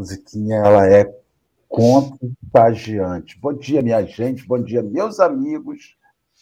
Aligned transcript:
Musiquinha, 0.00 0.56
ela 0.56 0.86
é 0.90 1.14
contagiante. 1.68 3.38
Bom 3.38 3.52
dia, 3.52 3.82
minha 3.82 4.02
gente, 4.02 4.48
bom 4.48 4.58
dia, 4.58 4.82
meus 4.82 5.20
amigos. 5.20 5.94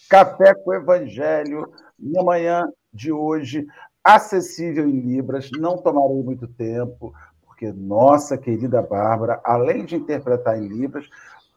Café 0.09 0.55
com 0.55 0.73
Evangelho, 0.73 1.68
minha 1.98 2.23
manhã 2.23 2.73
de 2.92 3.10
hoje, 3.10 3.66
acessível 4.05 4.88
em 4.88 5.01
Libras, 5.01 5.51
não 5.59 5.77
tomarei 5.77 6.23
muito 6.23 6.46
tempo, 6.46 7.12
porque 7.45 7.73
nossa 7.73 8.38
querida 8.38 8.80
Bárbara, 8.80 9.41
além 9.42 9.84
de 9.84 9.96
interpretar 9.96 10.56
em 10.56 10.68
Libras, 10.68 11.09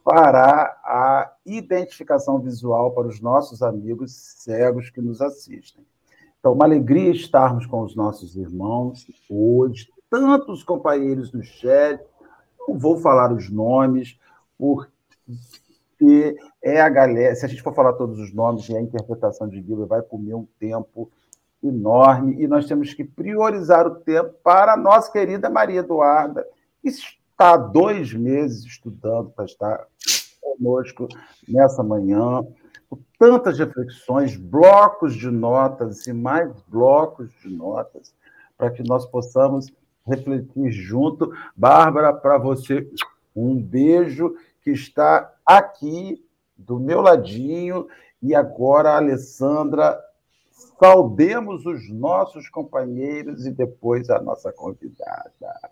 fará 0.03 0.75
a 0.83 1.31
identificação 1.45 2.39
visual 2.39 2.93
para 2.93 3.07
os 3.07 3.21
nossos 3.21 3.61
amigos 3.61 4.11
cegos 4.39 4.89
que 4.89 4.99
nos 4.99 5.21
assistem. 5.21 5.85
Então, 6.39 6.53
uma 6.53 6.65
alegria 6.65 7.11
estarmos 7.11 7.67
com 7.67 7.83
os 7.83 7.95
nossos 7.95 8.35
irmãos 8.35 9.05
hoje, 9.29 9.87
tantos 10.11 10.61
companheiros 10.61 11.31
do 11.31 11.41
chat, 11.41 12.03
não 12.67 12.77
vou 12.77 12.97
falar 12.97 13.31
os 13.31 13.49
nomes, 13.49 14.19
porque 14.57 16.35
é 16.61 16.81
a 16.81 16.89
galera. 16.89 17.33
Se 17.33 17.45
a 17.45 17.47
gente 17.47 17.63
for 17.63 17.73
falar 17.73 17.93
todos 17.93 18.19
os 18.19 18.33
nomes 18.33 18.69
a 18.69 18.81
interpretação 18.81 19.47
de 19.47 19.61
Bíblia 19.61 19.87
vai 19.87 20.01
comer 20.01 20.35
um 20.35 20.45
tempo 20.59 21.09
enorme, 21.63 22.43
e 22.43 22.47
nós 22.47 22.65
temos 22.67 22.93
que 22.93 23.05
priorizar 23.05 23.87
o 23.87 23.95
tempo 23.95 24.33
para 24.43 24.73
a 24.73 24.77
nossa 24.77 25.09
querida 25.11 25.49
Maria 25.49 25.79
Eduarda, 25.79 26.45
que 26.81 26.89
está 26.89 27.53
há 27.53 27.57
dois 27.57 28.13
meses 28.13 28.65
estudando 28.65 29.29
para 29.29 29.45
estar 29.45 29.87
conosco 30.41 31.07
nessa 31.47 31.81
manhã, 31.81 32.45
com 32.89 32.99
tantas 33.17 33.57
reflexões, 33.57 34.35
blocos 34.35 35.15
de 35.15 35.31
notas 35.31 36.05
e 36.05 36.13
mais 36.13 36.51
blocos 36.67 37.31
de 37.41 37.49
notas, 37.49 38.13
para 38.57 38.69
que 38.71 38.83
nós 38.83 39.05
possamos 39.05 39.71
refletir 40.05 40.71
junto. 40.71 41.31
Bárbara, 41.55 42.13
para 42.13 42.37
você, 42.37 42.89
um 43.35 43.61
beijo 43.61 44.35
que 44.61 44.71
está 44.71 45.33
aqui 45.45 46.23
do 46.57 46.79
meu 46.79 47.01
ladinho. 47.01 47.87
E 48.21 48.35
agora, 48.35 48.95
Alessandra, 48.95 49.99
saudemos 50.79 51.65
os 51.65 51.89
nossos 51.89 52.49
companheiros 52.49 53.45
e 53.45 53.51
depois 53.51 54.09
a 54.09 54.21
nossa 54.21 54.51
convidada. 54.51 55.71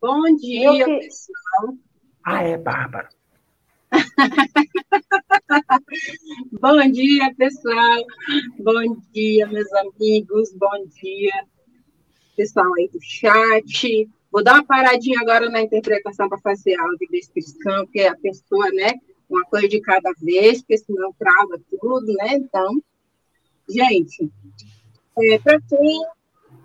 Bom 0.00 0.34
dia, 0.36 0.84
que... 0.84 0.98
pessoal. 0.98 1.76
Ah, 2.24 2.42
é, 2.42 2.56
Bárbara. 2.56 3.08
Bom 6.60 6.90
dia, 6.90 7.34
pessoal. 7.36 8.04
Bom 8.58 8.96
dia, 9.12 9.46
meus 9.46 9.72
amigos. 9.72 10.52
Bom 10.54 10.86
dia, 11.00 11.32
pessoal 12.36 12.72
aí 12.74 12.88
do 12.88 12.98
chat. 13.00 14.08
Vou 14.30 14.44
dar 14.44 14.54
uma 14.54 14.66
paradinha 14.66 15.20
agora 15.20 15.48
na 15.48 15.62
interpretação 15.62 16.28
para 16.28 16.38
fazer 16.38 16.74
a 16.78 16.86
descrição, 17.10 17.86
porque 17.86 18.02
a 18.02 18.16
pessoa, 18.16 18.70
né, 18.72 18.92
uma 19.28 19.44
coisa 19.44 19.68
de 19.68 19.80
cada 19.80 20.12
vez, 20.20 20.58
porque 20.58 20.78
senão 20.78 21.12
trava 21.18 21.60
tudo, 21.70 22.12
né? 22.14 22.34
Então, 22.34 22.82
gente, 23.68 24.30
é, 25.18 25.38
para 25.38 25.60
quem 25.62 26.02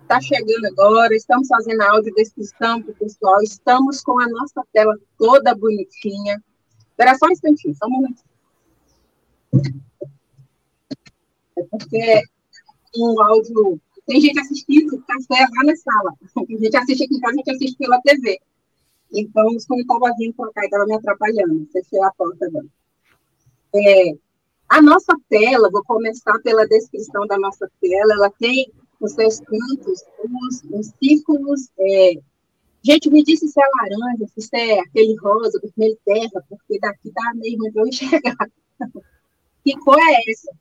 está 0.02 0.20
chegando 0.20 0.66
agora, 0.66 1.14
estamos 1.14 1.48
fazendo 1.48 1.80
a 1.82 1.92
audiodescrição 1.92 2.82
para 2.82 2.92
o 2.92 2.96
pessoal, 2.96 3.42
estamos 3.42 4.02
com 4.02 4.20
a 4.20 4.28
nossa 4.28 4.62
tela 4.72 4.96
toda 5.18 5.54
bonitinha. 5.54 6.40
Espera 6.96 7.14
só 7.18 7.26
um 7.26 7.30
instantinho, 7.30 7.74
só 7.74 7.86
um 7.86 7.90
momentinho. 7.90 8.24
É 11.58 11.62
porque 11.70 12.22
o 12.96 13.22
áudio. 13.22 13.78
Tem 14.06 14.18
gente 14.18 14.40
assistindo 14.40 15.02
café 15.02 15.46
lá 15.56 15.64
na 15.64 15.76
sala. 15.76 16.14
Tem 16.46 16.58
gente 16.58 16.76
assiste 16.76 17.04
aqui 17.04 17.16
em 17.16 17.20
casa, 17.20 17.34
a 17.34 17.36
gente 17.36 17.50
assiste 17.50 17.76
pela 17.76 18.00
TV. 18.00 18.40
Então, 19.12 19.44
quando 19.66 19.80
estava 19.80 20.14
vindo 20.16 20.34
para 20.34 20.52
cá, 20.52 20.64
estava 20.64 20.86
me 20.86 20.94
atrapalhando. 20.94 21.68
Fechei 21.70 22.02
a 22.02 22.10
porta 22.12 22.46
agora. 22.46 22.66
É, 23.74 24.16
a 24.70 24.80
nossa 24.80 25.14
tela, 25.28 25.70
vou 25.70 25.82
começar 25.84 26.38
pela 26.38 26.66
descrição 26.66 27.26
da 27.26 27.38
nossa 27.38 27.70
tela, 27.80 28.14
ela 28.14 28.30
tem 28.38 28.72
os 29.00 29.12
seus 29.12 29.38
cantos, 29.40 30.02
os, 30.24 30.64
os 30.70 30.92
círculos. 31.02 31.68
É, 31.78 32.12
gente, 32.86 33.10
me 33.10 33.22
disse 33.24 33.48
se 33.48 33.60
é 33.60 33.64
laranja, 33.64 34.26
se 34.38 34.56
é 34.56 34.80
aquele 34.80 35.16
rosa, 35.16 35.60
vermelho 35.60 35.98
terra, 36.04 36.44
porque 36.48 36.78
daqui 36.78 37.10
dá 37.12 37.32
meio 37.34 37.58
para 37.72 37.82
eu 37.82 37.88
enxergar. 37.88 38.36
Que 39.64 39.76
cor 39.78 39.98
é 39.98 40.30
essa? 40.30 40.52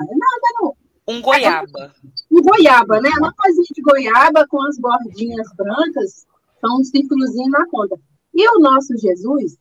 Nada, 0.00 0.48
não. 0.60 0.74
Um 1.06 1.22
goiaba. 1.22 1.94
Um 2.28 2.42
goiaba, 2.42 3.00
né? 3.00 3.08
Uma 3.18 3.32
coisinha 3.32 3.66
de 3.72 3.82
goiaba 3.82 4.44
com 4.48 4.60
as 4.62 4.76
bordinhas 4.76 5.46
brancas, 5.56 6.26
são 6.60 6.80
um 6.80 6.82
círculozinho 6.82 7.48
na 7.50 7.64
ponta. 7.68 7.96
E 8.34 8.48
o 8.48 8.58
nosso 8.58 8.98
Jesus 8.98 9.56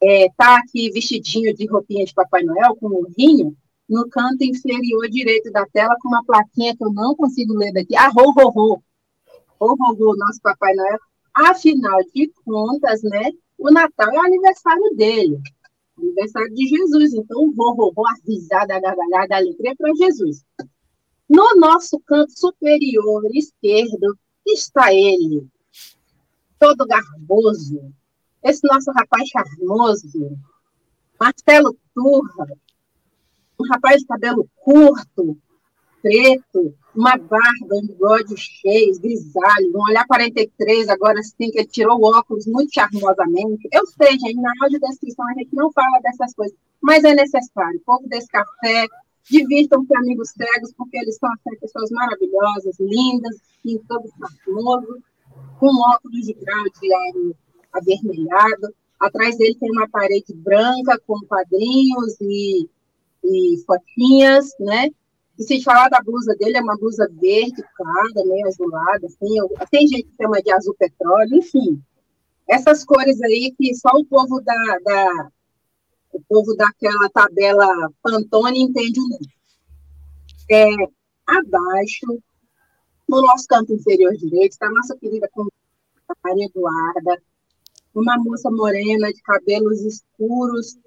é, 0.00 0.28
tá 0.36 0.58
aqui 0.58 0.92
vestidinho 0.92 1.52
de 1.52 1.66
roupinha 1.66 2.04
de 2.04 2.14
Papai 2.14 2.44
Noel, 2.44 2.76
com 2.76 2.86
um 2.86 3.06
rinho, 3.18 3.56
no 3.88 4.08
canto 4.08 4.44
inferior 4.44 5.08
direito 5.08 5.50
da 5.50 5.66
tela, 5.66 5.96
com 6.00 6.08
uma 6.08 6.24
plaquinha 6.24 6.76
que 6.76 6.84
eu 6.84 6.92
não 6.92 7.16
consigo 7.16 7.54
ler 7.54 7.72
daqui. 7.72 7.96
Ah, 7.96 8.12
ho, 8.14 8.30
ho, 8.30 8.52
ho. 8.54 8.82
Ho, 9.60 9.76
ho, 9.78 10.16
nosso 10.16 10.40
Papai 10.42 10.74
Noel. 10.74 10.98
Afinal 11.34 11.98
de 12.14 12.32
contas, 12.44 13.02
né, 13.02 13.30
o 13.56 13.70
Natal 13.70 14.10
é 14.10 14.18
o 14.18 14.22
aniversário 14.22 14.96
dele 14.96 15.40
aniversário 15.98 16.54
de 16.54 16.66
Jesus. 16.66 17.14
Então, 17.14 17.52
vou, 17.52 17.74
vou, 17.74 18.06
a 18.06 18.14
risada, 18.26 18.76
a 18.76 18.80
gargalhada, 18.80 19.34
a 19.34 19.38
alegria 19.38 19.74
para 19.76 19.94
Jesus. 19.94 20.44
No 21.28 21.56
nosso 21.56 22.00
canto 22.00 22.32
superior 22.38 23.22
esquerdo 23.34 24.18
está 24.46 24.92
ele, 24.94 25.46
todo 26.58 26.86
garboso, 26.86 27.92
esse 28.42 28.66
nosso 28.66 28.90
rapaz 28.92 29.28
charmoso, 29.28 30.38
Marcelo 31.20 31.76
Turra, 31.94 32.46
um 33.60 33.68
rapaz 33.68 34.00
de 34.00 34.06
cabelo 34.06 34.48
curto, 34.56 35.36
preto, 36.08 36.74
uma 36.96 37.16
barba, 37.18 37.74
um 37.74 37.86
bigode 37.86 38.34
cheio, 38.36 38.98
grisalho, 38.98 39.72
um 39.74 39.82
olhar 39.90 40.06
43, 40.06 40.88
agora 40.88 41.22
sim, 41.22 41.50
que 41.50 41.58
ele 41.58 41.66
tirou 41.66 42.00
o 42.00 42.06
óculos 42.06 42.46
muito 42.46 42.72
charmosamente. 42.72 43.68
Eu 43.70 43.86
sei, 43.86 44.18
gente, 44.18 44.36
na 44.36 44.50
audiodescrição 44.62 45.28
a 45.28 45.34
gente 45.34 45.54
não 45.54 45.70
fala 45.70 46.00
dessas 46.00 46.32
coisas, 46.34 46.56
mas 46.80 47.04
é 47.04 47.14
necessário. 47.14 47.80
Pouco 47.84 48.08
desse 48.08 48.28
café, 48.28 48.86
divirtam-se 49.30 49.94
amigos 49.96 50.30
cegos, 50.30 50.72
porque 50.76 50.96
eles 50.96 51.16
são 51.16 51.30
assim, 51.30 51.58
pessoas 51.60 51.90
maravilhosas, 51.90 52.76
lindas, 52.80 53.36
em 53.66 53.78
todo 53.86 54.08
charmoso, 54.18 54.98
com 55.60 55.66
óculos 55.66 56.24
de 56.24 56.32
grau 56.32 56.64
de 56.80 57.34
avermelhado. 57.72 58.74
Atrás 58.98 59.36
dele 59.36 59.56
tem 59.60 59.70
uma 59.70 59.88
parede 59.90 60.34
branca 60.34 60.98
com 61.06 61.20
quadrinhos 61.28 62.16
e, 62.22 62.68
e 63.22 63.62
fotinhas, 63.66 64.48
né? 64.58 64.88
E 65.38 65.44
se 65.44 65.62
falar 65.62 65.88
da 65.88 66.00
blusa 66.02 66.34
dele, 66.34 66.56
é 66.56 66.60
uma 66.60 66.76
blusa 66.76 67.08
verde, 67.12 67.62
clara, 67.76 68.26
meio 68.26 68.46
azulada, 68.46 69.06
assim, 69.06 69.36
tem 69.70 69.86
gente 69.86 70.04
que 70.04 70.16
chama 70.20 70.42
de 70.42 70.50
azul 70.50 70.74
petróleo, 70.76 71.36
enfim. 71.36 71.80
Essas 72.48 72.84
cores 72.84 73.20
aí 73.22 73.54
que 73.56 73.74
só 73.74 73.90
o 73.94 74.04
povo 74.04 74.40
da, 74.40 74.78
da 74.84 75.30
o 76.12 76.20
povo 76.28 76.56
daquela 76.56 77.08
tabela 77.10 77.66
Pantone 78.02 78.62
entende 78.62 78.98
o 78.98 79.08
nome. 79.08 79.28
É, 80.50 80.70
abaixo, 81.26 82.18
no 83.08 83.22
nosso 83.22 83.46
canto 83.46 83.72
inferior 83.72 84.14
direito, 84.16 84.52
está 84.52 84.66
a 84.66 84.72
nossa 84.72 84.96
querida 84.96 85.28
Maria 86.24 86.46
Eduarda, 86.46 87.22
uma 87.94 88.16
moça 88.18 88.50
morena 88.50 89.12
de 89.12 89.20
cabelos 89.22 89.82
escuros 89.82 90.78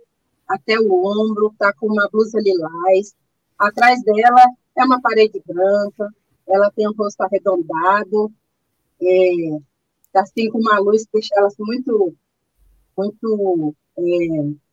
até 0.47 0.79
o 0.79 0.91
ombro, 0.91 1.51
está 1.53 1.71
com 1.73 1.87
uma 1.87 2.09
blusa 2.11 2.39
lilás, 2.41 3.15
Atrás 3.61 4.01
dela 4.03 4.43
é 4.75 4.83
uma 4.83 4.99
parede 4.99 5.39
branca, 5.45 6.09
ela 6.47 6.71
tem 6.71 6.87
um 6.87 6.93
rosto 6.93 7.21
arredondado, 7.21 8.31
é, 8.99 9.59
assim 10.15 10.49
com 10.49 10.57
uma 10.57 10.79
luz 10.79 11.03
que 11.03 11.11
deixa 11.13 11.35
ela 11.37 11.45
assim, 11.45 11.63
muito, 11.63 12.15
muito, 12.97 13.75
é, 13.99 14.01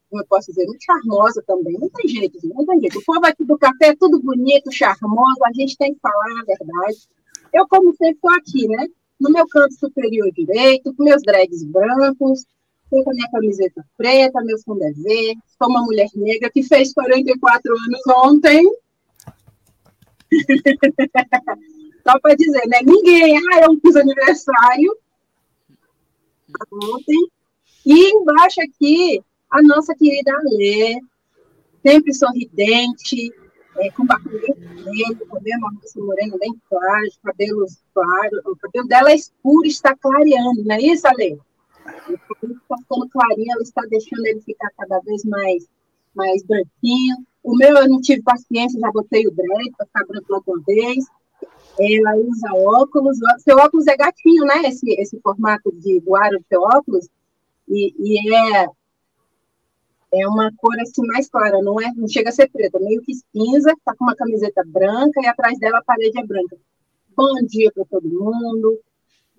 como 0.09 0.23
eu 0.23 0.27
posso 0.27 0.47
dizer, 0.51 0.65
muito 0.65 0.83
charmosa 0.83 1.45
também. 1.47 1.77
Não 1.79 1.91
tem 1.91 2.09
jeito, 2.09 2.39
não 2.45 2.65
tem 2.65 2.81
jeito. 2.81 2.99
O 2.99 3.05
povo 3.05 3.27
aqui 3.27 3.45
do 3.45 3.59
café 3.59 3.89
é 3.89 3.97
tudo 3.97 4.19
bonito, 4.21 4.73
charmoso, 4.73 5.45
a 5.45 5.53
gente 5.53 5.77
tem 5.77 5.93
que 5.93 6.01
falar 6.01 6.41
a 6.41 6.45
verdade. 6.47 7.09
Eu, 7.53 7.69
como 7.69 7.95
sempre, 7.95 8.15
estou 8.15 8.31
aqui, 8.31 8.69
né? 8.69 8.87
No 9.21 9.31
meu 9.31 9.47
canto 9.49 9.75
superior 9.75 10.31
direito, 10.33 10.95
com 10.95 11.05
meus 11.05 11.23
dreads 11.23 11.63
brancos, 11.65 12.47
Estou 12.89 13.05
com 13.05 13.11
a 13.11 13.15
minha 13.15 13.31
camiseta 13.31 13.85
preta, 13.99 14.41
meu 14.43 14.59
fundo 14.61 14.83
é 14.83 14.91
verde. 14.93 15.39
Sou 15.59 15.69
uma 15.69 15.83
mulher 15.83 16.09
negra 16.15 16.51
que 16.51 16.63
fez 16.63 16.95
44 16.95 17.71
anos 17.71 18.01
ontem. 18.25 18.65
Só 22.03 22.19
para 22.19 22.35
dizer, 22.35 22.67
né? 22.67 22.79
Ninguém, 22.83 23.37
ah, 23.37 23.61
eu 23.65 23.79
fiz 23.79 23.95
aniversário 23.95 24.97
ontem. 26.73 27.29
E 27.85 28.11
embaixo 28.11 28.63
aqui, 28.63 29.23
a 29.51 29.63
nossa 29.63 29.95
querida 29.95 30.33
Alê, 30.33 30.99
sempre 31.85 32.15
sorridente, 32.15 33.31
é, 33.77 33.91
com 33.91 34.07
cabelo 34.07 34.41
vermelho, 34.41 35.27
também 35.31 35.59
uma 35.59 35.73
moça 35.73 36.01
morena 36.01 36.39
bem 36.39 36.55
clara, 36.71 37.07
cabelos 37.23 37.83
claros. 37.93 38.41
O 38.47 38.57
cabelo 38.57 38.89
dela 38.89 39.11
é 39.11 39.17
escuro 39.17 39.67
está 39.67 39.95
clareando, 39.95 40.65
não 40.65 40.75
é 40.75 40.81
isso, 40.81 41.07
Ale? 41.07 41.39
O 42.15 42.19
cabelo 42.19 42.55
está 42.55 42.77
ficando 42.79 43.09
clarinho, 43.11 43.53
ela 43.53 43.63
está 43.63 43.83
deixando 43.89 44.27
ele 44.27 44.41
ficar 44.41 44.71
cada 44.77 44.99
vez 45.01 45.25
mais, 45.25 45.67
mais 46.15 46.43
branquinho. 46.43 47.17
O 47.43 47.57
meu 47.57 47.77
eu 47.77 47.89
não 47.89 48.01
tive 48.01 48.23
paciência, 48.23 48.81
já 48.81 48.91
botei 48.91 49.27
o 49.27 49.31
dread 49.31 49.71
para 49.77 49.87
ficar 49.87 50.07
branco 50.07 50.43
uma 50.47 50.63
vez. 50.67 51.05
Ela 51.79 52.17
usa 52.17 52.53
óculos. 52.55 53.19
Seu 53.39 53.57
óculos 53.57 53.87
é 53.87 53.97
gatinho, 53.97 54.45
né? 54.45 54.63
Esse, 54.67 54.91
esse 55.01 55.21
formato 55.21 55.71
de, 55.73 56.01
do 56.01 56.13
do 56.13 56.45
seu 56.49 56.63
óculos. 56.63 57.09
E, 57.69 57.95
e 57.99 58.35
é 58.35 58.67
é 60.13 60.27
uma 60.27 60.51
cor 60.57 60.79
assim 60.81 61.07
mais 61.07 61.29
clara, 61.29 61.61
não 61.61 61.81
é, 61.81 61.93
não 61.95 62.09
chega 62.09 62.31
a 62.31 62.33
ser 62.33 62.49
preta, 62.51 62.79
meio 62.81 63.03
que 63.03 63.15
cinza, 63.15 63.75
tá 63.85 63.95
com 63.95 64.05
uma 64.05 64.17
camiseta 64.17 64.63
branca 64.67 65.21
e 65.23 65.27
atrás 65.27 65.59
dela 65.59 65.79
a 65.79 65.85
parede 65.85 66.19
é 66.19 66.27
branca. 66.27 66.57
Bom 67.15 67.35
dia 67.47 67.71
para 67.73 67.85
todo 67.85 68.09
mundo. 68.09 68.81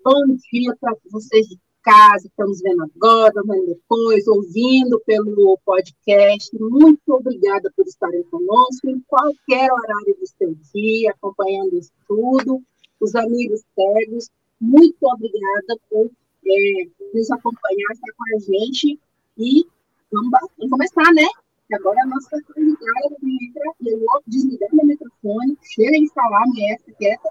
Bom 0.04 0.26
dia 0.50 0.76
para 0.80 0.94
vocês 1.10 1.46
de 1.48 1.58
casa, 1.82 2.26
estamos 2.26 2.60
vendo 2.60 2.82
agora, 2.82 3.42
vendo 3.46 3.66
depois, 3.66 4.26
ouvindo 4.26 5.00
pelo 5.06 5.58
podcast. 5.64 6.50
Muito 6.58 7.00
obrigada 7.08 7.70
por 7.76 7.86
estarem 7.86 8.22
conosco 8.24 8.88
em 8.88 9.00
qualquer 9.06 9.72
horário 9.72 10.16
do 10.18 10.26
seu 10.26 10.54
dia, 10.72 11.10
acompanhando 11.10 11.76
isso 11.76 11.92
tudo. 12.06 12.62
Os 13.00 13.14
amigos 13.14 13.62
cegos, 13.74 14.30
muito 14.60 14.98
obrigada 15.02 15.78
por 15.88 16.10
é, 16.46 16.88
nos 17.14 17.30
acompanhar, 17.30 17.92
estar 17.92 18.12
com 18.16 18.36
a 18.36 18.38
gente 18.40 19.00
e 19.38 19.66
vamos, 20.12 20.30
vamos 20.58 20.70
começar, 20.70 21.12
né? 21.14 21.26
Agora 21.72 22.02
a 22.02 22.06
nossa 22.06 22.42
convidada 22.52 23.16
entra 23.22 23.62
eu 23.86 23.98
vou 24.00 24.22
desligar 24.26 24.68
meu 24.72 24.86
microfone, 24.86 25.56
chega 25.62 25.98
de 25.98 26.12
falar, 26.12 26.44
minha 26.48 26.76
quieta. 26.98 27.30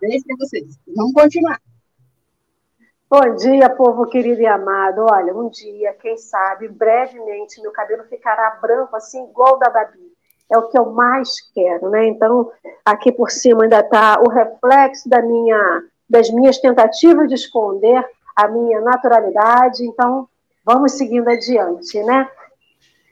Beijo 0.00 0.24
para 0.24 0.36
vocês. 0.38 0.78
Vamos 0.96 1.12
continuar. 1.12 1.60
Bom 3.10 3.34
dia, 3.34 3.68
povo 3.68 4.06
querido 4.06 4.40
e 4.40 4.46
amado. 4.46 5.04
Olha, 5.10 5.34
um 5.34 5.48
dia, 5.48 5.92
quem 5.94 6.16
sabe, 6.16 6.68
brevemente, 6.68 7.60
meu 7.60 7.72
cabelo 7.72 8.04
ficará 8.04 8.58
branco, 8.62 8.94
assim, 8.94 9.24
igual 9.24 9.58
da 9.58 9.68
Babi. 9.68 10.12
É 10.48 10.56
o 10.56 10.68
que 10.68 10.78
eu 10.78 10.86
mais 10.92 11.40
quero, 11.52 11.90
né? 11.90 12.06
Então, 12.06 12.52
aqui 12.84 13.10
por 13.10 13.32
cima 13.32 13.64
ainda 13.64 13.80
está 13.80 14.20
o 14.20 14.30
reflexo 14.30 15.08
da 15.08 15.20
minha, 15.20 15.82
das 16.08 16.30
minhas 16.30 16.58
tentativas 16.58 17.28
de 17.28 17.34
esconder 17.34 18.08
a 18.36 18.46
minha 18.46 18.80
naturalidade. 18.80 19.84
Então, 19.84 20.28
Vamos 20.64 20.92
seguindo 20.92 21.28
adiante, 21.28 22.00
né? 22.04 22.28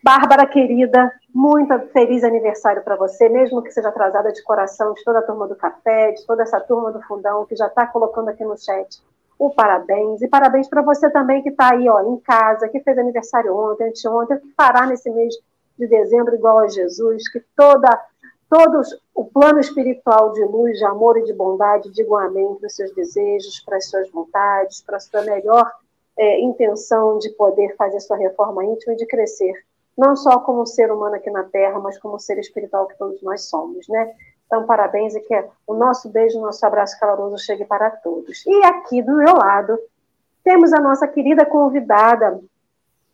Bárbara 0.01 0.47
querida, 0.47 1.11
muito 1.35 1.77
feliz 1.89 2.23
aniversário 2.23 2.85
para 2.85 2.95
você, 2.95 3.29
mesmo 3.29 3.63
que 3.63 3.73
seja 3.73 3.89
atrasada 3.89 4.31
de 4.31 4.43
coração, 4.45 4.93
de 4.93 5.03
toda 5.03 5.19
a 5.19 5.23
turma 5.23 5.49
do 5.49 5.57
café, 5.57 6.13
de 6.13 6.25
toda 6.25 6.43
essa 6.45 6.61
turma 6.61 6.93
do 6.93 7.03
fundão 7.03 7.47
que 7.47 7.57
já 7.57 7.67
está 7.67 7.87
colocando 7.87 8.29
aqui 8.29 8.45
no 8.45 8.57
chat 8.57 9.03
o 9.39 9.51
parabéns. 9.51 10.21
E 10.21 10.29
parabéns 10.29 10.69
para 10.69 10.83
você 10.83 11.09
também 11.11 11.43
que 11.43 11.51
está 11.51 11.73
aí 11.73 11.89
ó, 11.89 12.01
em 12.03 12.19
casa, 12.19 12.69
que 12.69 12.81
fez 12.81 12.99
aniversário 12.99 13.57
ontem, 13.57 13.89
anteontem, 13.89 14.39
que 14.39 14.53
fará 14.57 14.87
nesse 14.87 15.11
mês 15.11 15.35
de 15.79 15.87
dezembro 15.87 16.35
igual 16.35 16.59
a 16.59 16.69
Jesus, 16.69 17.29
que 17.31 17.41
toda 17.55 17.89
todos 18.51 18.89
o 19.15 19.27
plano 19.27 19.61
espiritual 19.61 20.33
de 20.33 20.43
luz, 20.45 20.79
de 20.79 20.85
amor 20.85 21.19
e 21.19 21.25
de 21.25 21.35
bondade 21.35 21.91
digam 21.93 22.17
amém 22.17 22.55
para 22.55 22.67
os 22.67 22.75
seus 22.75 22.93
desejos, 22.95 23.61
para 23.61 23.77
as 23.77 23.89
suas 23.89 24.11
vontades, 24.11 24.83
para 24.83 24.97
a 24.97 25.01
sua 25.01 25.23
melhor 25.23 25.71
é, 26.19 26.41
intenção 26.41 27.19
de 27.19 27.31
poder 27.31 27.77
fazer 27.77 28.01
sua 28.01 28.17
reforma 28.17 28.65
íntima 28.65 28.95
e 28.95 28.97
de 28.97 29.07
crescer, 29.07 29.53
não 29.97 30.17
só 30.17 30.41
como 30.41 30.67
ser 30.67 30.91
humano 30.91 31.17
aqui 31.17 31.31
na 31.31 31.45
Terra, 31.45 31.79
mas 31.79 31.99
como 31.99 32.19
ser 32.19 32.39
espiritual 32.39 32.87
que 32.87 32.99
todos 32.99 33.23
nós 33.23 33.43
somos, 33.49 33.87
né? 33.87 34.15
Então, 34.49 34.65
parabéns 34.65 35.15
e 35.15 35.21
que 35.21 35.45
o 35.67 35.75
nosso 35.75 36.09
beijo, 36.09 36.39
o 36.39 36.43
nosso 36.43 36.65
abraço 36.67 36.99
caloroso 36.99 37.39
chegue 37.39 37.67
para 37.67 37.91
todos. 37.91 38.45
E 38.47 38.65
aqui 38.65 39.03
do 39.03 39.15
meu 39.15 39.35
lado, 39.35 39.79
temos 40.43 40.73
a 40.73 40.81
nossa 40.81 41.07
querida 41.07 41.45
convidada, 41.45 42.41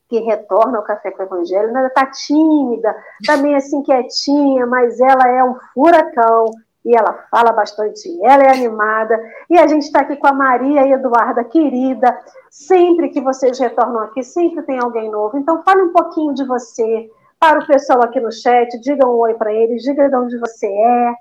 que 0.08 0.20
retorna 0.20 0.78
ao 0.78 0.84
Café 0.84 1.10
com 1.10 1.24
o 1.24 1.26
Evangelho, 1.26 1.76
ela 1.76 1.88
está 1.88 2.06
tímida, 2.06 2.94
também 3.26 3.56
assim 3.56 3.82
quietinha, 3.82 4.64
mas 4.64 5.00
ela 5.00 5.28
é 5.28 5.42
um 5.42 5.56
furacão, 5.74 6.46
e 6.84 6.96
ela 6.96 7.26
fala 7.30 7.50
bastante, 7.52 8.08
ela 8.22 8.44
é 8.44 8.52
animada. 8.52 9.18
E 9.48 9.58
a 9.58 9.66
gente 9.66 9.84
está 9.84 10.02
aqui 10.02 10.16
com 10.16 10.26
a 10.26 10.32
Maria 10.32 10.86
Eduarda, 10.86 11.42
querida. 11.42 12.16
Sempre 12.50 13.08
que 13.08 13.20
vocês 13.20 13.58
retornam 13.58 14.00
aqui, 14.00 14.22
sempre 14.22 14.62
tem 14.62 14.78
alguém 14.78 15.10
novo. 15.10 15.38
Então, 15.38 15.62
fale 15.64 15.82
um 15.82 15.92
pouquinho 15.92 16.34
de 16.34 16.44
você 16.44 17.10
para 17.40 17.60
o 17.60 17.66
pessoal 17.66 18.02
aqui 18.02 18.20
no 18.20 18.30
chat, 18.30 18.78
diga 18.80 19.06
um 19.06 19.18
oi 19.18 19.34
para 19.34 19.52
eles, 19.52 19.82
diga 19.82 20.08
de 20.08 20.16
onde 20.16 20.38
você 20.38 20.66
é, 20.66 21.14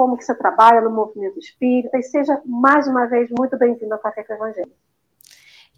como 0.00 0.16
que 0.16 0.24
você 0.24 0.34
trabalha 0.34 0.80
no 0.80 0.90
movimento 0.90 1.38
espírita, 1.38 1.98
e 1.98 2.02
seja, 2.02 2.40
mais 2.46 2.88
uma 2.88 3.04
vez, 3.04 3.28
muito 3.38 3.58
bem-vindo 3.58 3.92
ao 3.92 4.00
Café 4.00 4.24
com 4.24 4.32
Evangelho. 4.32 4.72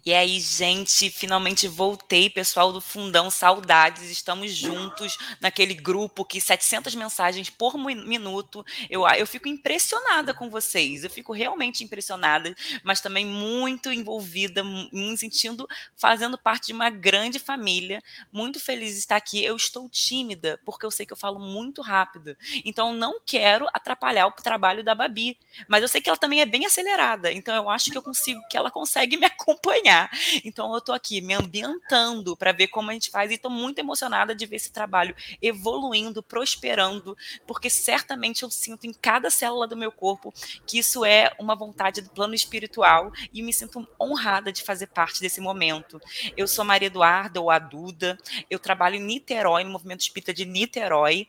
E 0.05 0.13
aí, 0.13 0.37
gente, 0.41 1.09
finalmente 1.09 1.65
voltei, 1.65 2.29
pessoal 2.29 2.73
do 2.73 2.81
Fundão, 2.81 3.31
saudades, 3.31 4.11
estamos 4.11 4.53
juntos 4.53 5.17
naquele 5.39 5.73
grupo 5.73 6.25
que 6.25 6.41
700 6.41 6.93
mensagens 6.93 7.49
por 7.49 7.77
minuto. 7.77 8.65
Eu, 8.89 9.07
eu 9.07 9.25
fico 9.25 9.47
impressionada 9.47 10.33
com 10.33 10.49
vocês, 10.49 11.05
eu 11.05 11.09
fico 11.09 11.31
realmente 11.31 11.85
impressionada, 11.85 12.53
mas 12.83 12.99
também 12.99 13.25
muito 13.25 13.93
envolvida, 13.93 14.61
me 14.61 15.17
sentindo, 15.17 15.65
fazendo 15.95 16.37
parte 16.37 16.67
de 16.67 16.73
uma 16.73 16.89
grande 16.89 17.39
família, 17.39 18.01
muito 18.29 18.59
feliz 18.59 18.91
de 18.95 18.99
estar 18.99 19.15
aqui. 19.15 19.41
Eu 19.41 19.55
estou 19.55 19.87
tímida, 19.87 20.59
porque 20.65 20.85
eu 20.85 20.91
sei 20.91 21.05
que 21.05 21.13
eu 21.13 21.17
falo 21.17 21.39
muito 21.39 21.81
rápido, 21.81 22.35
então 22.65 22.91
não 22.91 23.21
quero 23.25 23.69
atrapalhar 23.73 24.27
o 24.27 24.31
trabalho 24.33 24.83
da 24.83 24.93
Babi, 24.93 25.37
mas 25.65 25.81
eu 25.81 25.87
sei 25.87 26.01
que 26.01 26.09
ela 26.09 26.17
também 26.17 26.41
é 26.41 26.45
bem 26.45 26.65
acelerada, 26.65 27.31
então 27.31 27.55
eu 27.55 27.69
acho 27.69 27.89
que 27.89 27.97
eu 27.97 28.03
consigo, 28.03 28.41
que 28.49 28.57
ela 28.57 28.69
consegue 28.69 29.15
me 29.15 29.23
acompanhar 29.33 29.92
acompanhar. 29.93 30.09
Então 30.43 30.71
eu 30.71 30.79
estou 30.79 30.95
aqui 30.95 31.21
me 31.21 31.33
ambientando 31.33 32.35
para 32.35 32.51
ver 32.51 32.67
como 32.67 32.89
a 32.89 32.93
gente 32.93 33.11
faz 33.11 33.31
e 33.31 33.35
estou 33.35 33.51
muito 33.51 33.79
emocionada 33.79 34.33
de 34.33 34.45
ver 34.45 34.55
esse 34.55 34.71
trabalho 34.71 35.15
evoluindo, 35.41 36.23
prosperando, 36.23 37.15
porque 37.45 37.69
certamente 37.69 38.43
eu 38.43 38.49
sinto 38.49 38.85
em 38.87 38.93
cada 38.93 39.29
célula 39.29 39.67
do 39.67 39.77
meu 39.77 39.91
corpo 39.91 40.33
que 40.65 40.79
isso 40.79 41.05
é 41.05 41.31
uma 41.39 41.55
vontade 41.55 42.01
do 42.01 42.09
plano 42.09 42.33
espiritual 42.33 43.11
e 43.33 43.41
me 43.41 43.53
sinto 43.53 43.87
honrada 43.99 44.51
de 44.51 44.63
fazer 44.63 44.87
parte 44.87 45.19
desse 45.19 45.39
momento. 45.39 46.01
Eu 46.35 46.47
sou 46.47 46.65
Maria 46.65 46.87
Eduarda 46.87 47.39
ou 47.39 47.51
a 47.51 47.59
Duda, 47.59 48.17
eu 48.49 48.59
trabalho 48.59 48.95
em 48.95 49.03
Niterói, 49.03 49.63
no 49.63 49.71
movimento 49.71 50.01
espírita 50.01 50.33
de 50.33 50.45
Niterói, 50.45 51.27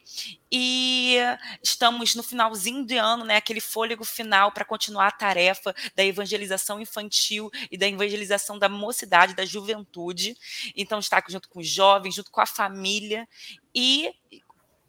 e 0.56 1.16
estamos 1.60 2.14
no 2.14 2.22
finalzinho 2.22 2.86
de 2.86 2.96
ano, 2.96 3.24
né, 3.24 3.34
aquele 3.34 3.60
fôlego 3.60 4.04
final 4.04 4.52
para 4.52 4.64
continuar 4.64 5.08
a 5.08 5.10
tarefa 5.10 5.74
da 5.96 6.04
evangelização 6.04 6.80
infantil 6.80 7.50
e 7.72 7.76
da 7.76 7.88
evangelização 7.88 8.56
da 8.56 8.68
mocidade, 8.68 9.34
da 9.34 9.44
juventude. 9.44 10.36
Então, 10.76 11.00
está 11.00 11.20
junto 11.28 11.48
com 11.48 11.58
os 11.58 11.68
jovens, 11.68 12.14
junto 12.14 12.30
com 12.30 12.40
a 12.40 12.46
família 12.46 13.28
e 13.74 14.14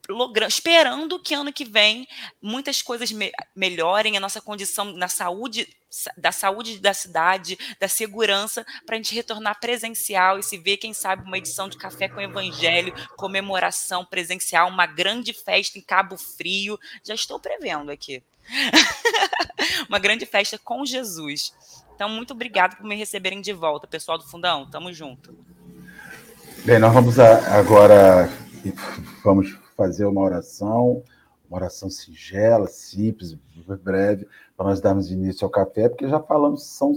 logrando, 0.09 0.49
esperando 0.49 1.19
que 1.19 1.33
ano 1.33 1.51
que 1.51 1.65
vem 1.65 2.07
muitas 2.41 2.81
coisas 2.81 3.11
me 3.11 3.31
melhorem, 3.55 4.17
a 4.17 4.19
nossa 4.19 4.41
condição 4.41 4.85
na 4.93 5.07
saúde, 5.07 5.67
da 6.17 6.31
saúde 6.31 6.79
da 6.79 6.93
cidade, 6.93 7.57
da 7.79 7.87
segurança, 7.87 8.65
para 8.85 8.95
a 8.95 8.97
gente 8.97 9.15
retornar 9.15 9.59
presencial 9.59 10.37
e 10.37 10.43
se 10.43 10.57
ver, 10.57 10.77
quem 10.77 10.93
sabe, 10.93 11.23
uma 11.23 11.37
edição 11.37 11.69
de 11.69 11.77
Café 11.77 12.07
com 12.07 12.21
Evangelho, 12.21 12.93
comemoração 13.17 14.05
presencial, 14.05 14.69
uma 14.69 14.85
grande 14.85 15.33
festa 15.33 15.79
em 15.79 15.81
Cabo 15.81 16.17
Frio. 16.17 16.79
Já 17.03 17.13
estou 17.13 17.39
prevendo 17.39 17.91
aqui. 17.91 18.23
uma 19.89 19.99
grande 19.99 20.25
festa 20.25 20.57
com 20.57 20.85
Jesus. 20.85 21.53
Então, 21.95 22.09
muito 22.09 22.31
obrigado 22.31 22.75
por 22.75 22.85
me 22.85 22.95
receberem 22.95 23.41
de 23.41 23.53
volta, 23.53 23.87
pessoal 23.87 24.17
do 24.17 24.27
Fundão. 24.27 24.69
Tamo 24.69 24.91
junto. 24.93 25.35
Bem, 26.65 26.79
nós 26.79 26.93
vamos 26.93 27.19
agora 27.19 28.29
vamos 29.23 29.64
fazer 29.75 30.05
uma 30.05 30.21
oração, 30.21 31.03
uma 31.49 31.57
oração 31.57 31.89
singela, 31.89 32.67
simples, 32.67 33.37
breve, 33.83 34.27
para 34.55 34.67
nós 34.67 34.81
darmos 34.81 35.11
início 35.11 35.45
ao 35.45 35.51
café, 35.51 35.89
porque 35.89 36.07
já 36.07 36.19
falamos, 36.19 36.65
são 36.65 36.93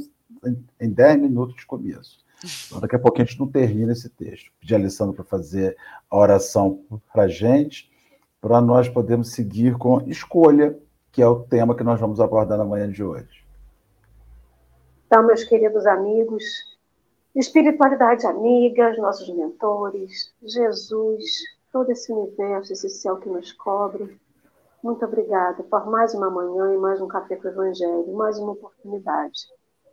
em 0.80 0.90
10 0.90 1.20
minutos 1.20 1.56
de 1.56 1.66
começo. 1.66 2.24
Então, 2.66 2.80
daqui 2.80 2.94
a 2.94 2.98
pouco 2.98 3.20
a 3.20 3.24
gente 3.24 3.38
não 3.38 3.48
termina 3.48 3.92
esse 3.92 4.08
texto. 4.08 4.50
Pedir 4.60 4.74
a 4.74 4.78
Alessandro 4.78 5.14
para 5.14 5.24
fazer 5.24 5.76
a 6.08 6.16
oração 6.16 6.84
para 7.12 7.24
a 7.24 7.28
gente, 7.28 7.90
para 8.40 8.60
nós 8.60 8.88
podermos 8.88 9.32
seguir 9.32 9.76
com 9.76 10.00
escolha, 10.08 10.78
que 11.10 11.20
é 11.20 11.26
o 11.26 11.40
tema 11.40 11.74
que 11.74 11.82
nós 11.82 11.98
vamos 11.98 12.20
abordar 12.20 12.56
na 12.56 12.64
manhã 12.64 12.88
de 12.88 13.02
hoje. 13.02 13.44
Então, 15.06 15.26
meus 15.26 15.42
queridos 15.42 15.86
amigos, 15.86 16.44
espiritualidade 17.34 18.26
amiga, 18.26 18.94
nossos 18.98 19.28
mentores, 19.34 20.32
Jesus, 20.42 21.42
todo 21.78 21.92
esse 21.92 22.12
universo, 22.12 22.72
esse 22.72 22.90
céu 22.90 23.18
que 23.18 23.28
nos 23.28 23.52
cobre. 23.52 24.20
Muito 24.82 25.04
obrigada 25.04 25.62
por 25.62 25.86
mais 25.86 26.12
uma 26.12 26.28
manhã 26.28 26.74
e 26.74 26.76
mais 26.76 27.00
um 27.00 27.06
Café 27.06 27.36
com 27.36 27.46
o 27.46 27.50
Evangelho, 27.52 28.16
mais 28.16 28.36
uma 28.36 28.50
oportunidade. 28.50 29.46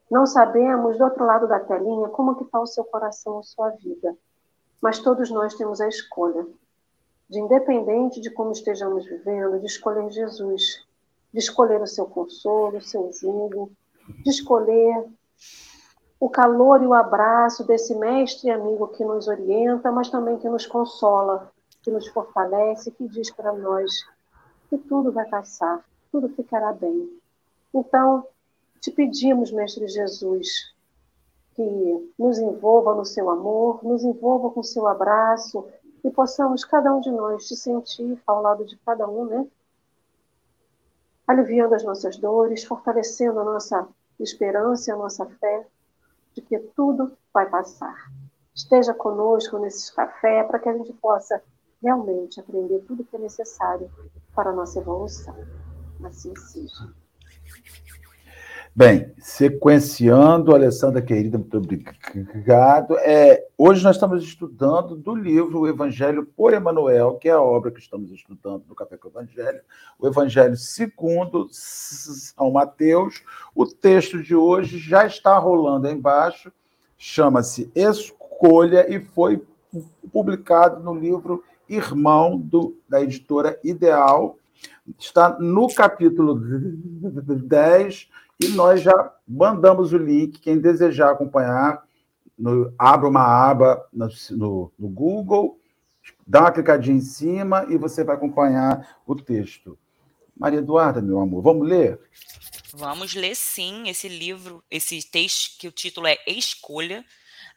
Não 0.10 0.26
sabemos, 0.26 0.98
do 0.98 1.04
outro 1.04 1.24
lado 1.24 1.48
da 1.48 1.60
telinha, 1.60 2.10
como 2.10 2.38
que 2.38 2.44
está 2.44 2.60
o 2.60 2.66
seu 2.66 2.84
coração, 2.86 3.38
a 3.38 3.44
sua 3.44 3.70
vida, 3.70 4.18
mas 4.82 4.98
todos 4.98 5.30
nós 5.30 5.54
temos 5.54 5.80
a 5.80 5.88
escolha. 5.88 6.48
de 7.30 7.40
independente 7.40 8.20
de 8.20 8.32
como 8.32 8.52
estejamos 8.52 9.06
vivendo, 9.06 9.60
de 9.60 9.68
escolher 9.68 10.10
Jesus, 10.10 10.88
de 11.32 11.38
escolher 11.38 11.80
o 11.84 11.88
seu 11.88 12.08
consolo, 12.08 12.78
o 12.78 12.82
seu 12.82 13.12
jugo, 13.14 13.72
de 14.24 14.32
escolher 14.32 15.06
o 16.20 16.30
calor 16.30 16.82
e 16.82 16.88
o 16.88 16.96
abraço 16.96 17.64
desse 17.64 17.94
mestre 17.94 18.48
e 18.48 18.52
amigo 18.52 18.88
que 18.88 19.06
nos 19.06 19.28
orienta, 19.28 19.92
mas 19.92 20.10
também 20.10 20.40
que 20.40 20.50
nos 20.50 20.66
consola, 20.66 21.54
que 21.86 21.92
nos 21.92 22.08
fortalece, 22.08 22.90
que 22.90 23.08
diz 23.08 23.30
para 23.30 23.54
nós 23.54 23.92
que 24.70 24.78
tudo 24.80 25.12
vai 25.12 25.30
passar, 25.30 25.86
tudo 26.12 26.28
ficará 26.30 26.74
bem. 26.74 27.22
Então, 27.72 28.28
te 28.82 28.92
pedimos, 28.92 29.52
Mestre 29.52 29.88
Jesus, 29.88 30.74
que 31.54 32.14
nos 32.18 32.40
envolva 32.40 32.96
no 32.96 33.06
seu 33.06 33.30
amor, 33.30 33.84
nos 33.84 34.04
envolva 34.04 34.50
com 34.50 34.64
seu 34.64 34.88
abraço 34.88 35.64
e 36.04 36.10
possamos, 36.10 36.66
cada 36.66 36.92
um 36.92 37.02
de 37.02 37.12
nós, 37.12 37.48
te 37.48 37.56
sentir 37.56 38.20
ao 38.26 38.42
lado 38.42 38.66
de 38.66 38.76
cada 38.78 39.08
um, 39.08 39.26
né? 39.26 39.48
Aliviando 41.28 41.76
as 41.76 41.84
nossas 41.84 42.18
dores, 42.18 42.64
fortalecendo 42.64 43.40
a 43.40 43.44
nossa 43.44 43.88
esperança 44.20 44.90
e 44.90 44.94
a 44.94 44.98
nossa 44.98 45.26
fé 45.28 45.68
de 46.34 46.42
que 46.42 46.58
tudo 46.58 47.16
vai 47.32 47.48
passar. 47.48 48.12
Esteja 48.56 48.94
conosco 48.94 49.60
nesses 49.60 49.92
café 49.92 50.44
para 50.44 50.58
que 50.58 50.70
a 50.70 50.74
gente 50.78 50.92
possa 50.94 51.44
realmente 51.86 52.40
aprender 52.40 52.80
tudo 52.88 53.04
que 53.04 53.16
é 53.16 53.20
necessário 53.20 53.90
para 54.36 54.50
a 54.50 54.54
nossa 54.54 54.80
evolução. 54.80 55.36
Assim 56.04 56.36
seja. 56.36 56.92
Bem, 58.76 59.14
sequenciando, 59.20 60.54
Alessandra 60.54 61.02
querida, 61.02 61.38
muito 61.38 61.58
obrigado. 61.58 62.98
É, 62.98 63.48
hoje 63.58 63.84
nós 63.84 63.96
estamos 63.96 64.22
estudando 64.24 64.96
do 64.98 65.16
livro 65.16 65.62
O 65.62 65.68
Evangelho 65.68 66.26
por 66.26 66.54
Emanuel, 66.54 67.18
que 67.18 67.30
é 67.30 67.32
a 67.32 67.42
obra 67.42 67.72
que 67.72 67.80
estamos 67.80 68.12
estudando 68.12 68.66
no 68.68 68.76
Café 68.76 68.98
com 68.98 69.08
o 69.08 69.12
Evangelho, 69.12 69.62
o 69.98 70.08
Evangelho 70.08 70.58
segundo 70.58 71.48
São 71.52 72.52
Mateus. 72.52 73.24
O 73.54 73.66
texto 73.66 74.22
de 74.22 74.36
hoje 74.36 74.80
já 74.80 75.06
está 75.06 75.38
rolando 75.38 75.88
aí 75.88 75.94
embaixo, 75.94 76.52
chama-se 76.98 77.72
Escolha 77.74 78.94
e 78.94 79.00
foi 79.00 79.42
publicado 80.12 80.84
no 80.84 80.94
livro 80.94 81.44
Irmão 81.68 82.38
do, 82.38 82.78
da 82.88 83.02
editora 83.02 83.60
Ideal. 83.64 84.38
Está 84.98 85.38
no 85.40 85.68
capítulo 85.74 86.36
10 86.36 88.10
e 88.40 88.48
nós 88.50 88.82
já 88.82 89.14
mandamos 89.28 89.94
o 89.94 89.98
link. 89.98 90.40
Quem 90.40 90.60
desejar 90.60 91.12
acompanhar, 91.12 91.84
no, 92.38 92.74
abra 92.78 93.10
uma 93.10 93.26
aba 93.26 93.88
no, 93.92 94.08
no, 94.32 94.72
no 94.78 94.88
Google, 94.88 95.60
dá 96.26 96.42
uma 96.42 96.52
clicadinha 96.52 96.98
em 96.98 97.02
cima 97.02 97.66
e 97.70 97.78
você 97.78 98.04
vai 98.04 98.16
acompanhar 98.16 98.98
o 99.06 99.16
texto. 99.16 99.78
Maria 100.38 100.60
Eduarda, 100.60 101.02
meu 101.02 101.20
amor, 101.20 101.42
vamos 101.42 101.68
ler? 101.68 102.00
Vamos 102.74 103.16
ler 103.16 103.36
sim 103.36 103.88
esse 103.88 104.10
livro, 104.10 104.62
esse 104.70 105.02
texto 105.10 105.58
que 105.58 105.68
o 105.68 105.72
título 105.72 106.08
é 106.08 106.18
Escolha. 106.28 107.06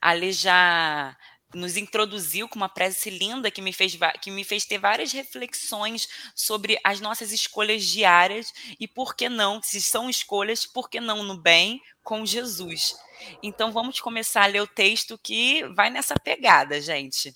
Ali 0.00 0.30
já 0.30 1.16
nos 1.54 1.76
introduziu 1.76 2.48
com 2.48 2.56
uma 2.56 2.68
prece 2.68 3.08
linda 3.08 3.50
que 3.50 3.62
me 3.62 3.72
fez 3.72 3.96
que 4.20 4.30
me 4.30 4.44
fez 4.44 4.66
ter 4.66 4.78
várias 4.78 5.12
reflexões 5.12 6.08
sobre 6.34 6.78
as 6.84 7.00
nossas 7.00 7.32
escolhas 7.32 7.84
diárias 7.84 8.52
e 8.78 8.86
por 8.86 9.16
que 9.16 9.28
não, 9.28 9.62
se 9.62 9.80
são 9.80 10.10
escolhas, 10.10 10.66
por 10.66 10.90
que 10.90 11.00
não 11.00 11.22
no 11.22 11.38
bem 11.40 11.80
com 12.02 12.26
Jesus. 12.26 12.94
Então 13.42 13.72
vamos 13.72 14.00
começar 14.00 14.44
a 14.44 14.46
ler 14.46 14.60
o 14.60 14.66
texto 14.66 15.18
que 15.18 15.64
vai 15.74 15.90
nessa 15.90 16.14
pegada, 16.14 16.80
gente. 16.80 17.34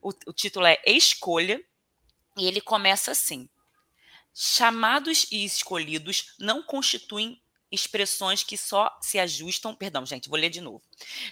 O, 0.00 0.10
o 0.26 0.32
título 0.32 0.66
é 0.66 0.78
Escolha 0.86 1.60
e 2.36 2.46
ele 2.46 2.60
começa 2.60 3.10
assim: 3.10 3.48
Chamados 4.32 5.26
e 5.30 5.44
escolhidos 5.44 6.34
não 6.38 6.62
constituem 6.62 7.42
expressões 7.70 8.42
que 8.42 8.56
só 8.56 8.90
se 9.00 9.18
ajustam. 9.18 9.74
Perdão, 9.74 10.04
gente, 10.04 10.28
vou 10.28 10.38
ler 10.38 10.50
de 10.50 10.60
novo. 10.60 10.82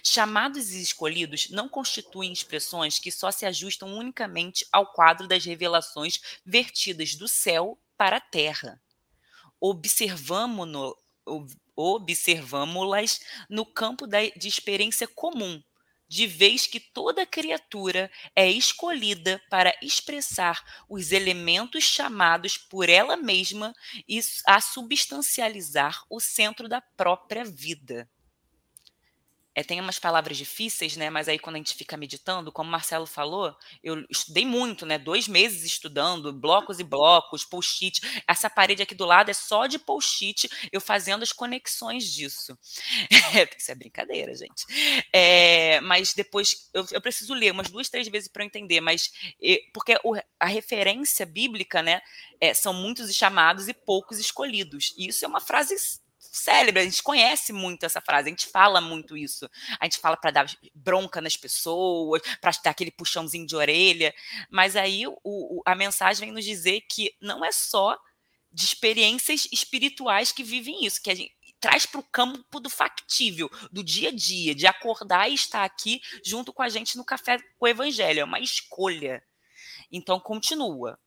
Chamados 0.03 0.71
e 0.71 0.81
escolhidos 0.81 1.49
não 1.49 1.67
constituem 1.67 2.31
expressões 2.31 2.97
que 2.99 3.11
só 3.11 3.31
se 3.31 3.45
ajustam 3.45 3.93
unicamente 3.97 4.65
ao 4.71 4.91
quadro 4.93 5.27
das 5.27 5.43
revelações 5.45 6.19
vertidas 6.45 7.15
do 7.15 7.27
céu 7.27 7.77
para 7.97 8.17
a 8.17 8.21
terra. 8.21 8.81
Observamo-las 11.75 13.19
no 13.49 13.65
campo 13.65 14.07
da, 14.07 14.19
de 14.29 14.47
experiência 14.47 15.07
comum, 15.07 15.61
de 16.09 16.25
vez 16.25 16.65
que 16.65 16.79
toda 16.79 17.25
criatura 17.25 18.11
é 18.35 18.49
escolhida 18.49 19.39
para 19.49 19.73
expressar 19.81 20.61
os 20.89 21.11
elementos 21.11 21.83
chamados 21.83 22.57
por 22.57 22.89
ela 22.89 23.15
mesma 23.15 23.73
e 24.07 24.19
a 24.47 24.59
substancializar 24.59 26.03
o 26.09 26.19
centro 26.19 26.67
da 26.67 26.81
própria 26.81 27.45
vida. 27.45 28.09
É, 29.55 29.63
tem 29.63 29.81
umas 29.81 29.99
palavras 29.99 30.37
difíceis, 30.37 30.95
né? 30.95 31.09
Mas 31.09 31.27
aí 31.27 31.39
quando 31.39 31.55
a 31.55 31.59
gente 31.59 31.73
fica 31.73 31.97
meditando, 31.97 32.51
como 32.51 32.69
o 32.69 32.71
Marcelo 32.71 33.05
falou, 33.05 33.55
eu 33.83 34.05
estudei 34.09 34.45
muito, 34.45 34.85
né? 34.85 34.97
Dois 34.97 35.27
meses 35.27 35.63
estudando, 35.63 36.31
blocos 36.31 36.79
e 36.79 36.83
blocos, 36.83 37.43
post-it. 37.43 37.99
Essa 38.27 38.49
parede 38.49 38.83
aqui 38.83 38.95
do 38.95 39.05
lado 39.05 39.29
é 39.29 39.33
só 39.33 39.65
de 39.65 39.79
post-it, 39.79 40.49
eu 40.71 40.79
fazendo 40.79 41.23
as 41.23 41.31
conexões 41.31 42.05
disso. 42.05 42.57
Isso 43.57 43.71
é 43.71 43.75
brincadeira, 43.75 44.33
gente. 44.35 44.65
É, 45.11 45.81
mas 45.81 46.13
depois 46.13 46.69
eu, 46.73 46.85
eu, 46.91 47.01
preciso 47.01 47.33
ler 47.33 47.51
umas 47.51 47.69
duas, 47.69 47.89
três 47.89 48.07
vezes 48.07 48.29
para 48.29 48.45
entender, 48.45 48.81
mas 48.81 49.11
porque 49.73 49.95
a 50.39 50.45
referência 50.45 51.25
bíblica, 51.25 51.81
né? 51.81 52.01
É, 52.39 52.53
são 52.53 52.73
muitos 52.73 53.13
chamados 53.13 53.67
e 53.67 53.73
poucos 53.73 54.19
escolhidos. 54.19 54.93
E 54.97 55.07
isso 55.07 55.25
é 55.25 55.27
uma 55.27 55.41
frase 55.41 55.75
célebre, 56.31 56.81
a 56.81 56.85
gente 56.85 57.01
conhece 57.01 57.51
muito 57.51 57.85
essa 57.85 58.01
frase, 58.01 58.27
a 58.27 58.31
gente 58.31 58.47
fala 58.47 58.79
muito 58.79 59.17
isso. 59.17 59.49
A 59.79 59.85
gente 59.85 59.97
fala 59.97 60.15
para 60.17 60.31
dar 60.31 60.45
bronca 60.73 61.21
nas 61.21 61.35
pessoas, 61.35 62.21
para 62.39 62.51
dar 62.63 62.71
aquele 62.71 62.91
puxãozinho 62.91 63.45
de 63.45 63.55
orelha, 63.55 64.13
mas 64.49 64.75
aí 64.75 65.07
o, 65.07 65.17
o, 65.23 65.61
a 65.65 65.75
mensagem 65.75 66.27
vem 66.27 66.33
nos 66.33 66.45
dizer 66.45 66.81
que 66.81 67.15
não 67.21 67.43
é 67.43 67.51
só 67.51 67.97
de 68.51 68.65
experiências 68.65 69.47
espirituais 69.51 70.31
que 70.31 70.43
vivem 70.43 70.85
isso, 70.85 71.01
que 71.01 71.11
a 71.11 71.15
gente 71.15 71.33
traz 71.59 71.85
para 71.85 71.99
o 71.99 72.03
campo 72.03 72.59
do 72.59 72.69
factível, 72.69 73.49
do 73.71 73.83
dia 73.83 74.09
a 74.09 74.11
dia, 74.11 74.55
de 74.55 74.65
acordar 74.65 75.29
e 75.29 75.33
estar 75.33 75.63
aqui 75.63 76.01
junto 76.23 76.53
com 76.53 76.63
a 76.63 76.69
gente 76.69 76.97
no 76.97 77.03
café 77.03 77.37
com 77.57 77.65
o 77.65 77.67
evangelho, 77.67 78.21
é 78.21 78.23
uma 78.23 78.39
escolha. 78.39 79.21
Então 79.91 80.19
continua. 80.19 80.97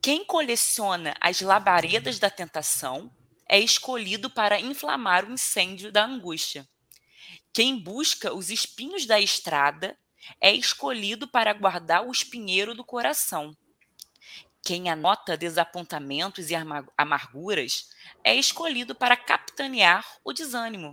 Quem 0.00 0.24
coleciona 0.24 1.14
as 1.20 1.40
labaredas 1.40 2.18
da 2.18 2.30
tentação 2.30 3.12
é 3.48 3.58
escolhido 3.58 4.28
para 4.28 4.60
inflamar 4.60 5.24
o 5.24 5.32
incêndio 5.32 5.90
da 5.90 6.04
angústia. 6.04 6.68
Quem 7.52 7.78
busca 7.78 8.32
os 8.34 8.50
espinhos 8.50 9.06
da 9.06 9.18
estrada 9.18 9.98
é 10.40 10.52
escolhido 10.52 11.26
para 11.26 11.52
guardar 11.52 12.06
o 12.06 12.12
espinheiro 12.12 12.74
do 12.74 12.84
coração. 12.84 13.56
Quem 14.62 14.90
anota 14.90 15.36
desapontamentos 15.36 16.50
e 16.50 16.54
amarguras 16.96 17.88
é 18.22 18.34
escolhido 18.34 18.94
para 18.94 19.16
capitanear 19.16 20.04
o 20.22 20.32
desânimo. 20.32 20.92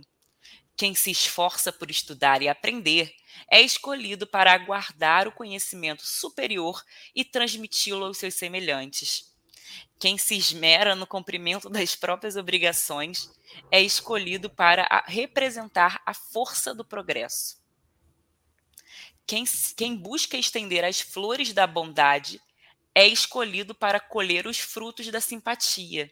Quem 0.76 0.94
se 0.94 1.10
esforça 1.10 1.72
por 1.72 1.90
estudar 1.90 2.42
e 2.42 2.48
aprender 2.48 3.14
é 3.50 3.60
escolhido 3.60 4.26
para 4.26 4.52
aguardar 4.52 5.28
o 5.28 5.32
conhecimento 5.32 6.06
superior 6.06 6.82
e 7.14 7.24
transmiti-lo 7.24 8.04
aos 8.04 8.18
seus 8.18 8.34
semelhantes. 8.34 9.35
Quem 9.98 10.18
se 10.18 10.36
esmera 10.36 10.94
no 10.94 11.06
cumprimento 11.06 11.70
das 11.70 11.96
próprias 11.96 12.36
obrigações 12.36 13.30
é 13.70 13.80
escolhido 13.80 14.50
para 14.50 15.04
representar 15.06 16.02
a 16.04 16.12
força 16.12 16.74
do 16.74 16.84
progresso. 16.84 17.58
Quem, 19.26 19.44
quem 19.76 19.96
busca 19.96 20.36
estender 20.36 20.84
as 20.84 21.00
flores 21.00 21.52
da 21.52 21.66
bondade 21.66 22.40
é 22.94 23.06
escolhido 23.06 23.74
para 23.74 23.98
colher 23.98 24.46
os 24.46 24.58
frutos 24.58 25.10
da 25.10 25.20
simpatia. 25.20 26.10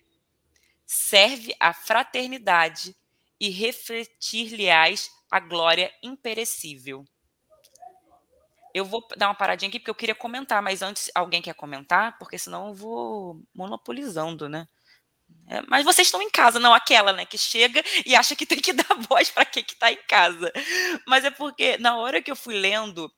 Serve 0.87 1.55
à 1.61 1.73
fraternidade 1.73 2.97
e 3.39 3.51
refletir-lhe-ás 3.51 5.11
a 5.31 5.41
glória 5.41 5.93
imperecível. 6.03 7.07
Eu 8.75 8.85
vou 8.85 9.07
dar 9.17 9.29
uma 9.29 9.35
paradinha 9.35 9.69
aqui 9.69 9.79
porque 9.79 9.91
eu 9.91 9.95
queria 9.95 10.15
comentar, 10.15 10.61
mas 10.63 10.83
antes 10.83 11.11
alguém 11.15 11.41
quer 11.41 11.55
comentar? 11.55 12.19
Porque 12.19 12.39
senão 12.39 12.69
eu 12.69 12.75
vou 12.75 13.41
monopolizando, 13.55 14.49
né? 14.49 14.67
É, 15.49 15.63
mas 15.69 15.85
vocês 15.85 16.09
estão 16.09 16.23
em 16.23 16.31
casa, 16.31 16.59
não 16.61 16.75
aquela, 16.75 17.13
né, 17.13 17.25
que 17.27 17.39
chega 17.39 17.83
e 18.07 18.15
acha 18.15 18.37
que 18.37 18.47
tem 18.47 18.61
que 18.61 18.73
dar 18.73 18.87
voz 19.09 19.31
para 19.31 19.45
quem 19.45 19.63
que 19.65 19.75
está 19.75 19.93
em 19.93 19.99
casa. 20.09 20.53
Mas 21.07 21.25
é 21.25 21.31
porque 21.31 21.77
na 21.79 21.97
hora 21.97 22.23
que 22.23 22.31
eu 22.31 22.37
fui 22.37 22.55
lendo 22.55 23.11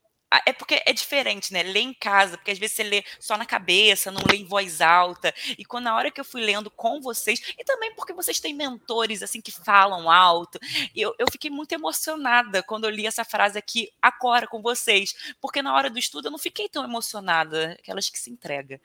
é 0.44 0.52
porque 0.52 0.82
é 0.84 0.92
diferente, 0.92 1.52
né? 1.52 1.62
Ler 1.62 1.80
em 1.80 1.94
casa, 1.94 2.36
porque 2.36 2.50
às 2.50 2.58
vezes 2.58 2.76
você 2.76 2.82
lê 2.82 3.04
só 3.20 3.36
na 3.36 3.46
cabeça, 3.46 4.10
não 4.10 4.22
lê 4.28 4.36
em 4.36 4.44
voz 4.44 4.80
alta. 4.80 5.32
E 5.56 5.64
quando 5.64 5.84
na 5.84 5.94
hora 5.94 6.10
que 6.10 6.20
eu 6.20 6.24
fui 6.24 6.40
lendo 6.40 6.70
com 6.70 7.00
vocês, 7.00 7.40
e 7.58 7.64
também 7.64 7.94
porque 7.94 8.12
vocês 8.12 8.40
têm 8.40 8.52
mentores 8.52 9.22
assim 9.22 9.40
que 9.40 9.52
falam 9.52 10.10
alto, 10.10 10.58
eu, 10.94 11.14
eu 11.18 11.26
fiquei 11.30 11.50
muito 11.50 11.72
emocionada 11.72 12.62
quando 12.62 12.84
eu 12.84 12.90
li 12.90 13.06
essa 13.06 13.24
frase 13.24 13.58
aqui 13.58 13.90
agora 14.02 14.46
com 14.46 14.60
vocês, 14.60 15.14
porque 15.40 15.62
na 15.62 15.74
hora 15.74 15.88
do 15.88 15.98
estudo 15.98 16.26
eu 16.26 16.32
não 16.32 16.38
fiquei 16.38 16.68
tão 16.68 16.84
emocionada, 16.84 17.76
aquelas 17.78 18.08
que 18.08 18.18
se 18.18 18.30
entrega. 18.30 18.80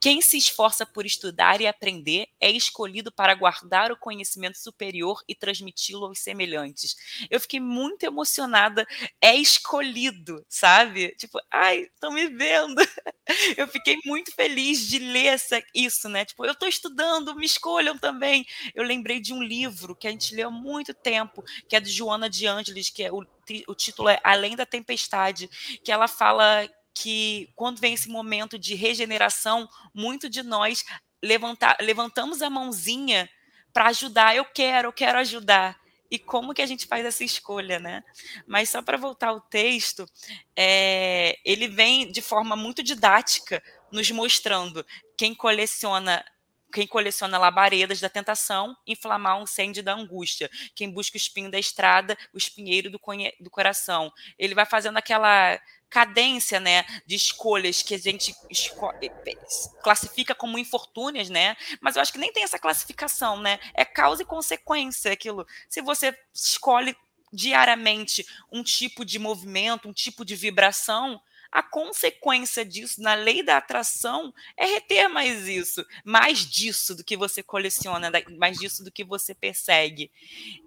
Quem 0.00 0.22
se 0.22 0.38
esforça 0.38 0.86
por 0.86 1.04
estudar 1.04 1.60
e 1.60 1.66
aprender 1.66 2.28
é 2.40 2.50
escolhido 2.50 3.12
para 3.12 3.34
guardar 3.34 3.92
o 3.92 3.96
conhecimento 3.96 4.58
superior 4.58 5.22
e 5.28 5.34
transmiti-lo 5.34 6.06
aos 6.06 6.20
semelhantes. 6.20 6.96
Eu 7.30 7.40
fiquei 7.40 7.60
muito 7.60 8.04
emocionada, 8.04 8.86
é 9.20 9.34
escolhido, 9.34 10.44
sabe? 10.48 10.85
Sabe? 10.86 11.14
Tipo, 11.16 11.40
ai, 11.50 11.82
estão 11.82 12.12
me 12.12 12.28
vendo. 12.28 12.76
Eu 13.56 13.66
fiquei 13.66 13.96
muito 14.04 14.32
feliz 14.32 14.86
de 14.86 14.98
ler 14.98 15.26
essa, 15.26 15.62
isso, 15.74 16.08
né? 16.08 16.24
Tipo, 16.24 16.44
eu 16.44 16.52
estou 16.52 16.68
estudando, 16.68 17.34
me 17.34 17.44
escolham 17.44 17.98
também. 17.98 18.46
Eu 18.72 18.84
lembrei 18.84 19.18
de 19.18 19.34
um 19.34 19.42
livro 19.42 19.96
que 19.96 20.06
a 20.06 20.10
gente 20.10 20.34
leu 20.34 20.48
há 20.48 20.50
muito 20.50 20.94
tempo, 20.94 21.42
que 21.68 21.74
é 21.74 21.80
de 21.80 21.90
Joana 21.90 22.30
de 22.30 22.46
Ângeles, 22.46 22.88
que 22.88 23.02
é 23.02 23.12
o, 23.12 23.24
o 23.66 23.74
título 23.74 24.08
é 24.08 24.20
Além 24.22 24.54
da 24.54 24.64
Tempestade, 24.64 25.48
que 25.82 25.90
ela 25.90 26.06
fala 26.06 26.68
que 26.94 27.50
quando 27.56 27.80
vem 27.80 27.94
esse 27.94 28.08
momento 28.08 28.58
de 28.58 28.74
regeneração, 28.74 29.68
muito 29.92 30.30
de 30.30 30.44
nós 30.44 30.84
levantar, 31.22 31.76
levantamos 31.80 32.42
a 32.42 32.48
mãozinha 32.48 33.28
para 33.72 33.86
ajudar. 33.88 34.36
Eu 34.36 34.44
quero, 34.44 34.88
eu 34.88 34.92
quero 34.92 35.18
ajudar 35.18 35.76
e 36.10 36.18
como 36.18 36.54
que 36.54 36.62
a 36.62 36.66
gente 36.66 36.86
faz 36.86 37.04
essa 37.04 37.24
escolha, 37.24 37.78
né? 37.78 38.02
Mas 38.46 38.70
só 38.70 38.82
para 38.82 38.96
voltar 38.96 39.28
ao 39.28 39.40
texto, 39.40 40.06
é, 40.54 41.38
ele 41.44 41.68
vem 41.68 42.10
de 42.10 42.22
forma 42.22 42.56
muito 42.56 42.82
didática, 42.82 43.62
nos 43.90 44.10
mostrando 44.10 44.84
quem 45.16 45.34
coleciona 45.34 46.24
quem 46.72 46.86
coleciona 46.86 47.38
labaredas 47.38 48.00
da 48.00 48.08
tentação, 48.08 48.76
inflamar 48.86 49.38
um 49.38 49.44
incêndio 49.44 49.82
da 49.82 49.94
angústia. 49.94 50.50
Quem 50.74 50.90
busca 50.90 51.16
o 51.16 51.16
espinho 51.16 51.50
da 51.50 51.58
estrada, 51.58 52.18
o 52.34 52.36
espinheiro 52.36 52.90
do, 52.90 53.00
do 53.40 53.50
coração. 53.50 54.12
Ele 54.38 54.54
vai 54.54 54.66
fazendo 54.66 54.98
aquela 54.98 55.58
cadência, 55.88 56.60
né, 56.60 56.84
de 57.06 57.14
escolhas 57.14 57.82
que 57.82 57.94
a 57.94 57.98
gente 57.98 58.34
eh, 58.50 59.36
classifica 59.82 60.34
como 60.34 60.58
infortúnias, 60.58 61.30
né? 61.30 61.56
Mas 61.80 61.96
eu 61.96 62.02
acho 62.02 62.12
que 62.12 62.18
nem 62.18 62.32
tem 62.32 62.42
essa 62.42 62.58
classificação, 62.58 63.40
né? 63.40 63.58
É 63.74 63.84
causa 63.84 64.22
e 64.22 64.26
consequência 64.26 65.12
aquilo. 65.12 65.46
Se 65.68 65.80
você 65.80 66.16
escolhe 66.34 66.96
diariamente 67.32 68.26
um 68.50 68.62
tipo 68.62 69.04
de 69.04 69.18
movimento, 69.18 69.88
um 69.88 69.92
tipo 69.92 70.24
de 70.24 70.34
vibração, 70.36 71.20
a 71.56 71.62
consequência 71.62 72.66
disso 72.66 73.00
na 73.00 73.14
lei 73.14 73.42
da 73.42 73.56
atração 73.56 74.30
é 74.58 74.66
reter 74.66 75.08
mais 75.08 75.48
isso, 75.48 75.82
mais 76.04 76.40
disso 76.40 76.94
do 76.94 77.02
que 77.02 77.16
você 77.16 77.42
coleciona, 77.42 78.12
mais 78.36 78.58
disso 78.58 78.84
do 78.84 78.92
que 78.92 79.02
você 79.02 79.34
persegue. 79.34 80.12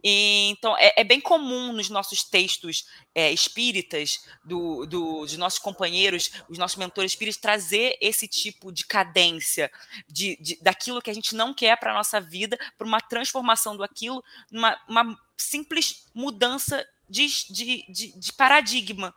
E, 0.03 0.50
então, 0.50 0.75
é, 0.79 0.93
é, 0.98 1.03
bem 1.03 1.22
comum 1.22 1.72
nos 1.74 1.91
nossos 1.91 2.24
textos 2.24 2.88
é, 3.13 3.31
espíritas, 3.31 4.25
do, 4.43 4.88
do, 4.88 5.22
dos 5.27 5.38
nossos 5.38 5.60
companheiros, 5.60 6.31
os 6.50 6.58
nossos 6.58 6.77
mentores 6.77 7.12
espíritas, 7.12 7.39
trazer 7.39 7.96
esse 8.01 8.27
tipo 8.27 8.72
de 8.72 8.84
cadência, 8.84 9.72
de, 10.08 10.38
de 10.41 10.58
daquilo 10.60 11.03
que 11.03 11.12
a 11.12 11.13
gente 11.13 11.36
não 11.36 11.53
quer 11.53 11.77
para 11.79 11.91
a 11.91 11.96
nossa 11.96 12.19
vida, 12.19 12.58
para 12.75 12.88
uma 12.88 13.00
transformação 13.00 13.77
do 13.77 13.84
aquilo, 13.84 14.24
uma, 14.51 14.75
uma 14.89 15.15
simples 15.38 16.08
mudança 16.15 16.84
de, 17.08 17.27
de, 17.51 17.86
de, 17.88 18.19
de 18.19 18.34
paradigma 18.34 19.13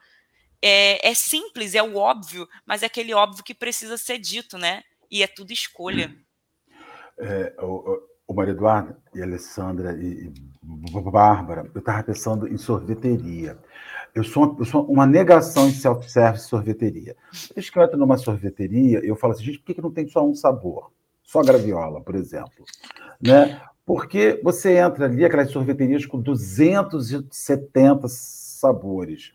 é, 0.62 1.08
é 1.10 1.14
simples, 1.14 1.74
é 1.74 1.82
o 1.82 1.96
óbvio, 1.96 2.48
mas 2.64 2.82
é 2.82 2.86
aquele 2.86 3.12
óbvio 3.12 3.42
que 3.42 3.54
precisa 3.54 3.96
ser 3.96 4.18
dito, 4.18 4.56
né? 4.56 4.82
E 5.10 5.22
é 5.22 5.26
tudo 5.26 5.52
escolha. 5.52 6.14
É, 7.18 7.54
o, 7.60 8.00
o 8.26 8.34
Maria 8.34 8.52
Eduarda 8.52 8.96
e 9.14 9.22
Alessandra 9.22 9.92
e, 10.00 10.26
e 10.26 10.32
Bárbara, 11.10 11.70
eu 11.74 11.80
estava 11.80 12.02
pensando 12.02 12.48
em 12.48 12.56
sorveteria. 12.56 13.58
Eu 14.14 14.22
sou, 14.22 14.44
uma, 14.44 14.60
eu 14.60 14.64
sou 14.64 14.84
uma 14.86 15.06
negação 15.06 15.68
em 15.68 15.72
self-service 15.72 16.48
sorveteria. 16.48 17.16
Desde 17.54 17.72
que 17.72 17.78
eu 17.78 17.82
entro 17.82 17.98
numa 17.98 18.16
sorveteria, 18.16 19.00
eu 19.04 19.16
falo 19.16 19.32
assim, 19.32 19.44
gente, 19.44 19.58
por 19.58 19.66
que, 19.66 19.74
que 19.74 19.82
não 19.82 19.90
tem 19.90 20.06
só 20.06 20.24
um 20.24 20.34
sabor? 20.34 20.92
Só 21.22 21.42
graviola, 21.42 22.00
por 22.00 22.14
exemplo. 22.14 22.64
Né? 23.20 23.60
Porque 23.84 24.40
você 24.42 24.76
entra 24.76 25.06
ali, 25.06 25.24
aquelas 25.24 25.50
sorveterias 25.50 26.06
com 26.06 26.20
270 26.20 28.06
sabores 28.08 29.32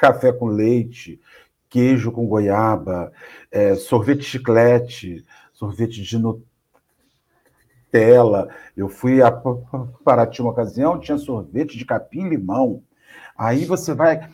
café 0.00 0.32
com 0.32 0.46
leite, 0.46 1.20
queijo 1.68 2.12
com 2.12 2.26
goiaba, 2.26 3.12
é, 3.50 3.74
sorvete 3.74 4.20
de 4.20 4.26
chiclete, 4.26 5.24
sorvete 5.52 6.02
de 6.02 6.18
Nutella. 7.92 8.48
Eu 8.76 8.88
fui 8.88 9.20
a 9.22 9.32
Paraty 10.04 10.40
uma 10.40 10.50
ocasião, 10.50 11.00
tinha 11.00 11.18
sorvete 11.18 11.76
de 11.76 11.84
capim-limão. 11.84 12.82
Aí 13.36 13.64
você 13.64 13.92
vai. 13.92 14.30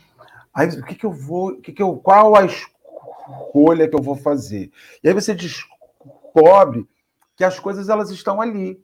Aí 0.53 0.69
o 0.69 0.85
que, 0.85 0.95
que 0.95 1.07
eu 1.07 1.13
vou. 1.13 1.57
Que 1.61 1.73
que 1.73 1.83
eu, 1.83 1.97
qual 1.97 2.37
a 2.37 2.45
escolha 2.45 3.89
que 3.89 3.97
eu 3.97 4.03
vou 4.03 4.17
fazer? 4.17 4.71
E 5.03 5.09
aí 5.09 5.15
você 5.15 5.35
descobre 5.35 6.87
que 7.37 7.45
as 7.45 7.59
coisas 7.59 7.89
elas 7.89 8.11
estão 8.11 8.41
ali. 8.41 8.79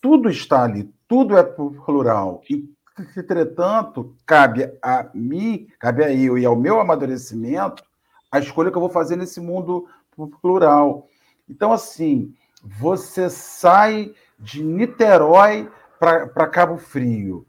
Tudo 0.00 0.30
está 0.30 0.62
ali, 0.62 0.90
tudo 1.06 1.36
é 1.36 1.42
plural. 1.42 2.40
E 2.48 2.72
Entretanto, 3.16 4.14
cabe 4.26 4.72
a 4.82 5.08
mim, 5.14 5.68
cabe 5.78 6.04
a 6.04 6.12
eu 6.12 6.38
e 6.38 6.44
ao 6.44 6.56
meu 6.56 6.80
amadurecimento 6.80 7.82
a 8.30 8.38
escolha 8.38 8.70
que 8.70 8.76
eu 8.76 8.80
vou 8.80 8.90
fazer 8.90 9.16
nesse 9.16 9.40
mundo 9.40 9.86
plural. 10.40 11.08
Então, 11.48 11.72
assim, 11.72 12.34
você 12.62 13.30
sai 13.30 14.12
de 14.38 14.62
Niterói 14.62 15.70
para 15.98 16.46
Cabo 16.46 16.76
Frio. 16.76 17.46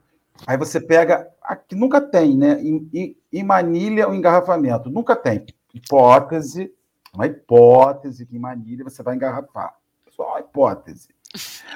Aí 0.47 0.57
você 0.57 0.79
pega. 0.79 1.27
Aqui 1.41 1.75
nunca 1.75 1.99
tem, 1.99 2.38
né? 2.38 2.62
Em, 2.62 3.17
em 3.31 3.43
Manilha 3.43 4.07
o 4.07 4.13
engarrafamento. 4.13 4.89
Nunca 4.89 5.15
tem. 5.15 5.45
Hipótese, 5.73 6.73
uma 7.13 7.25
hipótese 7.25 8.25
que 8.25 8.35
em 8.35 8.39
Manilha 8.39 8.83
você 8.83 9.03
vai 9.03 9.15
engarrafar. 9.15 9.75
Só 10.12 10.29
uma 10.29 10.39
hipótese. 10.39 11.09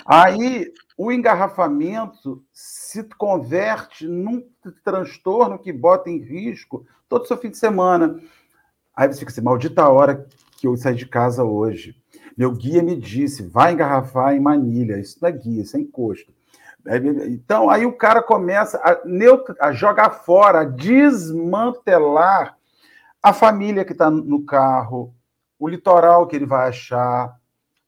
Aí 0.06 0.72
o 0.98 1.12
engarrafamento 1.12 2.44
se 2.52 3.04
converte 3.18 4.08
num 4.08 4.44
transtorno 4.84 5.60
que 5.60 5.72
bota 5.72 6.10
em 6.10 6.20
risco 6.20 6.86
todo 7.08 7.24
o 7.24 7.28
seu 7.28 7.38
fim 7.38 7.50
de 7.50 7.58
semana. 7.58 8.20
Aí 8.96 9.08
você 9.08 9.20
fica 9.20 9.32
assim, 9.32 9.42
maldita 9.42 9.88
hora 9.88 10.28
que 10.58 10.68
eu 10.68 10.76
saí 10.78 10.96
de 10.96 11.06
casa 11.06 11.44
hoje. 11.44 11.96
Meu 12.38 12.52
guia 12.52 12.82
me 12.82 12.96
disse, 12.96 13.44
vai 13.44 13.74
engarrafar 13.74 14.34
em 14.34 14.40
Manilha. 14.40 15.00
Isso 15.00 15.18
não 15.22 15.30
é 15.30 15.32
guia, 15.32 15.62
isso 15.62 15.78
é 15.78 15.80
encosto. 15.80 16.34
Então, 17.28 17.70
aí 17.70 17.86
o 17.86 17.94
cara 17.94 18.22
começa 18.22 18.78
a, 18.84 19.68
a 19.68 19.72
jogar 19.72 20.10
fora, 20.10 20.62
a 20.62 20.66
desmantelar 20.66 22.58
a 23.22 23.32
família 23.32 23.86
que 23.86 23.94
está 23.94 24.12
no 24.12 24.44
carro, 24.44 25.16
o 25.58 25.68
litoral 25.70 26.28
que 26.28 26.36
ele 26.36 26.46
vai 26.46 26.68
achar, 26.68 27.34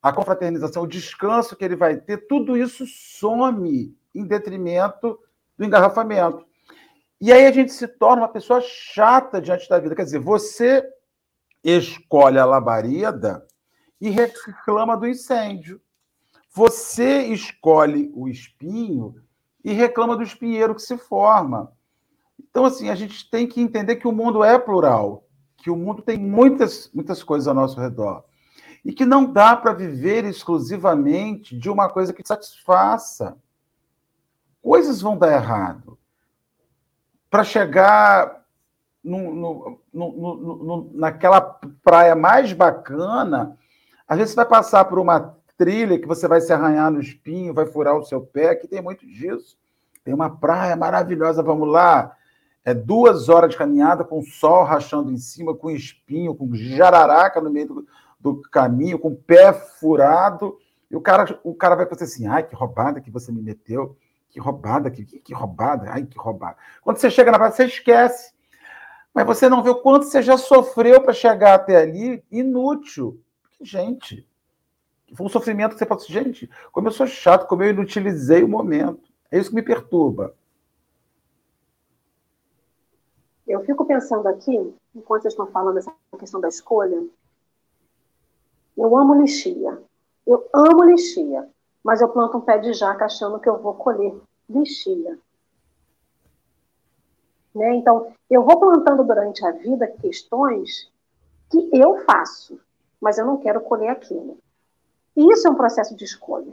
a 0.05 0.13
confraternização, 0.13 0.83
o 0.83 0.87
descanso 0.87 1.55
que 1.55 1.65
ele 1.65 1.75
vai 1.75 1.97
ter, 1.97 2.27
tudo 2.27 2.55
isso 2.55 2.85
some 2.85 3.97
em 4.13 4.23
detrimento 4.23 5.17
do 5.57 5.65
engarrafamento. 5.65 6.45
E 7.19 7.33
aí 7.33 7.47
a 7.47 7.51
gente 7.51 7.73
se 7.73 7.87
torna 7.87 8.21
uma 8.21 8.27
pessoa 8.27 8.61
chata 8.61 9.41
diante 9.41 9.67
da 9.67 9.79
vida. 9.79 9.95
Quer 9.95 10.03
dizer, 10.03 10.19
você 10.19 10.87
escolhe 11.63 12.37
a 12.37 12.45
labareda 12.45 13.47
e 13.99 14.11
reclama 14.11 14.95
do 14.95 15.07
incêndio. 15.07 15.81
Você 16.53 17.23
escolhe 17.23 18.11
o 18.13 18.29
espinho 18.29 19.15
e 19.63 19.73
reclama 19.73 20.15
do 20.15 20.21
espinheiro 20.21 20.75
que 20.75 20.83
se 20.83 20.99
forma. 20.99 21.71
Então, 22.39 22.63
assim, 22.63 22.91
a 22.91 22.95
gente 22.95 23.27
tem 23.27 23.47
que 23.47 23.59
entender 23.59 23.95
que 23.95 24.07
o 24.07 24.11
mundo 24.11 24.43
é 24.43 24.59
plural, 24.59 25.27
que 25.57 25.71
o 25.71 25.75
mundo 25.75 26.03
tem 26.03 26.15
muitas, 26.15 26.91
muitas 26.93 27.23
coisas 27.23 27.47
ao 27.47 27.55
nosso 27.55 27.81
redor 27.81 28.23
e 28.85 28.93
que 28.93 29.03
não 29.03 29.25
dá 29.25 29.57
para 29.57 29.73
viver 29.73 30.23
exclusivamente 30.25 31.57
de 31.57 31.71
uma 31.71 31.89
coisa 31.89 32.13
que 32.13 32.25
satisfaça. 32.25 33.35
Coisas 34.61 35.01
vão 35.01 35.17
dar 35.17 35.33
errado. 35.33 35.97
Para 37.27 37.43
chegar 37.43 38.45
no, 39.03 39.33
no, 39.33 39.79
no, 39.91 40.91
naquela 40.93 41.41
praia 41.83 42.15
mais 42.15 42.53
bacana, 42.53 43.57
às 44.07 44.19
vezes 44.19 44.33
você 44.33 44.37
vai 44.37 44.45
passar 44.45 44.85
por 44.85 44.99
uma 44.99 45.35
trilha 45.57 45.99
que 45.99 46.07
você 46.07 46.27
vai 46.27 46.39
se 46.39 46.53
arranhar 46.53 46.91
no 46.91 47.01
espinho, 47.01 47.55
vai 47.55 47.65
furar 47.65 47.97
o 47.97 48.05
seu 48.05 48.21
pé, 48.21 48.53
que 48.55 48.67
tem 48.67 48.83
muito 48.83 49.05
disso. 49.07 49.57
Tem 50.03 50.13
uma 50.13 50.29
praia 50.29 50.75
maravilhosa, 50.75 51.41
vamos 51.41 51.67
lá. 51.67 52.15
É 52.63 52.73
duas 52.73 53.29
horas 53.29 53.49
de 53.49 53.57
caminhada 53.57 54.03
com 54.03 54.19
o 54.19 54.25
sol 54.25 54.63
rachando 54.63 55.11
em 55.11 55.17
cima, 55.17 55.55
com 55.55 55.71
espinho, 55.71 56.35
com 56.35 56.53
jararaca 56.53 57.41
no 57.41 57.49
meio 57.49 57.67
do, 57.67 57.87
do 58.33 58.41
caminho, 58.41 58.97
com 58.97 59.09
o 59.09 59.15
pé 59.15 59.53
furado, 59.53 60.57
e 60.89 60.95
o 60.95 61.01
cara, 61.01 61.39
o 61.43 61.53
cara 61.53 61.75
vai 61.75 61.85
pensar 61.85 62.05
assim: 62.05 62.25
ai, 62.25 62.43
que 62.43 62.55
roubada 62.55 62.99
que 62.99 63.11
você 63.11 63.31
me 63.31 63.41
meteu, 63.41 63.95
que 64.29 64.39
roubada, 64.39 64.89
que, 64.89 65.05
que, 65.05 65.33
roubada, 65.33 65.91
ai, 65.91 66.05
que 66.05 66.17
roubada. 66.17 66.57
Quando 66.81 66.97
você 66.97 67.11
chega 67.11 67.31
na 67.31 67.37
praia, 67.37 67.51
você 67.51 67.65
esquece. 67.65 68.33
Mas 69.13 69.25
você 69.25 69.47
não 69.47 69.63
vê 69.63 69.69
o 69.69 69.81
quanto 69.81 70.05
você 70.05 70.21
já 70.21 70.37
sofreu 70.37 71.01
para 71.01 71.13
chegar 71.13 71.53
até 71.53 71.77
ali, 71.77 72.21
inútil. 72.29 73.21
Gente, 73.61 74.27
foi 75.15 75.25
um 75.25 75.29
sofrimento 75.29 75.73
que 75.73 75.79
você 75.79 75.93
assim, 75.93 76.11
gente, 76.11 76.49
como 76.71 76.87
eu 76.87 76.91
sou 76.91 77.07
chato, 77.07 77.47
como 77.47 77.63
eu 77.63 77.69
inutilizei 77.69 78.43
o 78.43 78.49
momento. 78.49 79.09
É 79.31 79.37
isso 79.37 79.49
que 79.49 79.55
me 79.55 79.61
perturba. 79.61 80.35
Eu 83.47 83.63
fico 83.63 83.85
pensando 83.85 84.27
aqui, 84.27 84.73
enquanto 84.93 85.21
vocês 85.21 85.33
estão 85.33 85.47
falando 85.47 85.77
essa 85.77 85.93
questão 86.19 86.41
da 86.41 86.49
escolha, 86.49 87.01
eu 88.77 88.95
amo 88.97 89.15
lixia. 89.15 89.81
Eu 90.25 90.47
amo 90.53 90.83
lixia. 90.83 91.47
Mas 91.83 92.01
eu 92.01 92.09
planto 92.09 92.37
um 92.37 92.41
pé 92.41 92.57
de 92.57 92.73
jaca 92.73 93.05
achando 93.05 93.39
que 93.39 93.47
eu 93.47 93.61
vou 93.61 93.75
colher 93.75 94.15
lixia. 94.49 95.19
Né? 97.53 97.75
Então, 97.75 98.11
eu 98.29 98.43
vou 98.43 98.59
plantando 98.59 99.03
durante 99.03 99.45
a 99.45 99.51
vida 99.51 99.87
questões 99.87 100.91
que 101.49 101.69
eu 101.71 101.99
faço, 101.99 102.59
mas 102.99 103.17
eu 103.17 103.25
não 103.25 103.37
quero 103.37 103.61
colher 103.61 103.89
aquilo. 103.89 104.37
E 105.15 105.31
isso 105.31 105.47
é 105.47 105.51
um 105.51 105.55
processo 105.55 105.95
de 105.95 106.03
escolha. 106.03 106.51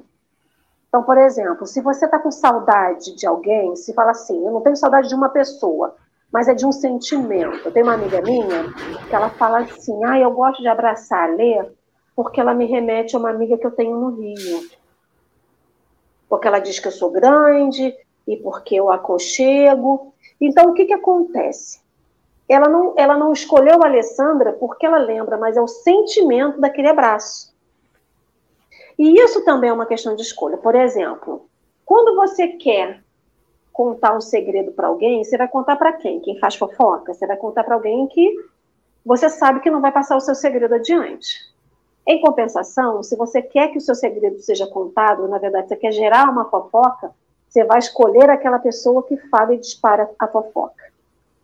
Então, 0.88 1.02
por 1.02 1.16
exemplo, 1.16 1.66
se 1.66 1.80
você 1.80 2.04
está 2.04 2.18
com 2.18 2.30
saudade 2.30 3.16
de 3.16 3.26
alguém, 3.26 3.74
se 3.74 3.94
fala 3.94 4.10
assim, 4.10 4.44
eu 4.44 4.52
não 4.52 4.60
tenho 4.60 4.76
saudade 4.76 5.08
de 5.08 5.14
uma 5.14 5.30
pessoa, 5.30 5.96
mas 6.30 6.48
é 6.48 6.54
de 6.54 6.66
um 6.66 6.70
sentimento. 6.70 7.66
Eu 7.66 7.72
tenho 7.72 7.86
uma 7.86 7.94
amiga 7.94 8.20
minha 8.20 8.72
que 9.08 9.14
ela 9.14 9.30
fala 9.30 9.60
assim, 9.60 10.04
ah, 10.04 10.18
eu 10.18 10.30
gosto 10.30 10.60
de 10.60 10.68
abraçar 10.68 11.30
a 11.30 11.32
porque 12.14 12.40
ela 12.40 12.54
me 12.54 12.66
remete 12.66 13.16
a 13.16 13.18
uma 13.18 13.30
amiga 13.30 13.56
que 13.56 13.66
eu 13.66 13.70
tenho 13.70 13.96
no 13.96 14.10
Rio. 14.10 14.70
Porque 16.28 16.46
ela 16.46 16.58
diz 16.58 16.78
que 16.78 16.88
eu 16.88 16.92
sou 16.92 17.10
grande 17.10 17.94
e 18.26 18.36
porque 18.36 18.74
eu 18.74 18.90
aconchego. 18.90 20.12
Então, 20.40 20.70
o 20.70 20.74
que, 20.74 20.84
que 20.84 20.92
acontece? 20.92 21.80
Ela 22.48 22.68
não, 22.68 22.94
ela 22.96 23.16
não 23.16 23.32
escolheu 23.32 23.82
a 23.82 23.86
Alessandra 23.86 24.52
porque 24.52 24.84
ela 24.84 24.98
lembra, 24.98 25.36
mas 25.38 25.56
é 25.56 25.60
o 25.60 25.68
sentimento 25.68 26.60
daquele 26.60 26.88
abraço. 26.88 27.52
E 28.98 29.18
isso 29.20 29.44
também 29.44 29.70
é 29.70 29.72
uma 29.72 29.86
questão 29.86 30.14
de 30.14 30.22
escolha. 30.22 30.56
Por 30.56 30.74
exemplo, 30.74 31.48
quando 31.84 32.14
você 32.14 32.48
quer 32.48 33.02
contar 33.72 34.14
um 34.14 34.20
segredo 34.20 34.72
para 34.72 34.88
alguém, 34.88 35.24
você 35.24 35.36
vai 35.36 35.48
contar 35.48 35.76
para 35.76 35.94
quem? 35.94 36.20
Quem 36.20 36.38
faz 36.38 36.56
fofoca? 36.56 37.14
Você 37.14 37.26
vai 37.26 37.36
contar 37.36 37.64
para 37.64 37.74
alguém 37.74 38.06
que 38.08 38.36
você 39.04 39.28
sabe 39.28 39.60
que 39.60 39.70
não 39.70 39.80
vai 39.80 39.90
passar 39.90 40.16
o 40.16 40.20
seu 40.20 40.34
segredo 40.34 40.74
adiante. 40.74 41.51
Em 42.06 42.20
compensação, 42.20 43.02
se 43.02 43.16
você 43.16 43.40
quer 43.40 43.68
que 43.68 43.78
o 43.78 43.80
seu 43.80 43.94
segredo 43.94 44.40
seja 44.40 44.66
contado, 44.66 45.28
na 45.28 45.38
verdade 45.38 45.68
você 45.68 45.76
quer 45.76 45.92
gerar 45.92 46.28
uma 46.28 46.46
fofoca, 46.46 47.12
você 47.48 47.64
vai 47.64 47.78
escolher 47.78 48.28
aquela 48.28 48.58
pessoa 48.58 49.02
que 49.02 49.16
fala 49.28 49.54
e 49.54 49.58
dispara 49.58 50.10
a 50.18 50.26
fofoca. 50.26 50.92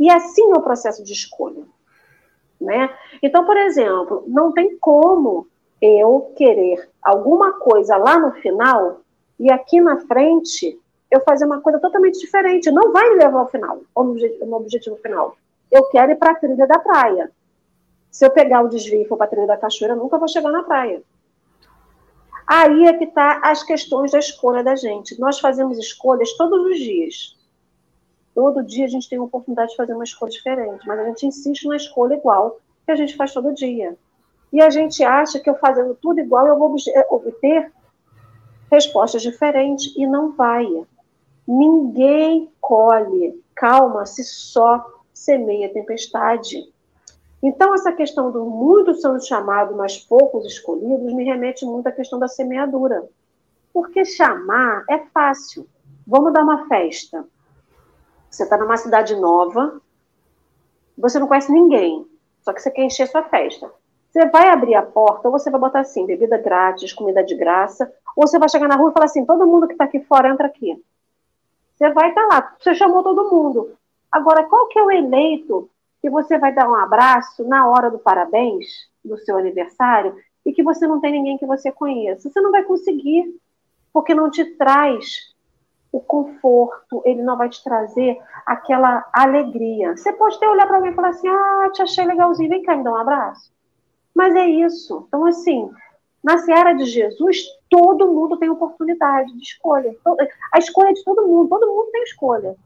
E 0.01 0.11
assim 0.11 0.51
é 0.51 0.55
o 0.55 0.63
processo 0.63 1.05
de 1.05 1.13
escolha. 1.13 1.63
Né? 2.61 2.91
Então, 3.23 3.45
por 3.45 3.57
exemplo, 3.57 4.25
não 4.27 4.53
tem 4.53 4.77
como 4.79 5.47
eu 5.81 6.33
querer 6.37 6.89
alguma 7.01 7.53
coisa 7.53 7.97
lá 7.97 8.19
no 8.19 8.33
final 8.33 9.01
e 9.39 9.51
aqui 9.53 9.81
na 9.81 10.01
frente 10.07 10.81
eu 11.11 11.21
fazer 11.21 11.45
uma 11.45 11.61
coisa 11.61 11.79
totalmente 11.79 12.19
diferente. 12.19 12.71
Não 12.71 12.93
vai 12.93 13.11
me 13.11 13.17
levar 13.17 13.41
ao 13.41 13.49
final, 13.49 13.81
ao 13.95 14.53
objetivo 14.55 14.97
final. 14.97 15.37
Eu 15.71 15.85
quero 15.85 16.13
ir 16.13 16.17
para 16.17 16.33
a 16.33 16.35
trilha 16.35 16.67
da 16.67 16.79
praia. 16.79 17.31
Se 18.11 18.25
eu 18.25 18.31
pegar 18.31 18.63
o 18.63 18.69
desvio 18.69 19.03
e 19.03 19.05
for 19.05 19.17
para 19.17 19.27
a 19.27 19.31
trilha 19.31 19.47
da 19.47 19.57
cachoeira, 19.57 19.95
nunca 19.95 20.19
vou 20.19 20.29
chegar 20.29 20.51
na 20.51 20.63
praia. 20.63 21.03
Aí 22.47 22.87
é 22.87 22.95
que 22.95 23.05
está 23.05 23.41
as 23.45 23.63
questões 23.63 24.13
da 24.13 24.19
escolha 24.19 24.65
da 24.65 24.75
gente. 24.75 25.21
Nós 25.21 25.39
fazemos 25.39 25.79
escolhas 25.79 26.33
todos 26.33 26.67
os 26.67 26.79
dias. 26.79 27.37
Todo 28.35 28.65
dia 28.65 28.87
a 28.87 28.89
gente 28.89 29.09
tem 29.09 29.19
a 29.19 29.23
oportunidade 29.23 29.71
de 29.71 29.77
fazer 29.77 29.93
uma 29.93 30.05
escolha 30.05 30.31
diferente, 30.31 30.87
mas 30.87 30.99
a 30.99 31.05
gente 31.05 31.27
insiste 31.27 31.67
na 31.67 31.77
escolha 31.77 32.15
igual 32.15 32.59
que 32.87 32.93
a 32.93 32.97
gente 32.97 33.17
faz 33.17 33.35
todo 33.35 33.53
dia. 33.53 33.99
E 34.53 34.63
a 34.63 34.71
gente 34.71 35.05
acha 35.05 35.39
que 35.39 35.51
eu 35.51 35.57
fazendo 35.57 35.95
tudo 35.95 36.21
igual 36.21 36.47
eu 36.47 36.59
vou 36.59 36.75
obter 37.11 37.71
respostas 38.71 39.23
diferentes 39.23 39.95
e 39.97 40.07
não 40.07 40.33
vai. 40.33 40.67
Ninguém 41.47 42.51
colhe 42.61 43.43
calma 43.55 44.07
se 44.07 44.25
só 44.25 44.85
semeia 45.13 45.73
tempestade. 45.73 46.73
Então, 47.43 47.75
essa 47.75 47.93
questão 47.93 48.33
do 48.33 48.45
muitos 48.45 49.01
são 49.01 49.19
chamados, 49.21 49.77
mas 49.77 49.97
poucos 49.97 50.45
escolhidos, 50.45 51.13
me 51.13 51.25
remete 51.25 51.65
muito 51.65 51.87
à 51.87 51.93
questão 51.93 52.19
da 52.19 52.27
semeadura. 52.27 53.09
Porque 53.73 54.05
chamar 54.05 54.85
é 54.89 54.99
fácil. 54.99 55.69
Vamos 56.07 56.33
dar 56.33 56.43
uma 56.43 56.67
festa. 56.67 57.25
Você 58.29 58.43
está 58.43 58.59
numa 58.59 58.77
cidade 58.77 59.15
nova, 59.15 59.81
você 60.97 61.19
não 61.19 61.29
conhece 61.29 61.53
ninguém, 61.53 62.07
só 62.43 62.53
que 62.53 62.61
você 62.61 62.71
quer 62.71 62.83
encher 62.83 63.07
sua 63.07 63.23
festa. 63.23 63.71
Você 64.11 64.27
vai 64.27 64.49
abrir 64.49 64.75
a 64.75 64.83
porta, 64.83 65.29
ou 65.29 65.33
você 65.33 65.51
vai 65.51 65.61
botar 65.61 65.81
assim, 65.81 66.07
bebida 66.07 66.37
grátis, 66.39 66.93
comida 66.93 67.23
de 67.23 67.35
graça, 67.35 67.91
ou 68.17 68.27
você 68.27 68.39
vai 68.39 68.49
chegar 68.49 68.67
na 68.67 68.77
rua 68.77 68.91
e 68.91 68.93
falar 68.93 69.05
assim, 69.05 69.25
todo 69.25 69.47
mundo 69.47 69.67
que 69.67 69.75
está 69.75 69.85
aqui 69.85 70.01
fora 70.01 70.29
entra 70.29 70.47
aqui. 70.47 70.83
Você 71.77 71.91
vai 71.93 72.09
estar 72.09 72.27
tá 72.27 72.35
lá, 72.35 72.57
você 72.59 72.75
chamou 72.75 73.03
todo 73.03 73.31
mundo. 73.31 73.77
Agora, 74.11 74.45
qual 74.45 74.67
que 74.69 74.79
é 74.79 74.83
o 74.83 74.91
eleito 74.91 75.71
que 76.09 76.11
você 76.11 76.39
vai 76.39 76.55
dar 76.55 76.69
um 76.69 76.75
abraço 76.75 77.45
na 77.45 77.69
hora 77.69 77.91
do 77.91 77.99
parabéns, 77.99 78.67
do 79.05 79.19
seu 79.19 79.37
aniversário, 79.37 80.17
e 80.45 80.53
que 80.53 80.63
você 80.63 80.87
não 80.87 81.01
tem 81.01 81.13
ninguém 81.13 81.37
que 81.37 81.47
você 81.47 81.71
conheça? 81.71 82.31
Você 82.31 82.41
não 82.41 82.51
vai 82.51 82.63
conseguir, 82.63 83.25
porque 83.93 84.15
não 84.15 84.31
te 84.31 84.45
traz 84.57 85.35
o 85.93 86.01
conforto, 86.01 87.03
ele 87.05 87.23
não 87.23 87.37
vai 87.37 87.51
te 87.51 87.63
trazer 87.63 88.19
aquela 88.47 89.07
alegria. 89.13 89.97
Você 89.97 90.13
pode 90.13 90.37
até 90.37 90.49
olhar 90.49 90.67
para 90.67 90.77
alguém 90.77 90.93
e 90.93 90.95
falar 90.95 91.11
assim: 91.11 91.29
ah, 91.29 91.71
te 91.73 91.83
achei 91.83 92.05
legalzinho, 92.07 92.49
vem 92.49 92.63
cá 92.63 92.75
me 92.75 92.85
dar 92.85 92.93
um 92.93 92.97
abraço. 92.97 93.53
Mas 94.15 94.35
é 94.35 94.47
isso. 94.47 95.05
Então, 95.09 95.27
assim, 95.27 95.71
na 96.25 96.39
seara 96.39 96.73
de 96.73 96.87
Jesus, 96.87 97.45
todo 97.69 98.13
mundo 98.13 98.39
tem 98.39 98.49
oportunidade 98.49 99.33
de 99.35 99.43
escolha. 99.43 99.95
A 100.53 100.59
escolha 100.59 100.89
é 100.89 100.95
de 100.95 101.05
todo 101.05 101.29
mundo, 101.29 101.49
todo 101.51 101.67
mundo 101.67 101.91
tem 101.91 102.03
escolha. 102.03 102.57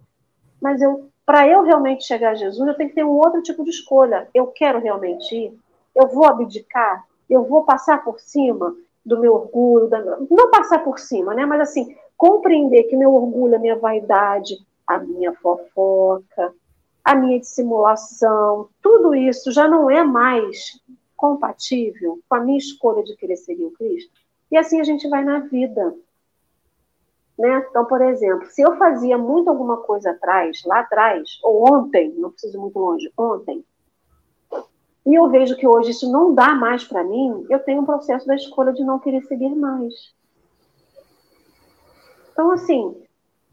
Mas 0.60 0.80
eu, 0.80 1.11
para 1.32 1.48
eu 1.48 1.62
realmente 1.62 2.04
chegar 2.04 2.32
a 2.32 2.34
Jesus, 2.34 2.68
eu 2.68 2.74
tenho 2.74 2.90
que 2.90 2.94
ter 2.94 3.06
um 3.06 3.16
outro 3.16 3.42
tipo 3.42 3.64
de 3.64 3.70
escolha. 3.70 4.28
Eu 4.34 4.48
quero 4.48 4.78
realmente 4.78 5.34
ir? 5.34 5.58
Eu 5.96 6.06
vou 6.08 6.26
abdicar? 6.26 7.06
Eu 7.28 7.44
vou 7.44 7.64
passar 7.64 8.04
por 8.04 8.20
cima 8.20 8.76
do 9.02 9.18
meu 9.18 9.32
orgulho? 9.32 9.88
Da... 9.88 9.98
Não 10.30 10.50
passar 10.50 10.80
por 10.84 10.98
cima, 10.98 11.32
né? 11.32 11.46
Mas 11.46 11.62
assim, 11.62 11.96
compreender 12.18 12.82
que 12.82 12.98
meu 12.98 13.14
orgulho, 13.14 13.56
a 13.56 13.58
minha 13.58 13.78
vaidade, 13.78 14.58
a 14.86 14.98
minha 14.98 15.32
fofoca, 15.32 16.52
a 17.02 17.14
minha 17.14 17.40
dissimulação, 17.40 18.68
tudo 18.82 19.14
isso 19.14 19.50
já 19.52 19.66
não 19.66 19.90
é 19.90 20.04
mais 20.04 20.78
compatível 21.16 22.18
com 22.28 22.34
a 22.34 22.40
minha 22.40 22.58
escolha 22.58 23.02
de 23.02 23.16
querer 23.16 23.38
seguir 23.38 23.64
o 23.64 23.70
Cristo. 23.70 24.12
E 24.50 24.56
assim 24.58 24.82
a 24.82 24.84
gente 24.84 25.08
vai 25.08 25.24
na 25.24 25.38
vida. 25.38 25.94
Né? 27.38 27.66
Então, 27.68 27.84
por 27.86 28.02
exemplo, 28.02 28.46
se 28.46 28.62
eu 28.62 28.76
fazia 28.76 29.16
muito 29.16 29.48
alguma 29.48 29.78
coisa 29.78 30.10
atrás, 30.10 30.62
lá 30.64 30.80
atrás, 30.80 31.38
ou 31.42 31.72
ontem, 31.72 32.12
não 32.16 32.30
preciso 32.30 32.60
muito 32.60 32.78
longe, 32.78 33.10
ontem, 33.16 33.64
e 35.04 35.14
eu 35.14 35.28
vejo 35.28 35.56
que 35.56 35.66
hoje 35.66 35.90
isso 35.90 36.10
não 36.10 36.34
dá 36.34 36.54
mais 36.54 36.84
para 36.84 37.02
mim, 37.02 37.44
eu 37.50 37.58
tenho 37.58 37.82
um 37.82 37.86
processo 37.86 38.26
da 38.26 38.34
escolha 38.34 38.72
de 38.72 38.84
não 38.84 39.00
querer 39.00 39.22
seguir 39.22 39.54
mais. 39.54 40.14
Então, 42.32 42.50
assim, 42.52 43.02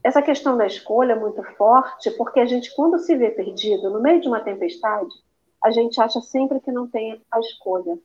essa 0.04 0.22
questão 0.22 0.56
da 0.56 0.68
escolha 0.68 1.14
é 1.14 1.20
muito 1.20 1.42
forte, 1.56 2.12
porque 2.12 2.40
a 2.40 2.46
gente, 2.46 2.74
quando 2.76 3.00
se 3.00 3.16
vê 3.16 3.32
perdido 3.32 3.90
no 3.90 4.00
meio 4.00 4.22
de 4.22 4.28
uma 4.28 4.40
tempestade, 4.40 5.10
a 5.62 5.72
gente 5.72 6.00
acha 6.00 6.22
sempre 6.22 6.60
que 6.60 6.72
não 6.72 6.88
tem 6.88 7.22
a 7.32 7.40
escolha. 7.40 7.98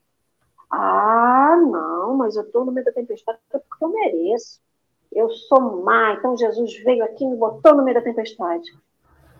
Ah, 0.70 1.56
não, 1.56 2.16
mas 2.16 2.34
eu 2.34 2.42
estou 2.42 2.64
no 2.64 2.72
meio 2.72 2.84
da 2.84 2.92
tempestade 2.92 3.38
porque 3.50 3.84
eu 3.84 3.88
mereço. 3.90 4.60
Eu 5.14 5.30
sou 5.30 5.82
má, 5.82 6.14
então 6.14 6.36
Jesus 6.36 6.76
veio 6.82 7.04
aqui 7.04 7.24
e 7.24 7.28
me 7.28 7.36
botou 7.36 7.74
no 7.74 7.84
meio 7.84 7.94
da 7.94 8.02
tempestade. 8.02 8.70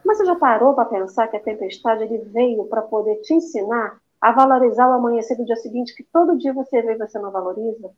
Mas 0.05 0.19
você 0.19 0.25
já 0.25 0.37
parou 0.37 0.75
para 0.75 0.85
pensar 0.85 1.29
que 1.29 1.37
a 1.37 1.41
tempestade 1.41 2.05
ele 2.05 2.19
veio 2.19 2.65
para 2.67 2.83
poder 2.83 3.17
te 3.17 3.35
ensinar 3.35 4.01
a 4.21 4.33
valorizar 4.33 4.89
o 4.89 4.93
amanhecer 4.93 5.37
do 5.37 5.45
dia 5.45 5.57
seguinte, 5.57 5.95
que 5.95 6.05
todo 6.05 6.39
dia 6.39 6.53
você 6.53 6.81
vê 6.81 6.93
e 6.93 6.99
você 6.99 7.19
não 7.19 7.31
valoriza? 7.31 7.91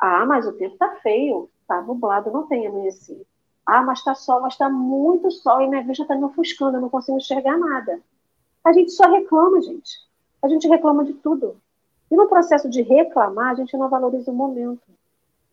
Ah, 0.00 0.24
mas 0.26 0.46
o 0.46 0.52
tempo 0.52 0.74
está 0.74 0.96
feio, 0.96 1.48
está 1.60 1.80
nublado, 1.82 2.32
não 2.32 2.46
tem 2.46 2.66
amanhecer. 2.66 3.24
Ah, 3.66 3.82
mas 3.82 3.98
está 3.98 4.14
sol, 4.14 4.40
mas 4.40 4.54
está 4.54 4.68
muito 4.68 5.30
sol 5.30 5.60
e 5.60 5.68
minha 5.68 5.82
vista 5.82 6.02
está 6.02 6.14
me 6.14 6.24
ofuscando, 6.24 6.76
eu 6.76 6.80
não 6.80 6.88
consigo 6.88 7.16
enxergar 7.16 7.56
nada. 7.58 8.00
A 8.64 8.72
gente 8.72 8.92
só 8.92 9.10
reclama, 9.10 9.60
gente. 9.62 10.00
A 10.42 10.48
gente 10.48 10.68
reclama 10.68 11.04
de 11.04 11.14
tudo. 11.14 11.56
E 12.10 12.16
no 12.16 12.28
processo 12.28 12.68
de 12.68 12.82
reclamar, 12.82 13.52
a 13.52 13.54
gente 13.54 13.76
não 13.76 13.88
valoriza 13.88 14.30
o 14.30 14.34
momento. 14.34 14.82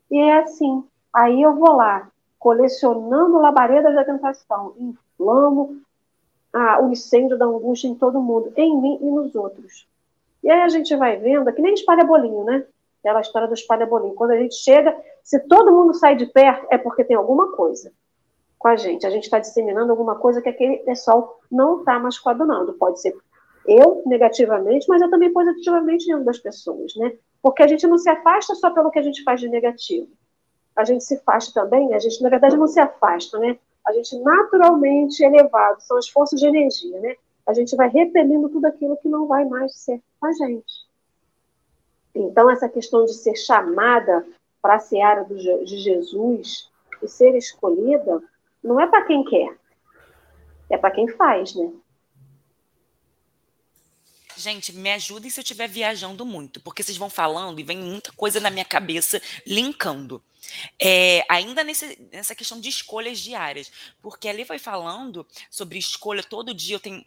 E 0.09 0.17
é 0.17 0.39
assim. 0.39 0.83
Aí 1.13 1.41
eu 1.41 1.55
vou 1.55 1.75
lá, 1.75 2.09
colecionando 2.39 3.37
labaredas 3.37 3.93
da 3.93 4.03
tentação, 4.03 4.73
inflamo 4.77 5.81
ah, 6.53 6.81
o 6.81 6.91
incêndio 6.91 7.37
da 7.37 7.45
angústia 7.45 7.87
em 7.87 7.95
todo 7.95 8.21
mundo, 8.21 8.51
em 8.55 8.79
mim 8.81 8.97
e 9.01 9.11
nos 9.11 9.35
outros. 9.35 9.87
E 10.43 10.49
aí 10.49 10.61
a 10.61 10.69
gente 10.69 10.95
vai 10.95 11.17
vendo, 11.17 11.49
é 11.49 11.53
que 11.53 11.61
nem 11.61 11.73
espalha 11.73 12.03
bolinho, 12.03 12.43
né? 12.43 12.65
Aquela 12.99 13.21
história 13.21 13.47
do 13.47 13.53
espalha 13.53 13.85
bolinho. 13.85 14.15
Quando 14.15 14.31
a 14.31 14.37
gente 14.37 14.55
chega, 14.55 14.95
se 15.23 15.39
todo 15.47 15.71
mundo 15.71 15.93
sai 15.93 16.15
de 16.15 16.25
perto, 16.25 16.67
é 16.71 16.77
porque 16.77 17.03
tem 17.03 17.15
alguma 17.15 17.51
coisa. 17.51 17.91
com 18.57 18.67
a 18.67 18.75
gente. 18.75 19.07
A 19.07 19.09
gente 19.09 19.23
está 19.23 19.39
disseminando 19.39 19.91
alguma 19.91 20.15
coisa 20.15 20.41
que 20.41 20.49
aquele 20.49 20.77
pessoal 20.77 21.39
não 21.51 21.79
está 21.79 21.97
mais 21.99 22.19
coadunando. 22.19 22.73
Pode 22.73 23.01
ser 23.01 23.15
eu 23.65 24.03
negativamente, 24.05 24.85
mas 24.87 25.01
eu 25.01 25.09
também 25.09 25.31
positivamente 25.31 26.07
dentro 26.07 26.25
das 26.25 26.39
pessoas, 26.39 26.95
né? 26.95 27.13
Porque 27.41 27.63
a 27.63 27.67
gente 27.67 27.87
não 27.87 27.97
se 27.97 28.09
afasta 28.09 28.55
só 28.55 28.71
pelo 28.71 28.91
que 28.91 28.99
a 28.99 29.01
gente 29.01 29.23
faz 29.23 29.39
de 29.39 29.49
negativo. 29.49 30.07
A 30.75 30.83
gente 30.83 31.03
se 31.03 31.15
afasta 31.15 31.61
também, 31.61 31.93
a 31.93 31.99
gente, 31.99 32.21
na 32.21 32.29
verdade, 32.29 32.57
não 32.57 32.67
se 32.67 32.79
afasta, 32.79 33.37
né? 33.39 33.57
A 33.85 33.91
gente 33.93 34.17
naturalmente 34.19 35.23
elevado, 35.23 35.81
são 35.81 35.97
as 35.97 36.07
forças 36.07 36.39
de 36.39 36.47
energia, 36.47 36.99
né? 36.99 37.15
A 37.45 37.53
gente 37.53 37.75
vai 37.75 37.89
repelindo 37.89 38.49
tudo 38.49 38.65
aquilo 38.65 38.97
que 38.97 39.09
não 39.09 39.27
vai 39.27 39.45
mais 39.45 39.75
ser 39.75 40.01
com 40.19 40.27
a 40.27 40.33
gente. 40.33 40.85
Então, 42.13 42.49
essa 42.49 42.69
questão 42.69 43.05
de 43.05 43.13
ser 43.13 43.35
chamada 43.35 44.25
para 44.61 44.75
a 44.75 44.79
seara 44.79 45.23
de 45.23 45.77
Jesus 45.77 46.69
e 47.01 47.07
ser 47.07 47.35
escolhida, 47.35 48.21
não 48.63 48.79
é 48.79 48.87
para 48.87 49.05
quem 49.05 49.23
quer, 49.23 49.57
é 50.69 50.77
para 50.77 50.91
quem 50.91 51.07
faz, 51.07 51.55
né? 51.55 51.71
Gente, 54.37 54.73
me 54.73 54.91
ajudem 54.91 55.29
se 55.29 55.39
eu 55.39 55.43
estiver 55.43 55.67
viajando 55.67 56.25
muito, 56.25 56.59
porque 56.61 56.81
vocês 56.81 56.97
vão 56.97 57.09
falando 57.09 57.59
e 57.59 57.63
vem 57.63 57.77
muita 57.77 58.11
coisa 58.13 58.39
na 58.39 58.49
minha 58.49 58.65
cabeça 58.65 59.21
linkando. 59.45 60.21
É, 60.81 61.23
ainda 61.29 61.63
nesse, 61.63 61.99
nessa 62.11 62.35
questão 62.35 62.59
de 62.59 62.69
escolhas 62.69 63.19
diárias, 63.19 63.71
porque 64.01 64.27
ali 64.27 64.43
vai 64.43 64.59
falando 64.59 65.25
sobre 65.49 65.79
escolha 65.79 66.23
todo 66.23 66.53
dia, 66.53 66.75
eu 66.75 66.79
tenho 66.79 67.03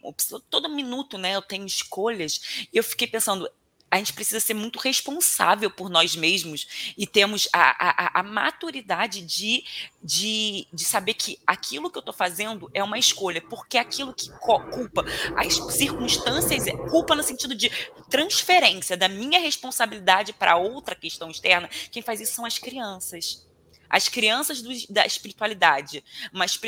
todo 0.49 0.69
minuto, 0.69 1.17
né? 1.17 1.35
Eu 1.35 1.41
tenho 1.41 1.65
escolhas, 1.65 2.67
e 2.71 2.77
eu 2.77 2.83
fiquei 2.83 3.07
pensando, 3.07 3.49
a 3.95 3.97
gente 3.97 4.11
precisa 4.11 4.41
ser 4.41 4.53
muito 4.53 4.77
responsável 4.77 5.71
por 5.71 5.89
nós 5.89 6.17
mesmos 6.17 6.93
e 6.97 7.07
temos 7.07 7.47
a, 7.53 8.17
a, 8.17 8.19
a 8.19 8.23
maturidade 8.23 9.21
de, 9.21 9.63
de, 10.03 10.67
de 10.73 10.83
saber 10.83 11.13
que 11.13 11.39
aquilo 11.47 11.89
que 11.89 11.97
eu 11.97 12.01
estou 12.01 12.13
fazendo 12.13 12.69
é 12.73 12.83
uma 12.83 12.99
escolha, 12.99 13.41
porque 13.41 13.77
aquilo 13.77 14.13
que 14.13 14.29
culpa 14.37 15.05
as 15.37 15.53
circunstâncias, 15.73 16.67
é 16.67 16.75
culpa 16.89 17.15
no 17.15 17.23
sentido 17.23 17.55
de 17.55 17.71
transferência 18.09 18.97
da 18.97 19.07
minha 19.07 19.39
responsabilidade 19.39 20.33
para 20.33 20.57
outra 20.57 20.93
questão 20.93 21.31
externa, 21.31 21.69
quem 21.89 22.01
faz 22.01 22.19
isso 22.19 22.33
são 22.33 22.45
as 22.45 22.57
crianças 22.57 23.45
as 23.89 24.07
crianças 24.07 24.61
do, 24.61 24.69
da 24.89 25.05
espiritualidade. 25.05 26.03
Mas 26.31 26.59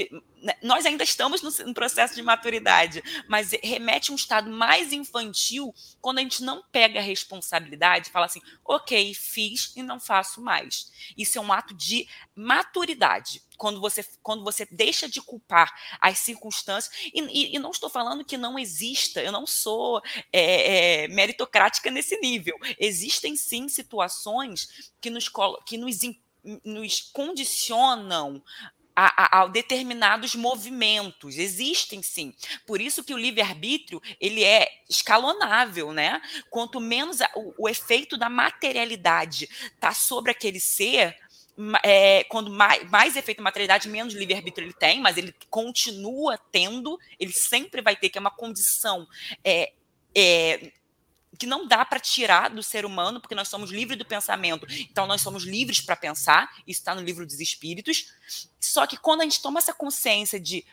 né, 0.41 0.53
nós 0.61 0.85
ainda 0.85 1.03
estamos 1.03 1.41
no, 1.41 1.65
no, 1.65 1.73
processo 1.73 2.15
de 2.15 2.21
maturidade, 2.21 3.03
mas 3.27 3.51
remete 3.63 4.11
a 4.11 4.13
um 4.13 4.15
estado 4.15 4.49
mais 4.49 4.93
infantil 4.93 5.73
quando 5.99 6.19
a 6.19 6.21
gente 6.21 6.43
não 6.43 6.63
pega 6.71 6.99
a 6.99 7.03
responsabilidade 7.03 8.09
e 8.09 8.11
fala 8.11 8.25
assim: 8.27 8.41
ok, 8.63 9.13
fiz 9.13 9.73
e 9.75 9.81
não 9.81 9.99
faço 9.99 10.41
mais. 10.41 10.91
Isso 11.17 11.37
é 11.37 11.41
um 11.41 11.51
ato 11.51 11.73
de 11.73 12.07
maturidade. 12.35 13.41
Quando 13.57 13.81
você, 13.81 14.05
quando 14.21 14.43
você 14.43 14.67
deixa 14.69 15.09
de 15.09 15.19
culpar 15.19 15.73
as 15.99 16.19
circunstâncias, 16.19 16.95
e, 17.11 17.21
e, 17.21 17.55
e 17.55 17.59
não 17.59 17.71
estou 17.71 17.89
falando 17.89 18.23
que 18.23 18.37
não 18.37 18.59
exista, 18.59 19.21
eu 19.21 19.31
não 19.31 19.47
sou 19.47 19.99
é, 20.31 21.03
é, 21.03 21.07
meritocrática 21.07 21.89
nesse 21.89 22.19
nível. 22.19 22.55
Existem 22.79 23.35
sim 23.35 23.67
situações 23.67 24.91
que 25.01 25.09
nos, 25.09 25.27
que 25.65 25.77
nos 25.77 26.03
nos 26.63 27.01
condicionam 27.13 28.41
a, 28.95 29.39
a, 29.39 29.41
a, 29.43 29.47
determinados 29.47 30.33
movimentos. 30.33 31.37
Existem 31.37 32.01
sim. 32.01 32.33
Por 32.65 32.81
isso 32.81 33.03
que 33.03 33.13
o 33.13 33.17
livre-arbítrio 33.17 34.01
ele 34.19 34.43
é 34.43 34.67
escalonável, 34.89 35.93
né? 35.93 36.19
Quanto 36.49 36.79
menos 36.79 37.21
a, 37.21 37.29
o, 37.35 37.53
o, 37.59 37.69
efeito 37.69 38.17
da 38.17 38.27
materialidade 38.27 39.47
está 39.75 39.93
sobre 39.93 40.31
aquele 40.31 40.59
ser, 40.59 41.15
é, 41.83 42.23
quando 42.23 42.49
mais, 42.49 42.89
mais 42.89 43.15
efeito 43.15 43.37
da 43.37 43.43
materialidade, 43.43 43.87
menos 43.87 44.15
livre-arbítrio 44.15 44.65
ele 44.65 44.73
tem, 44.73 44.99
mas 44.99 45.15
ele 45.15 45.33
continua 45.47 46.39
tendo, 46.51 46.99
ele 47.19 47.33
sempre 47.33 47.83
vai 47.83 47.95
ter, 47.95 48.09
que 48.09 48.17
é 48.17 48.21
uma 48.21 48.31
condição 48.31 49.07
é, 49.43 49.73
é, 50.15 50.71
que 51.37 51.45
não 51.45 51.67
dá 51.67 51.83
para 51.83 51.99
tirar 51.99 52.49
do 52.49 52.63
ser 52.63 52.85
humano, 52.85 53.19
porque 53.19 53.35
nós 53.35 53.47
somos 53.47 53.69
livres 53.69 53.97
do 53.97 54.05
pensamento, 54.05 54.65
então 54.89 55.05
nós 55.05 55.21
somos 55.21 55.43
livres 55.43 55.81
para 55.81 55.95
pensar, 55.95 56.49
isso 56.65 56.79
está 56.79 56.95
no 56.95 57.01
livro 57.01 57.25
dos 57.25 57.39
Espíritos. 57.39 58.13
Só 58.59 58.87
que 58.87 58.97
quando 58.97 59.21
a 59.21 59.23
gente 59.23 59.41
toma 59.41 59.59
essa 59.59 59.73
consciência 59.73 60.39
de, 60.39 60.65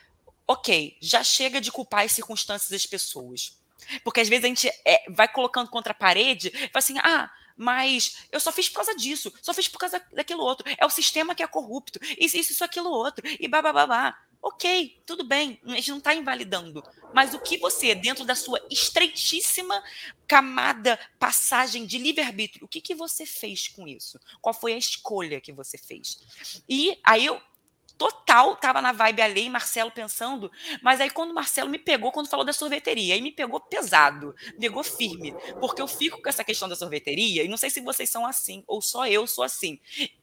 ok, 0.46 0.96
já 1.00 1.22
chega 1.22 1.60
de 1.60 1.72
culpar 1.72 2.04
as 2.04 2.12
circunstâncias 2.12 2.70
das 2.70 2.86
pessoas. 2.86 3.58
Porque 4.02 4.20
às 4.20 4.28
vezes 4.28 4.44
a 4.44 4.48
gente 4.48 4.68
é, 4.84 5.04
vai 5.10 5.28
colocando 5.28 5.68
contra 5.68 5.92
a 5.92 5.94
parede, 5.96 6.50
fala 6.50 6.70
assim, 6.74 6.98
ah, 6.98 7.30
mas 7.56 8.26
eu 8.32 8.40
só 8.40 8.50
fiz 8.50 8.68
por 8.68 8.76
causa 8.76 8.94
disso, 8.94 9.32
só 9.42 9.54
fiz 9.54 9.68
por 9.68 9.78
causa 9.78 10.02
daquilo 10.12 10.42
outro. 10.42 10.68
É 10.78 10.84
o 10.84 10.90
sistema 10.90 11.34
que 11.34 11.42
é 11.42 11.46
corrupto, 11.46 11.98
isso, 12.18 12.36
isso, 12.36 12.64
aquilo 12.64 12.90
outro, 12.90 13.26
e 13.38 13.48
babá. 13.48 14.16
Ok, 14.46 15.02
tudo 15.06 15.24
bem, 15.24 15.58
a 15.64 15.70
gente 15.70 15.90
não 15.90 15.98
está 15.98 16.14
invalidando. 16.14 16.84
Mas 17.14 17.32
o 17.32 17.38
que 17.38 17.56
você, 17.56 17.94
dentro 17.94 18.26
da 18.26 18.34
sua 18.34 18.60
estreitíssima 18.70 19.82
camada, 20.28 21.00
passagem 21.18 21.86
de 21.86 21.96
livre-arbítrio, 21.96 22.66
o 22.66 22.68
que, 22.68 22.82
que 22.82 22.94
você 22.94 23.24
fez 23.24 23.68
com 23.68 23.88
isso? 23.88 24.20
Qual 24.42 24.52
foi 24.52 24.74
a 24.74 24.78
escolha 24.78 25.40
que 25.40 25.50
você 25.50 25.78
fez? 25.78 26.62
E 26.68 26.98
aí 27.02 27.24
eu 27.24 27.40
total 27.96 28.56
tava 28.56 28.82
na 28.82 28.92
vibe 28.92 29.22
alheia, 29.22 29.50
Marcelo 29.50 29.90
pensando, 29.90 30.50
mas 30.82 31.00
aí 31.00 31.10
quando 31.10 31.30
o 31.30 31.34
Marcelo 31.34 31.70
me 31.70 31.78
pegou, 31.78 32.12
quando 32.12 32.28
falou 32.28 32.44
da 32.44 32.52
sorveteria, 32.52 33.14
aí 33.14 33.22
me 33.22 33.32
pegou 33.32 33.60
pesado, 33.60 34.34
pegou 34.58 34.82
firme, 34.82 35.34
porque 35.60 35.80
eu 35.80 35.86
fico 35.86 36.20
com 36.20 36.28
essa 36.28 36.44
questão 36.44 36.68
da 36.68 36.76
sorveteria, 36.76 37.42
e 37.42 37.48
não 37.48 37.56
sei 37.56 37.70
se 37.70 37.80
vocês 37.80 38.10
são 38.10 38.26
assim, 38.26 38.62
ou 38.66 38.82
só 38.82 39.06
eu 39.06 39.26
sou 39.26 39.44
assim. 39.44 39.78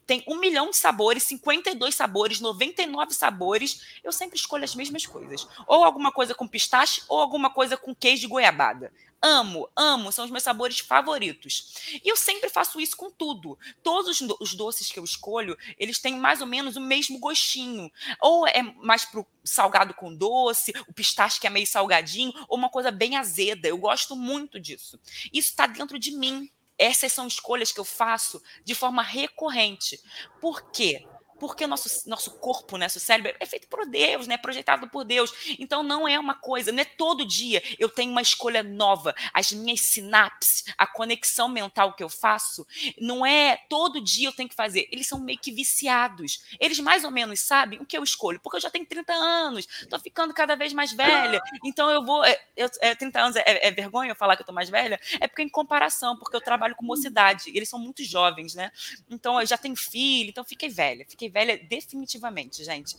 Tem 0.05 0.23
um 0.27 0.37
milhão 0.37 0.69
de 0.69 0.77
sabores, 0.77 1.23
52 1.23 1.95
sabores, 1.95 2.41
99 2.41 3.13
sabores, 3.13 3.99
eu 4.03 4.11
sempre 4.11 4.37
escolho 4.37 4.63
as 4.63 4.75
mesmas 4.75 5.05
coisas. 5.05 5.47
Ou 5.65 5.85
alguma 5.85 6.11
coisa 6.11 6.35
com 6.35 6.47
pistache, 6.47 7.01
ou 7.07 7.19
alguma 7.19 7.49
coisa 7.49 7.77
com 7.77 7.95
queijo 7.95 8.21
de 8.21 8.27
goiabada. 8.27 8.91
Amo, 9.23 9.69
amo, 9.75 10.11
são 10.11 10.25
os 10.25 10.31
meus 10.31 10.43
sabores 10.43 10.79
favoritos. 10.79 11.99
E 12.03 12.09
eu 12.09 12.15
sempre 12.15 12.49
faço 12.49 12.79
isso 12.81 12.97
com 12.97 13.11
tudo. 13.11 13.57
Todos 13.83 14.19
os 14.39 14.53
doces 14.55 14.91
que 14.91 14.97
eu 14.97 15.03
escolho, 15.03 15.55
eles 15.77 15.99
têm 15.99 16.15
mais 16.17 16.41
ou 16.41 16.47
menos 16.47 16.75
o 16.75 16.81
mesmo 16.81 17.19
gostinho. 17.19 17.91
Ou 18.19 18.47
é 18.47 18.63
mais 18.63 19.05
pro 19.05 19.27
salgado 19.43 19.93
com 19.93 20.13
doce, 20.15 20.73
o 20.87 20.93
pistache 20.93 21.39
que 21.39 21.45
é 21.45 21.51
meio 21.51 21.67
salgadinho, 21.67 22.33
ou 22.47 22.57
uma 22.57 22.69
coisa 22.69 22.89
bem 22.89 23.15
azeda. 23.15 23.67
Eu 23.67 23.77
gosto 23.77 24.15
muito 24.15 24.59
disso. 24.59 24.99
Isso 25.31 25.49
está 25.49 25.67
dentro 25.67 25.99
de 25.99 26.11
mim. 26.11 26.49
Essas 26.77 27.13
são 27.13 27.27
escolhas 27.27 27.71
que 27.71 27.79
eu 27.79 27.85
faço 27.85 28.41
de 28.65 28.73
forma 28.73 29.03
recorrente. 29.03 30.01
Por 30.39 30.71
quê? 30.71 31.07
Porque 31.41 31.65
nosso, 31.65 32.07
nosso 32.07 32.37
corpo, 32.37 32.77
né, 32.77 32.85
nosso 32.85 32.99
cérebro 32.99 33.35
é 33.39 33.45
feito 33.47 33.67
por 33.67 33.83
Deus, 33.87 34.27
né, 34.27 34.37
projetado 34.37 34.87
por 34.87 35.03
Deus. 35.03 35.33
Então 35.57 35.81
não 35.81 36.07
é 36.07 36.19
uma 36.19 36.35
coisa, 36.35 36.71
não 36.71 36.81
é 36.81 36.85
todo 36.85 37.25
dia 37.25 37.63
eu 37.79 37.89
tenho 37.89 38.11
uma 38.11 38.21
escolha 38.21 38.61
nova. 38.61 39.15
As 39.33 39.51
minhas 39.51 39.81
sinapses, 39.81 40.65
a 40.77 40.85
conexão 40.85 41.49
mental 41.49 41.95
que 41.95 42.03
eu 42.03 42.09
faço, 42.09 42.63
não 42.95 43.25
é 43.25 43.57
todo 43.67 43.99
dia 43.99 44.27
eu 44.27 44.31
tenho 44.31 44.47
que 44.47 44.53
fazer. 44.53 44.87
Eles 44.91 45.07
são 45.07 45.19
meio 45.19 45.39
que 45.39 45.51
viciados. 45.51 46.43
Eles 46.59 46.77
mais 46.77 47.03
ou 47.03 47.09
menos 47.09 47.39
sabem 47.39 47.79
o 47.79 47.87
que 47.87 47.97
eu 47.97 48.03
escolho, 48.03 48.39
porque 48.39 48.57
eu 48.57 48.61
já 48.61 48.69
tenho 48.69 48.85
30 48.85 49.11
anos, 49.11 49.67
estou 49.81 49.99
ficando 49.99 50.35
cada 50.35 50.55
vez 50.55 50.73
mais 50.73 50.93
velha. 50.93 51.41
Então 51.65 51.89
eu 51.89 52.05
vou. 52.05 52.23
É, 52.23 52.39
eu, 52.55 52.69
é, 52.81 52.93
30 52.93 53.19
anos 53.19 53.35
é, 53.35 53.43
é, 53.67 53.71
vergonha 53.71 54.11
eu 54.11 54.15
falar 54.15 54.35
que 54.35 54.41
eu 54.41 54.43
estou 54.43 54.53
mais 54.53 54.69
velha? 54.69 54.99
É 55.19 55.27
porque 55.27 55.41
em 55.41 55.49
comparação, 55.49 56.15
porque 56.19 56.35
eu 56.35 56.41
trabalho 56.41 56.75
com 56.75 56.85
mocidade. 56.85 57.49
Eles 57.51 57.67
são 57.67 57.79
muito 57.79 58.03
jovens, 58.03 58.53
né? 58.53 58.71
Então 59.09 59.41
eu 59.41 59.47
já 59.47 59.57
tenho 59.57 59.75
filho, 59.75 60.29
então 60.29 60.43
fiquei 60.43 60.69
velha. 60.69 61.03
Fiquei 61.09 61.30
velha 61.31 61.59
definitivamente, 61.69 62.63
gente. 62.63 62.95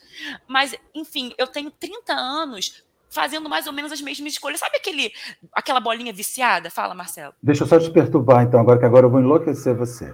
Mas, 0.48 0.74
enfim, 0.94 1.32
eu 1.38 1.46
tenho 1.46 1.70
30 1.70 2.12
anos 2.12 2.82
fazendo 3.12 3.48
mais 3.48 3.66
ou 3.66 3.72
menos 3.72 3.92
as 3.92 4.00
mesmas 4.00 4.32
escolhas. 4.32 4.58
Sabe 4.58 4.76
aquele, 4.76 5.12
aquela 5.52 5.80
bolinha 5.80 6.12
viciada? 6.12 6.70
Fala, 6.70 6.94
Marcelo. 6.94 7.34
Deixa 7.42 7.62
eu 7.62 7.68
só 7.68 7.78
te 7.78 7.90
perturbar, 7.90 8.42
então, 8.42 8.58
agora 8.58 8.78
que 8.78 8.86
agora 8.86 9.06
eu 9.06 9.10
vou 9.10 9.20
enlouquecer 9.20 9.76
você. 9.76 10.12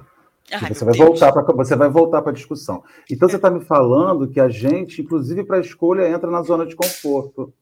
Ai, 0.50 0.74
você, 0.74 0.84
vai 0.84 0.96
voltar 0.96 1.32
pra, 1.32 1.42
você 1.54 1.76
vai 1.76 1.88
voltar 1.88 2.22
para 2.22 2.32
a 2.32 2.34
discussão. 2.34 2.82
Então, 3.10 3.28
você 3.28 3.36
está 3.36 3.50
me 3.50 3.64
falando 3.64 4.28
que 4.28 4.40
a 4.40 4.48
gente, 4.48 5.00
inclusive 5.00 5.44
para 5.44 5.58
a 5.58 5.60
escolha, 5.60 6.08
entra 6.08 6.30
na 6.30 6.42
zona 6.42 6.66
de 6.66 6.74
conforto. 6.74 7.52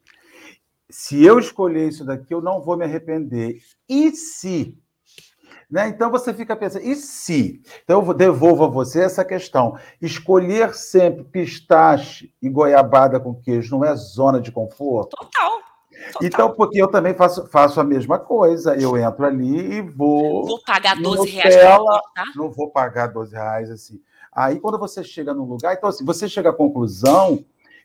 Se 0.88 1.22
eu 1.24 1.38
escolher 1.38 1.88
isso 1.88 2.04
daqui, 2.04 2.32
eu 2.32 2.40
não 2.40 2.62
vou 2.62 2.76
me 2.76 2.84
arrepender. 2.84 3.58
E 3.88 4.12
se 4.12 4.74
né? 5.70 5.88
Então 5.88 6.10
você 6.10 6.32
fica 6.32 6.54
pensando, 6.56 6.84
e 6.84 6.94
se? 6.94 7.60
Então 7.82 8.04
eu 8.04 8.14
devolvo 8.14 8.64
a 8.64 8.68
você 8.68 9.02
essa 9.02 9.24
questão. 9.24 9.78
Escolher 10.00 10.74
sempre 10.74 11.24
pistache 11.24 12.32
e 12.40 12.48
goiabada 12.48 13.18
com 13.18 13.34
queijo 13.34 13.76
não 13.76 13.84
é 13.84 13.94
zona 13.96 14.40
de 14.40 14.52
conforto? 14.52 15.16
Total. 15.16 15.60
Total. 16.12 16.22
Então, 16.22 16.52
porque 16.52 16.80
eu 16.80 16.88
também 16.88 17.14
faço, 17.14 17.46
faço 17.48 17.80
a 17.80 17.84
mesma 17.84 18.18
coisa. 18.18 18.76
Eu 18.76 18.96
entro 18.96 19.24
ali 19.24 19.78
e 19.78 19.80
vou. 19.80 20.46
Vou 20.46 20.62
pagar 20.62 20.94
12 21.00 21.28
reais. 21.30 21.54
Tela, 21.54 22.00
tá? 22.14 22.24
Não 22.36 22.50
vou 22.50 22.70
pagar 22.70 23.08
12 23.08 23.34
reais 23.34 23.70
assim. 23.70 24.00
Aí, 24.32 24.60
quando 24.60 24.78
você 24.78 25.02
chega 25.02 25.32
num 25.32 25.44
lugar, 25.44 25.74
então, 25.74 25.88
assim, 25.88 26.04
você 26.04 26.28
chega 26.28 26.50
à 26.50 26.52
conclusão 26.52 27.44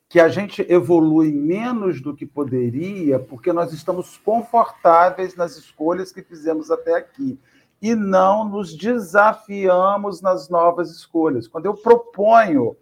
que 0.09 0.19
a 0.19 0.27
gente 0.27 0.65
evolui 0.69 1.31
menos 1.31 2.01
do 2.01 2.13
que 2.13 2.25
poderia 2.25 3.17
porque 3.17 3.53
nós 3.53 3.71
estamos 3.71 4.17
confortáveis 4.17 5.35
nas 5.37 5.55
escolhas 5.55 6.11
que 6.11 6.21
fizemos 6.21 6.69
até 6.69 6.95
aqui 6.95 7.39
e 7.81 7.95
não 7.95 8.47
nos 8.47 8.75
desafiamos 8.75 10.21
nas 10.21 10.47
novas 10.49 10.91
escolhas. 10.91 11.47
Quando 11.47 11.65
eu 11.65 11.73
proponho 11.73 12.77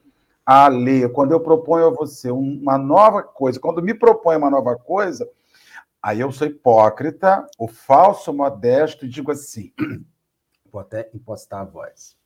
Ale, 0.45 1.07
quando 1.09 1.31
eu 1.31 1.39
proponho 1.39 1.87
a 1.87 1.91
você 1.91 2.31
uma 2.31 2.77
nova 2.77 3.23
coisa, 3.23 3.59
quando 3.59 3.81
me 3.81 3.93
propõe 3.93 4.35
uma 4.35 4.49
nova 4.49 4.75
coisa, 4.75 5.29
aí 6.01 6.19
eu 6.19 6.31
sou 6.31 6.47
hipócrita, 6.47 7.47
o 7.57 7.67
falso 7.67 8.33
modesto, 8.33 9.05
e 9.05 9.09
digo 9.09 9.31
assim: 9.31 9.71
vou 10.71 10.81
até 10.81 11.09
impostar 11.13 11.61
a 11.61 11.65
voz. 11.65 12.17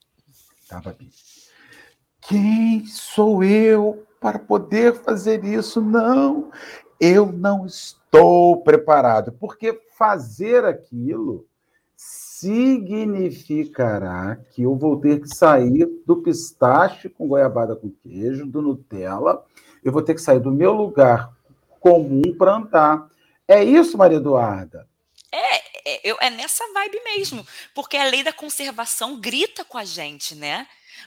Tá, 0.68 0.80
Babi? 0.80 1.10
Quem 2.22 2.86
sou 2.86 3.44
eu 3.44 4.06
para 4.18 4.38
poder 4.38 4.94
fazer 4.94 5.44
isso? 5.44 5.82
Não, 5.82 6.50
eu 6.98 7.30
não 7.30 7.66
estou 7.66 8.62
preparado, 8.62 9.32
porque 9.32 9.78
fazer 9.98 10.64
aquilo 10.64 11.46
significará 12.44 14.36
que 14.50 14.62
eu 14.64 14.76
vou 14.76 15.00
ter 15.00 15.20
que 15.20 15.28
sair 15.34 15.88
do 16.06 16.16
pistache 16.16 17.08
com 17.08 17.26
goiabada 17.26 17.74
com 17.74 17.90
queijo, 17.90 18.44
do 18.44 18.60
Nutella, 18.60 19.42
eu 19.82 19.90
vou 19.90 20.02
ter 20.02 20.14
que 20.14 20.20
sair 20.20 20.40
do 20.40 20.52
meu 20.52 20.72
lugar 20.72 21.32
comum 21.80 22.22
para 22.36 22.56
andar. 22.56 23.08
É 23.48 23.64
isso, 23.64 23.96
Maria 23.96 24.18
Eduarda? 24.18 24.86
É, 25.32 26.10
é, 26.10 26.26
é 26.26 26.30
nessa 26.30 26.64
vibe 26.72 27.00
mesmo, 27.04 27.46
porque 27.74 27.96
a 27.96 28.04
lei 28.04 28.22
da 28.22 28.32
conservação 28.32 29.18
grita 29.18 29.64
com 29.64 29.78
a 29.78 29.84
gente, 29.84 30.34
né? 30.34 30.66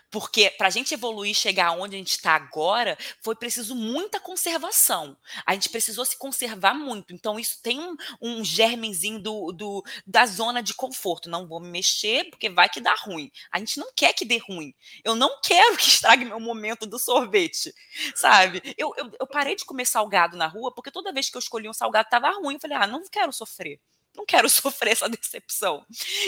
Porque 0.10 0.50
para 0.52 0.67
a 0.67 0.69
gente 0.69 0.93
evoluir 0.93 1.32
e 1.32 1.36
chegar 1.36 1.71
onde 1.71 1.95
a 1.95 2.00
gente 2.00 2.12
está 2.12 2.36
agora, 2.36 2.97
foi 3.21 3.36
preciso 3.36 3.76
muita 3.76 4.19
conservação. 4.19 5.17
A 5.45 5.54
gente 5.54 5.69
precisou 5.69 6.06
se 6.06 6.17
conservar 6.17 6.73
muito. 6.73 7.13
Então, 7.13 7.39
isso 7.39 7.62
tem 7.62 7.80
um, 7.80 7.95
um 8.21 8.43
germenzinho 8.43 9.19
do, 9.19 9.52
do, 9.52 9.84
da 10.06 10.26
zona 10.26 10.62
de 10.62 10.73
conforto. 10.73 11.30
Não 11.30 11.47
vou 11.47 11.60
me 11.60 11.69
mexer, 11.69 12.30
porque 12.30 12.50
vai 12.50 12.69
que 12.69 12.82
dá 12.82 12.95
ruim. 12.95 13.32
A 13.52 13.60
gente 13.60 13.80
não 13.80 13.91
quer 13.95 14.13
que 14.13 14.26
dê 14.26 14.38
ruim. 14.38 14.73
Eu 15.04 15.15
não 15.15 15.39
quero 15.43 15.78
que 15.78 15.88
estrague 15.88 16.26
meu 16.26 16.39
momento 16.39 16.86
do 16.86 17.00
sorvete, 17.00 17.73
sabe? 18.15 18.62
Eu, 18.78 18.93
eu, 18.97 19.12
eu 19.19 19.28
parei 19.28 19.56
de 19.56 19.65
comer 19.65 19.86
salgado 19.86 20.38
na 20.38 20.47
rua, 20.47 20.73
porque 20.73 20.91
toda 20.91 21.13
vez 21.13 21.30
que 21.30 21.38
eu 21.38 21.39
escolhi 21.39 21.69
um 21.69 21.73
salgado 21.73 22.08
estava 22.08 22.30
ruim. 22.32 22.56
Eu 22.56 22.60
falei, 22.60 22.78
ah, 22.78 22.88
não 22.88 23.04
quero 23.10 23.32
sofrer 23.34 23.80
não 24.17 24.25
quero 24.25 24.49
sofrer 24.49 24.91
essa 24.91 25.08
decepção. 25.08 25.84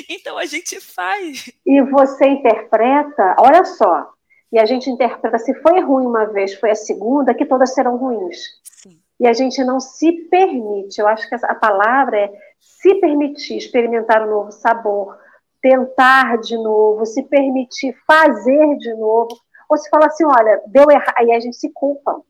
Então 0.07 0.37
a 0.37 0.45
gente 0.45 0.79
faz. 0.79 1.51
E 1.65 1.81
você 1.81 2.27
interpreta, 2.27 3.35
olha 3.39 3.65
só, 3.65 4.11
e 4.51 4.59
a 4.59 4.65
gente 4.65 4.89
interpreta, 4.89 5.37
se 5.39 5.53
foi 5.55 5.81
ruim 5.81 6.05
uma 6.05 6.25
vez, 6.25 6.53
foi 6.53 6.71
a 6.71 6.75
segunda, 6.75 7.33
que 7.33 7.45
todas 7.45 7.73
serão 7.73 7.97
ruins. 7.97 8.37
Sim. 8.63 8.99
E 9.19 9.27
a 9.27 9.33
gente 9.33 9.63
não 9.63 9.79
se 9.79 10.11
permite, 10.29 10.99
eu 10.99 11.07
acho 11.07 11.27
que 11.27 11.35
a 11.35 11.55
palavra 11.55 12.17
é 12.17 12.31
se 12.59 12.95
permitir 12.95 13.57
experimentar 13.57 14.25
um 14.25 14.29
novo 14.29 14.51
sabor, 14.51 15.17
tentar 15.61 16.37
de 16.37 16.55
novo, 16.55 17.05
se 17.05 17.23
permitir 17.23 17.93
fazer 18.07 18.77
de 18.77 18.93
novo, 18.93 19.27
ou 19.69 19.77
se 19.77 19.89
fala 19.89 20.07
assim, 20.07 20.25
olha, 20.25 20.61
deu 20.67 20.89
errado, 20.89 21.13
aí 21.17 21.31
a 21.31 21.39
gente 21.39 21.57
se 21.57 21.69
culpa 21.73 22.21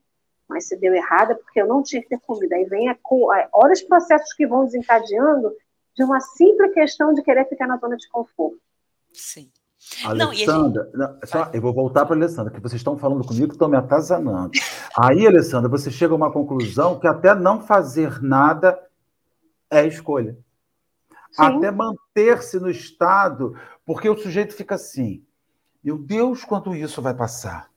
mas 0.50 0.68
se 0.68 0.76
deu 0.76 0.94
errada 0.94 1.36
porque 1.36 1.62
eu 1.62 1.68
não 1.68 1.84
tinha 1.84 2.02
que 2.02 2.10
ter 2.10 2.20
comido. 2.20 2.52
Aí 2.54 2.66
vem 2.66 2.90
a, 2.90 2.98
olha 3.54 3.74
os 3.74 3.82
processos 3.82 4.34
que 4.34 4.48
vão 4.48 4.66
desencadeando 4.66 5.54
de 5.96 6.04
uma 6.04 6.20
simples 6.20 6.74
questão 6.74 7.14
de 7.14 7.22
querer 7.22 7.48
ficar 7.48 7.68
na 7.68 7.78
zona 7.78 7.96
de 7.96 8.10
conforto. 8.10 8.58
Sim. 9.14 9.52
Alessandra, 10.04 10.90
não, 10.94 11.14
gente... 11.14 11.28
só, 11.28 11.50
eu 11.54 11.62
vou 11.62 11.74
voltar 11.74 12.06
para 12.06 12.16
a 12.16 12.18
Alessandra, 12.18 12.52
que 12.52 12.60
vocês 12.60 12.80
estão 12.80 12.98
falando 12.98 13.26
comigo, 13.26 13.54
estão 13.54 13.70
me 13.70 13.78
atazanando. 13.78 14.52
Aí, 14.98 15.26
Alessandra, 15.26 15.70
você 15.70 15.90
chega 15.90 16.14
a 16.14 16.18
uma 16.18 16.32
conclusão 16.32 17.00
que 17.00 17.08
até 17.08 17.34
não 17.34 17.62
fazer 17.62 18.22
nada 18.22 18.78
é 19.70 19.86
escolha. 19.86 20.38
Sim. 21.32 21.44
Até 21.44 21.72
manter-se 21.72 22.60
no 22.60 22.70
estado, 22.70 23.56
porque 23.86 24.10
o 24.10 24.18
sujeito 24.18 24.54
fica 24.54 24.76
assim: 24.76 25.24
meu 25.84 25.98
Deus, 25.98 26.44
quando 26.44 26.76
isso 26.76 27.02
vai 27.02 27.14
passar? 27.14 27.70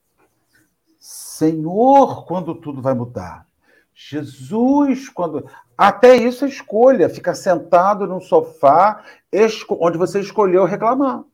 Senhor, 1.03 2.25
quando 2.27 2.55
tudo 2.55 2.81
vai 2.81 2.95
mudar. 2.95 3.45
Jesus, 3.93 5.09
quando. 5.09 5.45
Até 5.77 6.15
isso 6.15 6.45
é 6.45 6.49
escolha, 6.49 7.11
ficar 7.11 7.35
sentado 7.35 8.07
num 8.07 8.21
sofá 8.21 9.03
onde 9.81 9.99
você 9.99 10.21
escolheu 10.21 10.65
reclamar, 10.65 11.25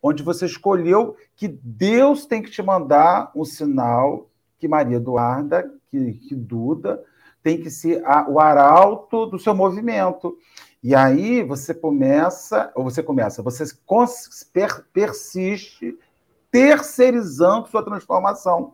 onde 0.00 0.22
você 0.22 0.46
escolheu 0.46 1.16
que 1.34 1.48
Deus 1.48 2.24
tem 2.24 2.40
que 2.40 2.52
te 2.52 2.62
mandar 2.62 3.32
um 3.34 3.44
sinal 3.44 4.30
que 4.60 4.68
Maria 4.68 4.98
Eduarda, 4.98 5.72
que, 5.90 6.12
que 6.12 6.34
Duda, 6.36 7.02
tem 7.42 7.60
que 7.60 7.68
ser 7.68 8.04
a, 8.06 8.30
o 8.30 8.38
arauto 8.38 9.26
do 9.26 9.40
seu 9.40 9.56
movimento. 9.56 10.38
E 10.80 10.94
aí 10.94 11.42
você 11.42 11.74
começa, 11.74 12.70
ou 12.76 12.84
você 12.84 13.02
começa, 13.02 13.42
você 13.42 13.64
persiste 14.92 15.98
terceirizando 16.48 17.66
sua 17.66 17.84
transformação. 17.84 18.72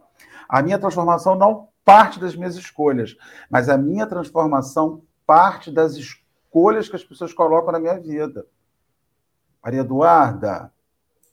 A 0.52 0.60
minha 0.60 0.78
transformação 0.78 1.34
não 1.34 1.70
parte 1.82 2.20
das 2.20 2.36
minhas 2.36 2.56
escolhas, 2.56 3.16
mas 3.48 3.70
a 3.70 3.78
minha 3.78 4.06
transformação 4.06 5.02
parte 5.26 5.70
das 5.70 5.94
escolhas 5.94 6.90
que 6.90 6.94
as 6.96 7.02
pessoas 7.02 7.32
colocam 7.32 7.72
na 7.72 7.80
minha 7.80 7.98
vida. 7.98 8.46
Maria 9.64 9.80
Eduarda. 9.80 10.70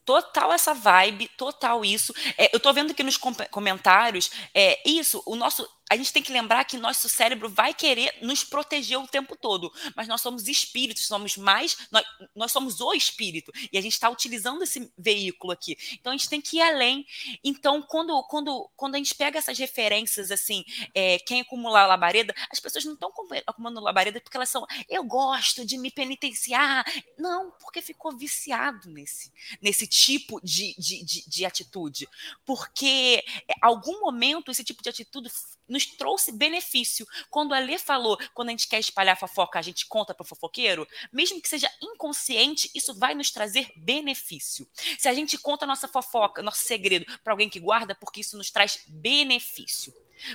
Total 0.06 0.50
essa 0.54 0.72
vibe, 0.72 1.28
total 1.36 1.84
isso. 1.84 2.14
É, 2.38 2.46
eu 2.50 2.56
estou 2.56 2.72
vendo 2.72 2.92
aqui 2.92 3.02
nos 3.02 3.18
comentários, 3.50 4.30
é, 4.54 4.80
isso, 4.88 5.22
o 5.26 5.36
nosso 5.36 5.68
a 5.90 5.96
gente 5.96 6.12
tem 6.12 6.22
que 6.22 6.32
lembrar 6.32 6.64
que 6.64 6.78
nosso 6.78 7.08
cérebro 7.08 7.48
vai 7.48 7.74
querer 7.74 8.14
nos 8.22 8.44
proteger 8.44 8.96
o 8.96 9.08
tempo 9.08 9.34
todo, 9.34 9.72
mas 9.96 10.06
nós 10.06 10.20
somos 10.20 10.46
espíritos, 10.46 11.04
somos 11.04 11.36
mais, 11.36 11.76
nós, 11.90 12.04
nós 12.32 12.52
somos 12.52 12.80
o 12.80 12.94
espírito, 12.94 13.50
e 13.72 13.76
a 13.76 13.80
gente 13.80 13.94
está 13.94 14.08
utilizando 14.08 14.62
esse 14.62 14.92
veículo 14.96 15.52
aqui. 15.52 15.76
Então 15.94 16.12
a 16.12 16.16
gente 16.16 16.28
tem 16.28 16.40
que 16.40 16.58
ir 16.58 16.62
além. 16.62 17.04
Então, 17.42 17.82
quando, 17.82 18.22
quando, 18.24 18.70
quando 18.76 18.94
a 18.94 18.98
gente 18.98 19.16
pega 19.16 19.38
essas 19.38 19.58
referências, 19.58 20.30
assim, 20.30 20.64
é, 20.94 21.18
quem 21.18 21.40
acumular 21.40 21.86
labareda, 21.86 22.32
as 22.52 22.60
pessoas 22.60 22.84
não 22.84 22.94
estão 22.94 23.12
acumulando 23.44 23.80
labareda 23.80 24.20
porque 24.20 24.36
elas 24.36 24.48
são, 24.48 24.64
eu 24.88 25.02
gosto 25.02 25.66
de 25.66 25.76
me 25.76 25.90
penitenciar. 25.90 26.84
Não, 27.18 27.50
porque 27.58 27.82
ficou 27.82 28.16
viciado 28.16 28.88
nesse, 28.90 29.32
nesse 29.60 29.88
tipo 29.88 30.40
de, 30.40 30.72
de, 30.78 31.04
de, 31.04 31.28
de 31.28 31.44
atitude. 31.44 32.08
Porque 32.44 33.24
em 33.48 33.52
é, 33.52 33.54
algum 33.60 34.00
momento 34.00 34.52
esse 34.52 34.62
tipo 34.62 34.82
de 34.84 34.88
atitude 34.88 35.30
nos 35.70 35.86
trouxe 35.86 36.32
benefício. 36.32 37.06
Quando 37.30 37.54
a 37.54 37.58
Lê 37.58 37.78
falou, 37.78 38.18
quando 38.34 38.48
a 38.48 38.50
gente 38.50 38.68
quer 38.68 38.80
espalhar 38.80 39.16
fofoca, 39.16 39.58
a 39.58 39.62
gente 39.62 39.86
conta 39.86 40.12
para 40.12 40.24
o 40.24 40.26
fofoqueiro, 40.26 40.86
mesmo 41.12 41.40
que 41.40 41.48
seja 41.48 41.70
inconsciente, 41.80 42.70
isso 42.74 42.92
vai 42.94 43.14
nos 43.14 43.30
trazer 43.30 43.70
benefício. 43.76 44.68
Se 44.98 45.08
a 45.08 45.14
gente 45.14 45.38
conta 45.38 45.64
nossa 45.64 45.88
fofoca, 45.88 46.42
nosso 46.42 46.64
segredo 46.64 47.06
para 47.22 47.32
alguém 47.32 47.48
que 47.48 47.60
guarda, 47.60 47.94
porque 47.94 48.20
isso 48.20 48.36
nos 48.36 48.50
traz 48.50 48.82
benefício. 48.86 49.94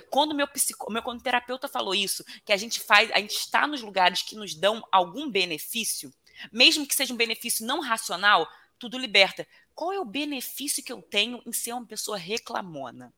Quando 0.10 0.34
meu 0.34 0.48
psico, 0.48 0.92
meu 0.92 1.04
quando 1.04 1.22
terapeuta 1.22 1.68
falou 1.68 1.94
isso, 1.94 2.24
que 2.44 2.54
a 2.54 2.58
gente 2.58 2.80
faz, 2.80 3.12
a 3.12 3.20
gente 3.20 3.36
está 3.36 3.68
nos 3.68 3.82
lugares 3.82 4.24
que 4.24 4.36
nos 4.36 4.56
dão 4.56 4.84
algum 4.92 5.30
benefício, 5.30 6.12
mesmo 6.52 6.88
que 6.88 6.96
seja 6.96 7.14
um 7.14 7.18
benefício 7.18 7.66
não 7.66 7.82
racional, 7.82 8.48
tudo 8.80 8.98
liberta. 8.98 9.48
Qual 9.74 9.92
é 9.92 10.00
o 10.00 10.06
benefício 10.06 10.84
que 10.84 10.92
eu 10.92 11.02
tenho 11.02 11.42
em 11.46 11.54
ser 11.54 11.74
uma 11.74 11.86
pessoa 11.86 12.18
reclamona? 12.18 13.14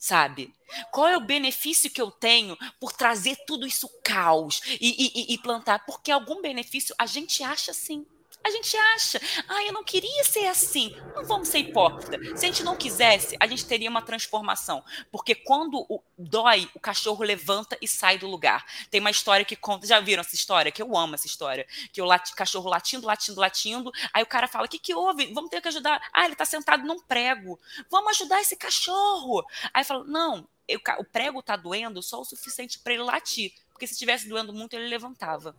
Sabe? 0.00 0.52
Qual 0.90 1.06
é 1.06 1.16
o 1.16 1.20
benefício 1.26 1.90
que 1.90 2.00
eu 2.00 2.10
tenho 2.10 2.56
por 2.80 2.92
trazer 2.92 3.36
tudo 3.46 3.66
isso 3.66 3.88
caos 4.02 4.62
e, 4.80 5.30
e, 5.30 5.34
e 5.34 5.38
plantar? 5.38 5.84
Porque 5.84 6.10
algum 6.10 6.40
benefício 6.40 6.94
a 6.98 7.04
gente 7.06 7.44
acha 7.44 7.74
sim. 7.74 8.06
A 8.42 8.50
gente 8.50 8.74
acha, 8.76 9.20
ah, 9.48 9.62
eu 9.64 9.72
não 9.72 9.84
queria 9.84 10.24
ser 10.24 10.46
assim. 10.46 10.96
Não 11.14 11.24
vamos 11.24 11.48
ser 11.48 11.58
hipócrita. 11.58 12.18
Se 12.36 12.46
a 12.46 12.48
gente 12.48 12.62
não 12.62 12.74
quisesse, 12.74 13.36
a 13.38 13.46
gente 13.46 13.66
teria 13.66 13.90
uma 13.90 14.00
transformação. 14.00 14.82
Porque 15.10 15.34
quando 15.34 15.84
o, 15.88 16.02
dói, 16.16 16.68
o 16.74 16.80
cachorro 16.80 17.22
levanta 17.22 17.76
e 17.82 17.86
sai 17.86 18.16
do 18.16 18.26
lugar. 18.26 18.64
Tem 18.90 18.98
uma 19.00 19.10
história 19.10 19.44
que 19.44 19.54
conta, 19.54 19.86
já 19.86 20.00
viram 20.00 20.22
essa 20.22 20.34
história? 20.34 20.72
Que 20.72 20.82
eu 20.82 20.96
amo 20.96 21.14
essa 21.14 21.26
história. 21.26 21.66
Que 21.92 22.00
o 22.00 22.06
lati, 22.06 22.34
cachorro 22.34 22.70
latindo, 22.70 23.06
latindo, 23.06 23.40
latindo. 23.40 23.92
Aí 24.12 24.22
o 24.22 24.26
cara 24.26 24.48
fala: 24.48 24.64
o 24.64 24.68
que, 24.68 24.78
que 24.78 24.94
houve? 24.94 25.32
Vamos 25.34 25.50
ter 25.50 25.60
que 25.60 25.68
ajudar. 25.68 26.00
Ah, 26.10 26.24
ele 26.24 26.32
está 26.32 26.46
sentado 26.46 26.86
num 26.86 26.98
prego. 26.98 27.60
Vamos 27.90 28.12
ajudar 28.12 28.40
esse 28.40 28.56
cachorro. 28.56 29.44
Aí 29.74 29.84
fala: 29.84 30.02
não, 30.04 30.48
eu, 30.66 30.80
o 30.98 31.04
prego 31.04 31.40
está 31.40 31.56
doendo 31.56 32.02
só 32.02 32.20
o 32.20 32.24
suficiente 32.24 32.78
para 32.78 32.94
ele 32.94 33.02
latir. 33.02 33.52
Porque 33.70 33.86
se 33.86 33.92
estivesse 33.92 34.28
doendo 34.28 34.52
muito, 34.52 34.74
ele 34.74 34.88
levantava. 34.88 35.54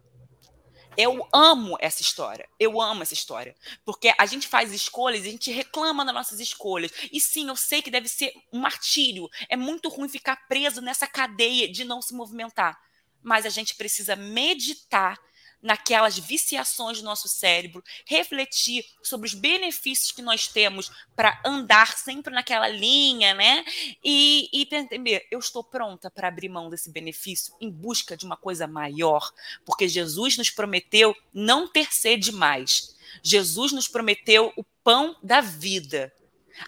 Eu 0.98 1.28
amo 1.34 1.78
essa 1.80 2.02
história. 2.02 2.48
Eu 2.60 2.82
amo 2.82 3.04
essa 3.04 3.14
história. 3.14 3.56
Porque 3.86 4.14
a 4.18 4.26
gente 4.26 4.48
faz 4.48 4.74
escolhas 4.74 5.26
e 5.26 5.30
a 5.30 5.32
gente 5.32 5.52
reclama 5.52 6.06
das 6.06 6.14
nossas 6.14 6.40
escolhas. 6.40 6.92
E 7.12 7.20
sim, 7.20 7.48
eu 7.48 7.56
sei 7.56 7.82
que 7.82 7.92
deve 7.92 8.08
ser 8.08 8.34
um 8.52 8.60
martírio. 8.60 9.30
É 9.50 9.56
muito 9.56 9.90
ruim 9.90 10.10
ficar 10.10 10.36
preso 10.48 10.82
nessa 10.82 11.08
cadeia 11.08 11.72
de 11.72 11.84
não 11.84 12.02
se 12.02 12.14
movimentar. 12.14 12.80
Mas 13.22 13.46
a 13.46 13.50
gente 13.50 13.76
precisa 13.76 14.16
meditar 14.16 15.18
naquelas 15.62 16.18
viciações 16.18 17.00
do 17.00 17.04
nosso 17.04 17.28
cérebro, 17.28 17.84
refletir 18.06 18.86
sobre 19.02 19.28
os 19.28 19.34
benefícios 19.34 20.12
que 20.12 20.22
nós 20.22 20.48
temos 20.48 20.92
para 21.16 21.42
andar 21.46 21.98
sempre 21.98 22.34
naquela 22.34 22.68
linha, 22.68 23.34
né? 23.34 23.64
E, 24.04 24.50
e 24.52 24.68
entender, 24.72 25.28
eu 25.30 25.40
estou 25.40 25.64
pronta 25.64 26.10
para 26.10 26.28
abrir 26.28 26.50
mão 26.50 26.70
desse 26.70 26.90
benefício 26.90 27.54
em 27.60 27.70
busca 27.70 28.18
de 28.18 28.26
uma 28.26 28.38
coisa 28.38 28.68
maior, 28.68 29.32
porque 29.66 29.88
Jesus 29.88 30.38
nos 30.38 30.50
prometeu 30.50 31.16
não 31.34 31.68
ter 31.68 31.94
sede 31.94 32.32
mais. 32.32 32.96
Jesus 33.22 33.72
nos 33.72 33.88
prometeu 33.88 34.54
o 34.56 34.64
pão 34.84 35.16
da 35.22 35.42
vida. 35.42 36.14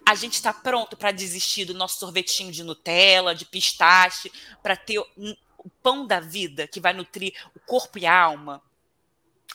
A 0.05 0.15
gente 0.15 0.33
está 0.33 0.53
pronto 0.53 0.95
para 0.97 1.11
desistir 1.11 1.65
do 1.65 1.73
nosso 1.73 1.99
sorvetinho 1.99 2.51
de 2.51 2.63
Nutella, 2.63 3.35
de 3.35 3.45
pistache, 3.45 4.31
para 4.61 4.75
ter 4.75 4.99
o 4.99 5.69
pão 5.81 6.05
da 6.05 6.19
vida 6.19 6.67
que 6.67 6.79
vai 6.79 6.93
nutrir 6.93 7.33
o 7.55 7.59
corpo 7.59 7.97
e 7.97 8.05
a 8.05 8.21
alma? 8.21 8.61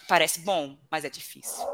Parece 0.08 0.40
bom, 0.40 0.74
mas 0.90 1.04
é 1.04 1.10
difícil. 1.10 1.66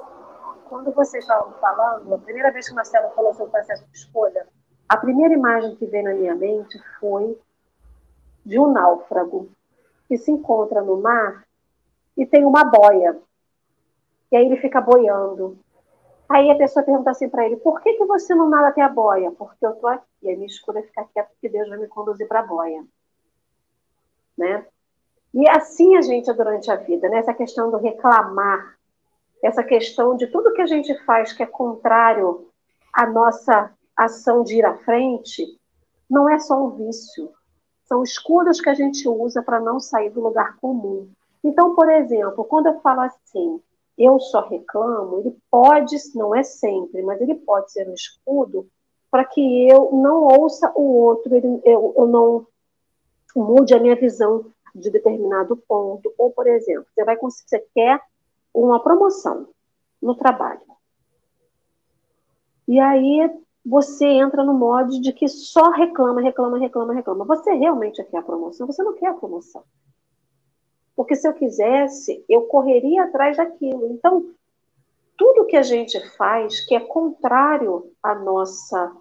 Quando 0.68 0.91
vocês 0.91 1.22
estavam 1.22 1.53
falando, 1.61 2.12
a 2.14 2.18
primeira 2.18 2.51
vez 2.51 2.66
que 2.66 2.72
o 2.72 2.74
Marcelo 2.74 3.14
falou 3.14 3.32
sobre 3.32 3.49
o 3.49 3.53
processo 3.53 3.87
de 3.87 3.97
escolha, 3.97 4.49
a 4.89 4.97
primeira 4.97 5.32
imagem 5.32 5.76
que 5.76 5.87
veio 5.87 6.05
na 6.05 6.14
minha 6.14 6.35
mente 6.35 6.76
foi 6.99 7.41
de 8.45 8.59
um 8.59 8.72
náufrago 8.72 9.49
que 10.09 10.18
se 10.18 10.32
encontra 10.32 10.82
no 10.82 11.01
mar 11.01 11.47
e 12.16 12.26
tem 12.26 12.45
uma 12.45 12.64
boia. 12.64 13.16
E 14.32 14.37
aí 14.37 14.47
ele 14.47 14.57
fica 14.57 14.80
boiando. 14.80 15.57
Aí 16.28 16.51
a 16.51 16.57
pessoa 16.57 16.85
pergunta 16.85 17.11
assim 17.11 17.28
para 17.28 17.47
ele: 17.47 17.57
por 17.59 17.80
que, 17.80 17.93
que 17.93 18.05
você 18.05 18.35
não 18.35 18.51
nada 18.51 18.68
até 18.68 18.82
a 18.82 18.89
boia? 18.89 19.30
Porque 19.30 19.64
eu 19.64 19.70
estou 19.70 19.89
aqui, 19.89 20.30
a 20.30 20.35
minha 20.35 20.47
escolha 20.47 20.80
é 20.80 20.82
ficar 20.82 21.05
quieto, 21.05 21.28
porque 21.28 21.49
Deus 21.49 21.68
vai 21.68 21.78
me 21.78 21.87
conduzir 21.87 22.26
para 22.26 22.41
a 22.41 22.47
boia. 22.47 22.85
Né? 24.37 24.66
E 25.35 25.49
assim 25.49 25.97
a 25.97 26.01
gente 26.01 26.30
é 26.30 26.32
durante 26.32 26.70
a 26.70 26.76
vida, 26.76 27.09
né? 27.09 27.18
essa 27.18 27.35
questão 27.35 27.68
do 27.68 27.76
reclamar, 27.76 28.76
essa 29.43 29.64
questão 29.64 30.16
de 30.16 30.28
tudo 30.28 30.53
que 30.53 30.62
a 30.62 30.66
gente 30.66 30.95
faz 31.05 31.32
que 31.32 31.43
é 31.43 31.47
contrário 31.47 32.47
à 32.93 33.05
nossa 33.05 33.72
ação 33.97 34.45
de 34.45 34.59
ir 34.59 34.64
à 34.64 34.76
frente, 34.78 35.45
não 36.09 36.28
é 36.28 36.39
só 36.39 36.64
um 36.64 36.70
vício, 36.70 37.32
são 37.85 38.05
escudos 38.05 38.61
que 38.61 38.70
a 38.70 38.74
gente 38.74 39.09
usa 39.09 39.43
para 39.43 39.59
não 39.59 39.80
sair 39.80 40.11
do 40.11 40.20
lugar 40.20 40.57
comum. 40.59 41.11
Então, 41.43 41.74
por 41.74 41.91
exemplo, 41.91 42.45
quando 42.45 42.66
eu 42.66 42.80
falo 42.80 43.01
assim, 43.01 43.61
eu 43.99 44.20
só 44.20 44.47
reclamo, 44.47 45.18
ele 45.18 45.37
pode, 45.51 45.97
não 46.14 46.32
é 46.32 46.45
sempre, 46.45 47.03
mas 47.03 47.20
ele 47.20 47.35
pode 47.35 47.72
ser 47.72 47.89
um 47.89 47.95
escudo 47.95 48.68
para 49.11 49.24
que 49.24 49.68
eu 49.68 49.91
não 49.93 50.22
ouça 50.24 50.72
o 50.76 50.97
outro, 50.97 51.35
eu, 51.64 51.95
eu 51.97 52.07
não 52.07 52.47
mude 53.35 53.74
a 53.74 53.80
minha 53.80 53.97
visão 53.97 54.47
de 54.75 54.91
determinado 54.91 55.57
ponto. 55.57 56.12
Ou, 56.18 56.31
por 56.31 56.47
exemplo, 56.47 56.87
você 56.93 57.05
vai 57.05 57.16
conseguir, 57.16 57.49
você 57.49 57.66
quer 57.75 58.01
uma 58.53 58.83
promoção 58.83 59.49
no 60.03 60.14
trabalho. 60.14 60.61
E 62.66 62.81
aí 62.81 63.31
você 63.64 64.07
entra 64.07 64.45
no 64.45 64.55
modo 64.55 65.01
de 65.01 65.12
que 65.12 65.29
só 65.29 65.70
reclama, 65.70 66.20
reclama, 66.20 66.59
reclama, 66.59 66.95
reclama. 66.95 67.25
Você 67.25 67.53
realmente 67.55 68.03
quer 68.05 68.18
a 68.18 68.22
promoção? 68.22 68.66
Você 68.66 68.83
não 68.83 68.95
quer 68.95 69.07
a 69.07 69.14
promoção. 69.14 69.62
Porque 70.95 71.16
se 71.16 71.27
eu 71.27 71.33
quisesse, 71.33 72.25
eu 72.29 72.43
correria 72.43 73.05
atrás 73.05 73.37
daquilo. 73.37 73.87
Então, 73.93 74.31
tudo 75.16 75.47
que 75.47 75.57
a 75.57 75.62
gente 75.62 75.99
faz 76.16 76.61
que 76.66 76.75
é 76.75 76.81
contrário 76.81 77.91
à 78.03 78.14
nossa 78.14 78.95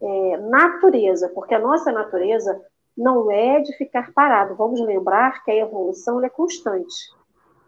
é, 0.00 0.36
natureza, 0.38 1.28
porque 1.28 1.54
a 1.54 1.58
nossa 1.58 1.92
natureza 1.92 2.60
não 2.96 3.30
é 3.30 3.60
de 3.60 3.72
ficar 3.76 4.12
parado. 4.12 4.54
Vamos 4.54 4.80
lembrar 4.80 5.44
que 5.44 5.50
a 5.50 5.56
evolução 5.56 6.24
é 6.24 6.28
constante. 6.28 7.12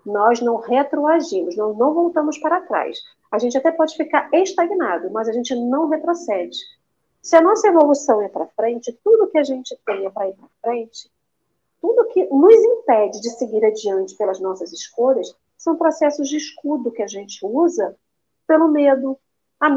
Nós 0.05 0.41
não 0.41 0.57
retroagimos, 0.57 1.57
nós 1.57 1.77
não 1.77 1.95
voltamos 1.95 2.39
para 2.39 2.61
trás. 2.61 2.99
A 3.33 3.39
gente 3.39 3.57
até 3.57 3.73
pode 3.73 3.97
ficar 3.97 4.29
estagnado, 4.33 5.11
mas 5.11 5.29
a 5.29 5.33
gente 5.33 5.55
não 5.55 5.89
retrocede. 5.89 6.59
Se 7.23 7.37
a 7.37 7.41
nossa 7.41 7.69
evolução 7.69 8.21
é 8.21 8.29
para 8.29 8.47
frente, 8.49 8.93
tudo 9.03 9.29
que 9.29 9.39
a 9.39 9.43
gente 9.43 9.77
tem 9.87 10.05
é 10.05 10.11
para 10.11 10.29
ir 10.29 10.35
para 10.35 10.49
frente, 10.63 11.11
tudo 11.81 12.07
que 12.09 12.25
nos 12.27 12.55
impede 12.55 13.21
de 13.21 13.31
seguir 13.31 13.65
adiante 13.65 14.17
pelas 14.17 14.41
nossas 14.41 14.73
escolhas 14.73 15.35
são 15.57 15.77
processos 15.77 16.29
de 16.29 16.37
escudo 16.37 16.93
que 16.93 17.03
a 17.03 17.07
gente 17.07 17.45
usa 17.45 17.97
pelo 18.47 18.69
medo, 18.69 19.19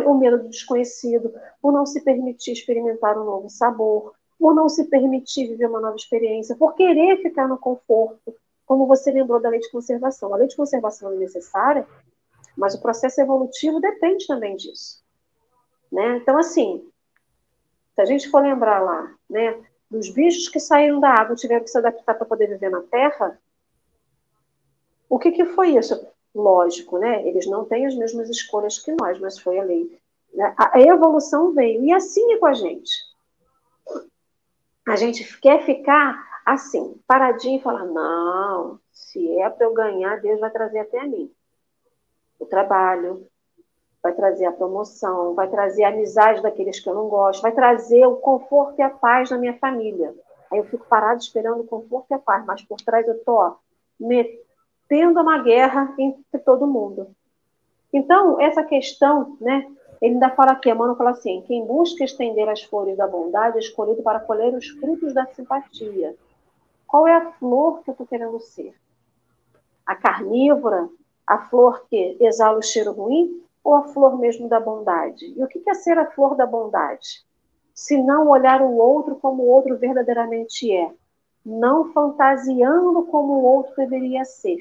o 0.06 0.14
medo 0.14 0.40
do 0.40 0.50
desconhecido, 0.50 1.34
por 1.62 1.72
não 1.72 1.86
se 1.86 2.02
permitir 2.02 2.52
experimentar 2.52 3.18
um 3.18 3.24
novo 3.24 3.50
sabor, 3.50 4.14
por 4.40 4.54
não 4.54 4.70
se 4.70 4.86
permitir 4.86 5.48
viver 5.48 5.68
uma 5.68 5.82
nova 5.82 5.96
experiência, 5.96 6.56
por 6.56 6.76
querer 6.76 7.22
ficar 7.22 7.48
no 7.48 7.58
conforto, 7.58 8.36
como 8.66 8.86
você 8.86 9.12
lembrou 9.12 9.42
da 9.42 9.50
lei 9.50 9.60
de 9.60 9.72
conservação. 9.72 10.34
A 10.34 10.38
lei 10.38 10.48
de 10.48 10.56
conservação 10.56 11.12
é 11.12 11.16
necessária, 11.16 11.88
mas 12.56 12.76
o 12.76 12.82
processo 12.82 13.20
evolutivo 13.20 13.80
depende 13.80 14.28
também 14.28 14.56
disso. 14.56 15.04
Né? 15.92 16.18
Então, 16.18 16.38
assim, 16.38 16.88
se 17.96 18.02
a 18.02 18.06
gente 18.06 18.30
for 18.30 18.42
lembrar 18.42 18.80
lá, 18.80 19.16
né, 19.30 19.60
dos 19.90 20.10
bichos 20.10 20.50
que 20.50 20.60
saíram 20.60 21.00
da 21.00 21.10
água 21.10 21.36
tiveram 21.36 21.64
que 21.64 21.72
se 21.72 21.78
adaptar 21.78 22.14
para 22.14 22.26
poder 22.26 22.48
viver 22.48 22.70
na 22.70 22.82
Terra, 22.82 23.40
o 25.10 25.18
que, 25.18 25.32
que 25.32 25.46
foi 25.46 25.78
isso? 25.78 26.06
Lógico, 26.36 26.98
né? 27.00 27.26
Eles 27.26 27.48
não 27.48 27.64
têm 27.64 27.86
as 27.86 27.96
mesmas 27.96 28.30
escolhas 28.30 28.78
que 28.78 28.92
nós, 28.92 29.18
mas 29.20 29.40
foi 29.40 29.58
a 29.58 29.64
lei. 29.64 30.00
A 30.58 30.80
evolução 30.82 31.54
veio, 31.54 31.84
e 31.86 31.92
assim 31.92 32.34
é 32.34 32.38
com 32.38 32.46
a 32.46 32.54
gente 32.54 33.07
a 34.88 34.96
gente 34.96 35.40
quer 35.40 35.64
ficar 35.64 36.26
assim, 36.46 36.96
paradinho 37.06 37.60
e 37.60 37.64
falar: 37.64 37.86
não, 37.86 38.80
se 38.92 39.40
é 39.40 39.50
para 39.50 39.66
eu 39.66 39.74
ganhar, 39.74 40.22
Deus 40.22 40.40
vai 40.40 40.50
trazer 40.50 40.80
até 40.80 41.04
mim. 41.04 41.30
O 42.40 42.46
trabalho, 42.46 43.28
vai 44.02 44.14
trazer 44.14 44.46
a 44.46 44.52
promoção, 44.52 45.36
vai 45.36 45.50
trazer 45.50 45.84
a 45.84 45.90
amizade 45.90 46.42
daqueles 46.42 46.80
que 46.80 46.90
eu 46.90 46.96
não 46.96 47.10
gosto, 47.10 47.42
vai 47.42 47.52
trazer 47.52 48.06
o 48.06 48.16
conforto 48.16 48.80
e 48.80 48.82
a 48.82 48.90
paz 48.90 49.30
na 49.30 49.38
minha 49.38 49.58
família. 49.58 50.16
Aí 50.50 50.60
eu 50.60 50.66
fico 50.66 50.86
parado 50.88 51.20
esperando 51.20 51.62
o 51.62 51.68
conforto 51.68 52.08
e 52.12 52.14
a 52.14 52.20
paz, 52.20 52.46
mas 52.46 52.62
por 52.62 52.78
trás 52.78 53.06
eu 53.06 53.16
estou 53.16 53.58
metendo 54.00 55.20
uma 55.20 55.40
guerra 55.40 55.94
entre 55.98 56.40
todo 56.40 56.66
mundo. 56.66 57.14
Então, 57.92 58.40
essa 58.40 58.64
questão 58.64 59.36
né, 59.42 59.70
ele 60.02 60.14
ainda 60.14 60.30
fala 60.30 60.52
aqui, 60.52 60.70
Emmanuel 60.70 60.96
fala 60.96 61.12
assim: 61.12 61.44
quem 61.48 61.66
busca 61.66 62.04
estender 62.04 62.48
as 62.48 62.64
flores 62.64 62.98
da 62.98 63.08
bondade 63.08 63.58
é 63.58 63.60
escolhido 63.60 64.04
para 64.04 64.20
colher 64.20 64.54
os 64.54 64.68
frutos 64.68 65.14
da 65.14 65.26
simpatia. 65.28 66.16
Qual 66.86 67.08
é 67.08 67.14
a 67.14 67.32
flor 67.34 67.82
que 67.84 67.90
eu 67.90 67.94
estou 67.94 68.08
querendo 68.08 68.40
ser? 68.40 68.74
A 69.86 69.96
carnívora? 69.96 70.88
A 71.26 71.40
flor 71.40 71.86
que 71.90 72.18
exala 72.22 72.58
o 72.58 72.62
cheiro 72.62 72.94
ruim? 72.94 73.44
Ou 73.64 73.76
a 73.76 73.84
flor 73.90 74.18
mesmo 74.18 74.48
da 74.48 74.60
bondade? 74.60 75.34
E 75.36 75.44
o 75.44 75.48
que 75.48 75.62
é 75.68 75.74
ser 75.74 75.98
a 75.98 76.10
flor 76.12 76.36
da 76.36 76.46
bondade? 76.46 77.26
Se 77.74 78.02
não 78.02 78.30
olhar 78.30 78.62
o 78.62 78.78
outro 78.78 79.16
como 79.18 79.44
o 79.44 79.48
outro 79.48 79.78
verdadeiramente 79.78 80.72
é, 80.72 80.92
não 81.46 81.92
fantasiando 81.92 83.04
como 83.08 83.34
o 83.34 83.44
outro 83.44 83.76
deveria 83.76 84.24
ser 84.24 84.58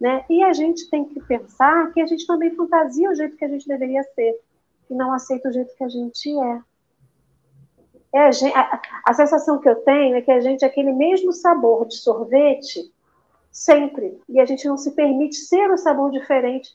né? 0.00 0.24
E 0.30 0.42
a 0.42 0.52
gente 0.52 0.88
tem 0.88 1.04
que 1.04 1.20
pensar 1.20 1.92
que 1.92 2.00
a 2.00 2.06
gente 2.06 2.26
também 2.26 2.54
fantasia 2.54 3.10
o 3.10 3.14
jeito 3.14 3.36
que 3.36 3.44
a 3.44 3.48
gente 3.48 3.68
deveria 3.68 4.02
ser 4.02 4.40
e 4.88 4.94
não 4.94 5.12
aceita 5.12 5.48
o 5.48 5.52
jeito 5.52 5.76
que 5.76 5.84
a 5.84 5.88
gente 5.88 6.30
é. 6.38 6.62
é 8.14 8.20
a, 8.22 8.30
gente, 8.32 8.56
a, 8.56 8.82
a 9.04 9.12
sensação 9.12 9.58
que 9.58 9.68
eu 9.68 9.76
tenho 9.76 10.16
é 10.16 10.22
que 10.22 10.30
a 10.30 10.40
gente 10.40 10.64
é 10.64 10.68
aquele 10.68 10.92
mesmo 10.92 11.32
sabor 11.32 11.86
de 11.86 11.96
sorvete 11.96 12.90
sempre 13.52 14.18
e 14.28 14.40
a 14.40 14.46
gente 14.46 14.66
não 14.66 14.78
se 14.78 14.92
permite 14.92 15.36
ser 15.36 15.70
um 15.70 15.76
sabor 15.76 16.10
diferente. 16.10 16.70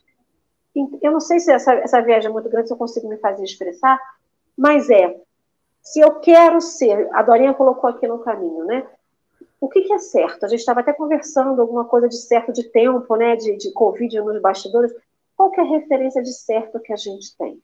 Eu 1.02 1.10
não 1.10 1.20
sei 1.20 1.40
se 1.40 1.50
essa, 1.50 1.72
essa 1.74 2.00
viagem 2.02 2.28
é 2.28 2.32
muito 2.32 2.48
grande, 2.48 2.68
se 2.68 2.74
eu 2.74 2.78
consigo 2.78 3.08
me 3.08 3.16
fazer 3.16 3.42
expressar, 3.42 3.98
mas 4.56 4.88
é, 4.88 5.20
se 5.82 6.00
eu 6.00 6.20
quero 6.20 6.60
ser, 6.60 7.08
a 7.12 7.22
Dorinha 7.22 7.54
colocou 7.54 7.88
aqui 7.88 8.06
no 8.06 8.18
caminho, 8.18 8.64
né? 8.66 8.86
O 9.60 9.68
que, 9.68 9.82
que, 9.82 9.92
é 9.92 9.98
certo? 9.98 10.44
A 10.44 10.48
gente 10.48 10.60
estava 10.60 10.80
até 10.80 10.92
conversando 10.92 11.60
alguma 11.60 11.84
coisa 11.84 12.08
de 12.08 12.16
certo 12.16 12.52
de 12.52 12.64
tempo, 12.64 13.16
né, 13.16 13.36
de, 13.36 13.56
de 13.56 13.72
Covid 13.72 14.20
nos 14.20 14.40
bastidores. 14.40 14.92
Qual 15.36 15.50
que 15.50 15.60
é 15.60 15.62
a 15.62 15.66
referência 15.66 16.22
de 16.22 16.32
certo 16.32 16.80
que 16.80 16.92
a 16.92 16.96
gente 16.96 17.36
tem? 17.36 17.60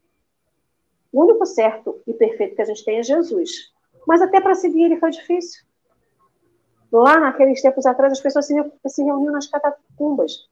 O 1.12 1.22
único 1.22 1.44
certo 1.44 2.00
e 2.06 2.14
perfeito 2.14 2.56
que 2.56 2.62
a 2.62 2.66
gente 2.66 2.84
tem 2.84 2.98
é 2.98 3.02
Jesus. 3.02 3.50
Mas 4.06 4.22
até 4.22 4.40
para 4.40 4.54
seguir 4.54 4.84
ele 4.84 4.98
foi 4.98 5.10
difícil. 5.10 5.64
Lá 6.90 7.18
naqueles 7.18 7.60
tempos 7.62 7.86
atrás, 7.86 8.12
as 8.12 8.20
pessoas 8.20 8.46
se, 8.46 8.54
se 8.86 9.02
reuniam 9.02 9.32
nas 9.32 9.46
catacumbas 9.46 10.48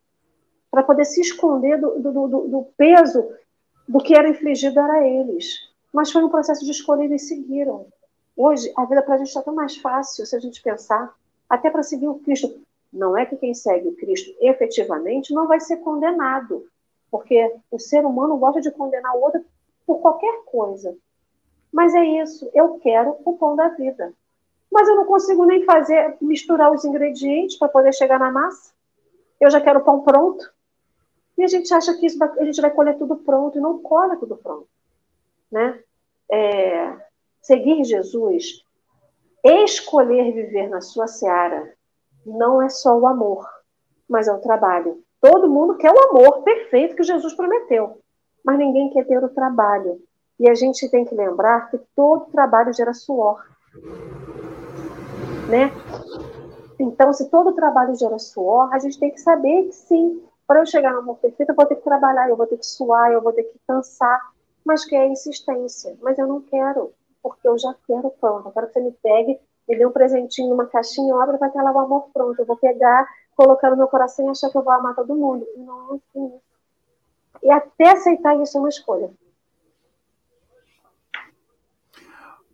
para 0.71 0.83
poder 0.83 1.05
se 1.05 1.21
esconder 1.21 1.79
do, 1.79 1.99
do, 1.99 2.13
do, 2.13 2.49
do, 2.49 2.63
peso 2.77 3.29
do 3.89 3.99
que 3.99 4.15
era 4.15 4.29
infligido 4.29 4.79
a 4.81 5.07
eles. 5.07 5.69
Mas 5.93 6.13
foi 6.13 6.23
um 6.23 6.31
processo 6.31 6.65
de 6.65 6.71
escolher 6.71 7.11
e 7.11 7.19
seguiram. 7.19 7.87
Hoje, 8.37 8.73
a 8.77 8.85
vida 8.85 9.03
para 9.03 9.17
a 9.17 9.19
gente 9.19 9.29
está 9.29 9.43
tão 9.43 9.55
mais 9.55 9.77
fácil 9.77 10.25
se 10.25 10.37
a 10.37 10.39
gente 10.39 10.63
pensar 10.63 11.15
até 11.51 11.69
para 11.69 11.83
seguir 11.83 12.07
o 12.07 12.21
Cristo. 12.21 12.63
Não 12.93 13.19
é 13.19 13.27
que 13.27 13.37
quem 13.37 13.53
segue 13.53 13.89
o 13.89 13.97
Cristo 13.97 14.33
efetivamente 14.41 15.35
não 15.35 15.49
vai 15.49 15.61
ser 15.61 15.79
condenado, 15.79 16.65
porque 17.11 17.53
o 17.71 17.79
ser 17.79 18.07
humano 18.07 18.37
gosta 18.37 18.61
de 18.61 18.71
condenar 18.71 19.17
o 19.17 19.21
outro 19.21 19.45
por 19.85 19.99
qualquer 20.01 20.45
coisa. 20.45 20.97
Mas 21.73 21.95
é 21.95 22.05
isso, 22.05 22.49
eu 22.55 22.79
quero 22.79 23.17
o 23.25 23.37
pão 23.37 23.57
da 23.57 23.69
vida. 23.69 24.13
Mas 24.71 24.89
eu 24.89 24.95
não 24.95 25.05
consigo 25.05 25.45
nem 25.45 25.65
fazer, 25.65 26.17
misturar 26.21 26.73
os 26.73 26.85
ingredientes 26.85 27.57
para 27.57 27.69
poder 27.69 27.93
chegar 27.93 28.19
na 28.19 28.31
massa. 28.31 28.73
Eu 29.41 29.51
já 29.51 29.61
quero 29.61 29.81
o 29.81 29.85
pão 29.85 30.03
pronto. 30.03 30.49
E 31.37 31.43
a 31.43 31.49
gente 31.49 31.73
acha 31.73 31.95
que 31.95 32.07
a 32.07 32.45
gente 32.45 32.61
vai 32.61 32.71
colher 32.71 32.97
tudo 32.99 33.17
pronto 33.17 33.59
e 33.59 33.61
não 33.61 33.81
colhe 33.81 34.17
tudo 34.17 34.37
pronto. 34.37 34.69
Né? 35.51 35.83
É, 36.31 36.97
seguir 37.41 37.83
Jesus 37.85 38.65
Escolher 39.43 40.33
viver 40.33 40.69
na 40.69 40.81
sua 40.81 41.07
seara 41.07 41.73
não 42.27 42.61
é 42.61 42.69
só 42.69 42.97
o 42.99 43.07
amor, 43.07 43.49
mas 44.09 44.29
é 44.29 44.33
o 44.33 44.41
trabalho. 44.41 45.03
Todo 45.21 45.49
mundo 45.49 45.77
quer 45.77 45.91
o 45.91 46.11
amor 46.11 46.43
perfeito 46.43 46.95
que 46.95 47.03
Jesus 47.03 47.35
prometeu, 47.35 47.99
mas 48.45 48.59
ninguém 48.59 48.91
quer 48.91 49.07
ter 49.07 49.23
o 49.23 49.29
trabalho. 49.29 49.99
E 50.39 50.49
a 50.49 50.55
gente 50.55 50.89
tem 50.91 51.05
que 51.05 51.15
lembrar 51.15 51.71
que 51.71 51.79
todo 51.95 52.31
trabalho 52.31 52.73
gera 52.73 52.95
suor. 52.95 53.43
Né? 55.49 55.71
Então, 56.79 57.13
se 57.13 57.29
todo 57.31 57.55
trabalho 57.55 57.95
gera 57.95 58.19
suor, 58.19 58.73
a 58.73 58.79
gente 58.79 58.99
tem 58.99 59.11
que 59.11 59.21
saber 59.21 59.65
que 59.65 59.73
sim, 59.73 60.23
para 60.47 60.61
eu 60.61 60.67
chegar 60.67 60.93
no 60.93 61.01
amor 61.01 61.17
perfeito, 61.17 61.51
eu 61.51 61.57
vou 61.57 61.67
ter 61.67 61.77
que 61.77 61.85
trabalhar, 61.85 62.29
eu 62.29 62.37
vou 62.37 62.47
ter 62.47 62.57
que 62.57 62.67
suar, 62.67 63.13
eu 63.13 63.21
vou 63.21 63.33
ter 63.33 63.45
que 63.45 63.59
cansar, 63.67 64.21
mas 64.65 64.85
que 64.85 64.97
é 64.97 65.07
insistência. 65.07 65.97
Mas 66.01 66.19
eu 66.19 66.27
não 66.27 66.41
quero, 66.41 66.93
porque 67.23 67.47
eu 67.47 67.59
já 67.59 67.75
quero 67.87 68.11
pronto. 68.21 68.49
Eu 68.49 68.53
quero 68.53 68.67
que 68.69 68.73
você 68.75 68.81
me 68.81 68.93
pegue, 68.93 69.41
me 69.69 69.77
dê 69.77 69.87
um 69.87 69.93
presentinho, 69.93 70.55
uma 70.55 70.67
caixinha, 70.67 71.15
obra, 71.15 71.37
vai 71.37 71.51
ter 71.51 71.63
lá 71.63 71.73
o 71.73 71.79
amor 71.79 72.11
pronto. 72.13 72.39
Eu 72.39 72.47
vou 72.47 72.57
pegar, 72.57 73.07
colocar 73.37 73.71
no 73.71 73.77
meu 73.77 73.89
coração 73.89 74.27
e 74.27 74.31
achar 74.31 74.51
que 74.51 74.59
eu 74.59 74.63
vou 74.63 74.73
amar 74.73 74.95
todo 74.95 75.15
mundo. 75.15 75.47
Não 75.57 75.95
é 75.95 75.97
assim. 75.97 76.41
E 77.43 77.51
até 77.51 77.91
aceitar 77.91 78.37
isso 78.41 78.57
é 78.57 78.61
uma 78.61 78.69
escolha. 78.69 79.11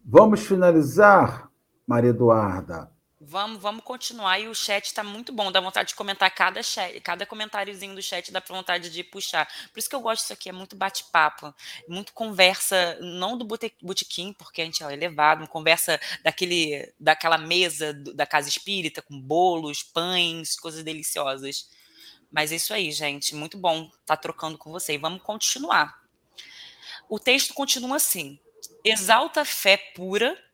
Vamos 0.04 0.46
finalizar, 0.46 1.50
Maria 1.86 2.10
Eduarda. 2.10 2.95
Vamos, 3.28 3.60
vamos 3.60 3.82
continuar. 3.82 4.38
E 4.38 4.46
o 4.46 4.54
chat 4.54 4.86
está 4.86 5.02
muito 5.02 5.32
bom. 5.32 5.50
Dá 5.50 5.60
vontade 5.60 5.88
de 5.88 5.94
comentar 5.96 6.30
cada 6.32 6.62
chat, 6.62 7.00
cada 7.00 7.26
comentáriozinho 7.26 7.92
do 7.92 8.00
chat, 8.00 8.30
dá 8.30 8.40
vontade 8.48 8.88
de 8.88 9.02
puxar. 9.02 9.46
Por 9.72 9.80
isso 9.80 9.88
que 9.88 9.96
eu 9.96 10.00
gosto 10.00 10.22
disso 10.22 10.32
aqui, 10.32 10.48
é 10.48 10.52
muito 10.52 10.76
bate-papo, 10.76 11.52
muito 11.88 12.12
conversa, 12.12 12.96
não 13.00 13.36
do 13.36 13.44
botequim, 13.44 14.32
porque 14.32 14.62
a 14.62 14.64
gente 14.64 14.82
é 14.84 14.92
elevado, 14.92 15.46
conversa 15.48 16.00
daquele, 16.22 16.92
daquela 17.00 17.36
mesa 17.36 17.92
da 17.92 18.26
casa 18.26 18.48
espírita, 18.48 19.02
com 19.02 19.20
bolos, 19.20 19.82
pães, 19.82 20.54
coisas 20.54 20.84
deliciosas. 20.84 21.68
Mas 22.30 22.52
é 22.52 22.56
isso 22.56 22.72
aí, 22.72 22.92
gente. 22.92 23.34
Muito 23.34 23.58
bom 23.58 23.86
estar 23.86 23.96
tá 24.04 24.16
trocando 24.16 24.56
com 24.56 24.70
você. 24.70 24.94
E 24.94 24.98
vamos 24.98 25.20
continuar. 25.22 26.00
O 27.08 27.18
texto 27.18 27.54
continua 27.54 27.96
assim: 27.96 28.38
exalta 28.84 29.40
a 29.40 29.44
fé 29.44 29.76
pura 29.96 30.45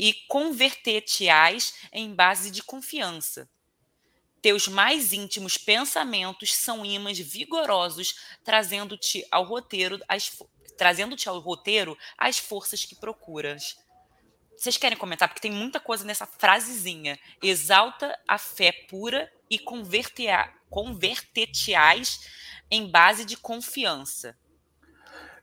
e 0.00 0.14
converter-te-ás 0.26 1.74
em 1.92 2.12
base 2.14 2.50
de 2.50 2.62
confiança. 2.62 3.46
Teus 4.40 4.66
mais 4.66 5.12
íntimos 5.12 5.58
pensamentos 5.58 6.56
são 6.56 6.86
ímãs 6.86 7.18
vigorosos, 7.18 8.14
trazendo-te 8.42 9.22
ao 9.30 9.44
roteiro 9.44 10.00
as, 10.08 10.42
trazendo-te 10.78 11.28
ao 11.28 11.38
roteiro 11.38 11.98
as 12.16 12.38
forças 12.38 12.82
que 12.82 12.94
procuras. 12.94 13.76
Vocês 14.56 14.78
querem 14.78 14.96
comentar? 14.96 15.28
Porque 15.28 15.42
tem 15.42 15.52
muita 15.52 15.78
coisa 15.78 16.02
nessa 16.02 16.24
frasezinha. 16.24 17.18
Exalta 17.42 18.18
a 18.26 18.38
fé 18.38 18.72
pura 18.88 19.30
e 19.50 19.58
converter-te-ás 19.58 22.26
em 22.70 22.90
base 22.90 23.26
de 23.26 23.36
confiança. 23.36 24.34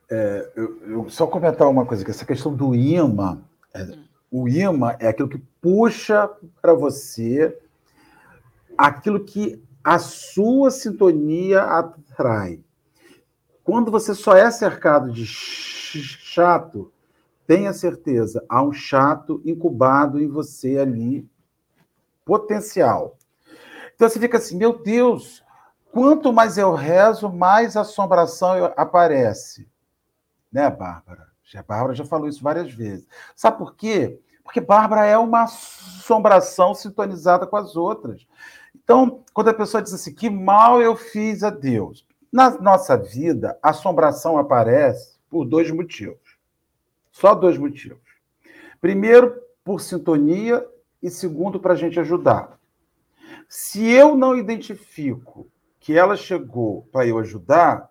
É, 0.09 0.51
eu, 0.55 0.89
eu, 0.89 1.07
só 1.11 1.27
comentar 1.27 1.67
uma 1.67 1.85
coisa, 1.85 2.03
que 2.03 2.09
essa 2.09 2.25
questão 2.25 2.55
do 2.55 2.73
imã, 2.73 3.45
é. 3.71 4.06
O 4.31 4.47
imã 4.47 4.95
é 4.99 5.07
aquilo 5.07 5.29
que 5.29 5.37
puxa 5.61 6.29
para 6.61 6.73
você 6.73 7.57
aquilo 8.77 9.23
que 9.23 9.61
a 9.83 9.97
sua 9.97 10.69
sintonia 10.69 11.63
atrai. 11.63 12.61
Quando 13.63 13.89
você 13.89 14.13
só 14.13 14.35
é 14.35 14.51
cercado 14.51 15.11
de 15.11 15.25
chato, 15.25 16.91
tenha 17.47 17.73
certeza, 17.73 18.45
há 18.47 18.61
um 18.61 18.73
chato 18.73 19.41
incubado 19.45 20.21
em 20.21 20.27
você 20.27 20.77
ali, 20.77 21.27
potencial. 22.23 23.17
Então 23.95 24.07
você 24.07 24.19
fica 24.19 24.37
assim, 24.37 24.57
meu 24.57 24.83
Deus, 24.83 25.43
quanto 25.91 26.31
mais 26.31 26.57
eu 26.57 26.73
rezo, 26.73 27.31
mais 27.31 27.75
assombração 27.75 28.71
aparece 28.75 29.67
né, 30.51 30.69
Bárbara? 30.69 31.27
A 31.55 31.63
Bárbara 31.63 31.93
já 31.93 32.03
falou 32.03 32.27
isso 32.27 32.43
várias 32.43 32.73
vezes. 32.73 33.07
Sabe 33.35 33.57
por 33.57 33.75
quê? 33.75 34.19
Porque 34.43 34.59
Bárbara 34.59 35.05
é 35.05 35.17
uma 35.17 35.43
assombração 35.43 36.73
sintonizada 36.73 37.45
com 37.45 37.55
as 37.55 37.75
outras. 37.75 38.25
Então, 38.75 39.23
quando 39.33 39.49
a 39.49 39.53
pessoa 39.53 39.81
diz 39.81 39.93
assim, 39.93 40.13
que 40.13 40.29
mal 40.29 40.81
eu 40.81 40.95
fiz 40.95 41.43
a 41.43 41.49
Deus. 41.49 42.05
Na 42.31 42.49
nossa 42.49 42.97
vida, 42.97 43.57
a 43.61 43.69
assombração 43.69 44.37
aparece 44.37 45.17
por 45.29 45.45
dois 45.45 45.69
motivos. 45.71 46.37
Só 47.11 47.35
dois 47.35 47.57
motivos. 47.57 47.99
Primeiro, 48.79 49.35
por 49.63 49.81
sintonia, 49.81 50.65
e 51.01 51.09
segundo, 51.09 51.59
para 51.59 51.73
a 51.73 51.75
gente 51.75 51.99
ajudar. 51.99 52.57
Se 53.47 53.85
eu 53.85 54.15
não 54.15 54.37
identifico 54.37 55.47
que 55.79 55.97
ela 55.97 56.15
chegou 56.15 56.87
para 56.91 57.05
eu 57.05 57.17
ajudar, 57.19 57.89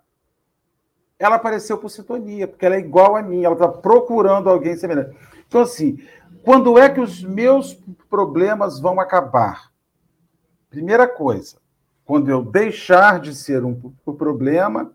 ela 1.19 1.37
apareceu 1.37 1.79
por 1.79 1.89
sintonia, 1.89 2.47
porque 2.47 2.65
ela 2.67 2.77
é 2.77 2.81
igual 2.81 3.17
a 3.17 3.23
mim, 3.23 3.45
ela 3.45 3.55
está 3.55 3.69
procurando 3.69 4.51
alguém 4.51 4.77
semelhante. 4.77 5.17
Então, 5.47 5.63
assim, 5.63 5.99
quando 6.43 6.79
é 6.79 6.89
que 6.89 7.01
os 7.01 7.23
meus 7.23 7.75
problemas 8.09 8.79
vão 8.79 9.01
acabar? 9.01 9.73
Primeira 10.69 11.09
coisa, 11.09 11.57
quando 12.05 12.29
eu 12.29 12.45
deixar 12.45 13.19
de 13.19 13.35
ser 13.35 13.65
um 13.65 13.75
problema, 14.17 14.93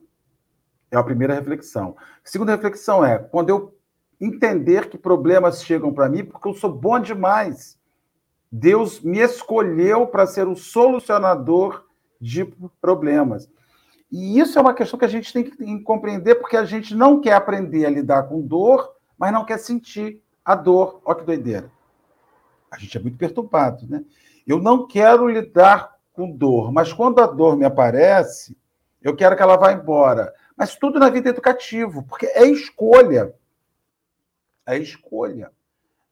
é 0.92 0.98
a 0.98 1.04
primeira 1.04 1.34
reflexão. 1.34 1.96
Segunda 2.24 2.54
reflexão 2.54 3.04
é 3.04 3.18
quando 3.18 3.50
eu 3.50 3.76
entender 4.20 4.90
que 4.90 4.98
problemas 4.98 5.64
chegam 5.64 5.94
para 5.94 6.08
mim 6.08 6.24
porque 6.24 6.48
eu 6.48 6.54
sou 6.54 6.72
bom 6.72 7.00
demais. 7.00 7.80
Deus 8.52 9.00
me 9.02 9.20
escolheu 9.20 10.06
para 10.06 10.28
ser 10.28 10.48
o 10.48 10.56
solucionador 10.56 11.86
de 12.20 12.46
problemas. 12.80 13.50
E 14.12 14.40
isso 14.40 14.60
é 14.60 14.62
uma 14.62 14.74
questão 14.74 15.00
que 15.00 15.06
a 15.06 15.10
gente 15.10 15.32
tem 15.32 15.44
que 15.44 15.80
compreender, 15.84 16.36
porque 16.36 16.58
a 16.58 16.66
gente 16.66 16.94
não 16.94 17.22
quer 17.22 17.34
aprender 17.34 17.86
a 17.86 17.90
lidar 17.90 18.24
com 18.24 18.42
dor, 18.42 18.94
mas 19.18 19.32
não 19.32 19.46
quer 19.46 19.58
sentir 19.58 20.22
a 20.44 20.54
dor. 20.54 21.02
Olha 21.06 21.20
que 21.20 21.26
doideira. 21.26 21.72
A 22.70 22.78
gente 22.78 22.98
é 22.98 23.02
muito 23.02 23.18
perturbado, 23.18 23.88
né? 23.88 24.04
Eu 24.46 24.60
não 24.60 24.86
quero 24.86 25.28
lidar 25.30 25.96
com 26.14 26.30
dor, 26.30 26.72
mas 26.74 26.92
quando 26.92 27.20
a 27.20 27.28
dor 27.28 27.56
me 27.56 27.64
aparece, 27.64 28.58
eu 29.02 29.16
quero 29.16 29.36
que 29.36 29.42
ela 29.42 29.56
vá 29.56 29.72
embora. 29.72 30.34
Mas 30.58 30.76
tudo 30.76 31.00
na 31.00 31.10
vida 31.10 31.30
é 31.30 31.32
educativo, 31.32 32.04
porque 32.04 32.26
é 32.26 32.46
escolha. 32.46 33.34
É 34.66 34.78
escolha. 34.78 35.52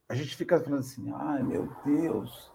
A 0.08 0.16
gente 0.16 0.36
fica 0.36 0.60
falando 0.60 0.80
assim, 0.80 1.12
ai 1.14 1.43
meu 1.43 1.70
Deus, 1.86 2.52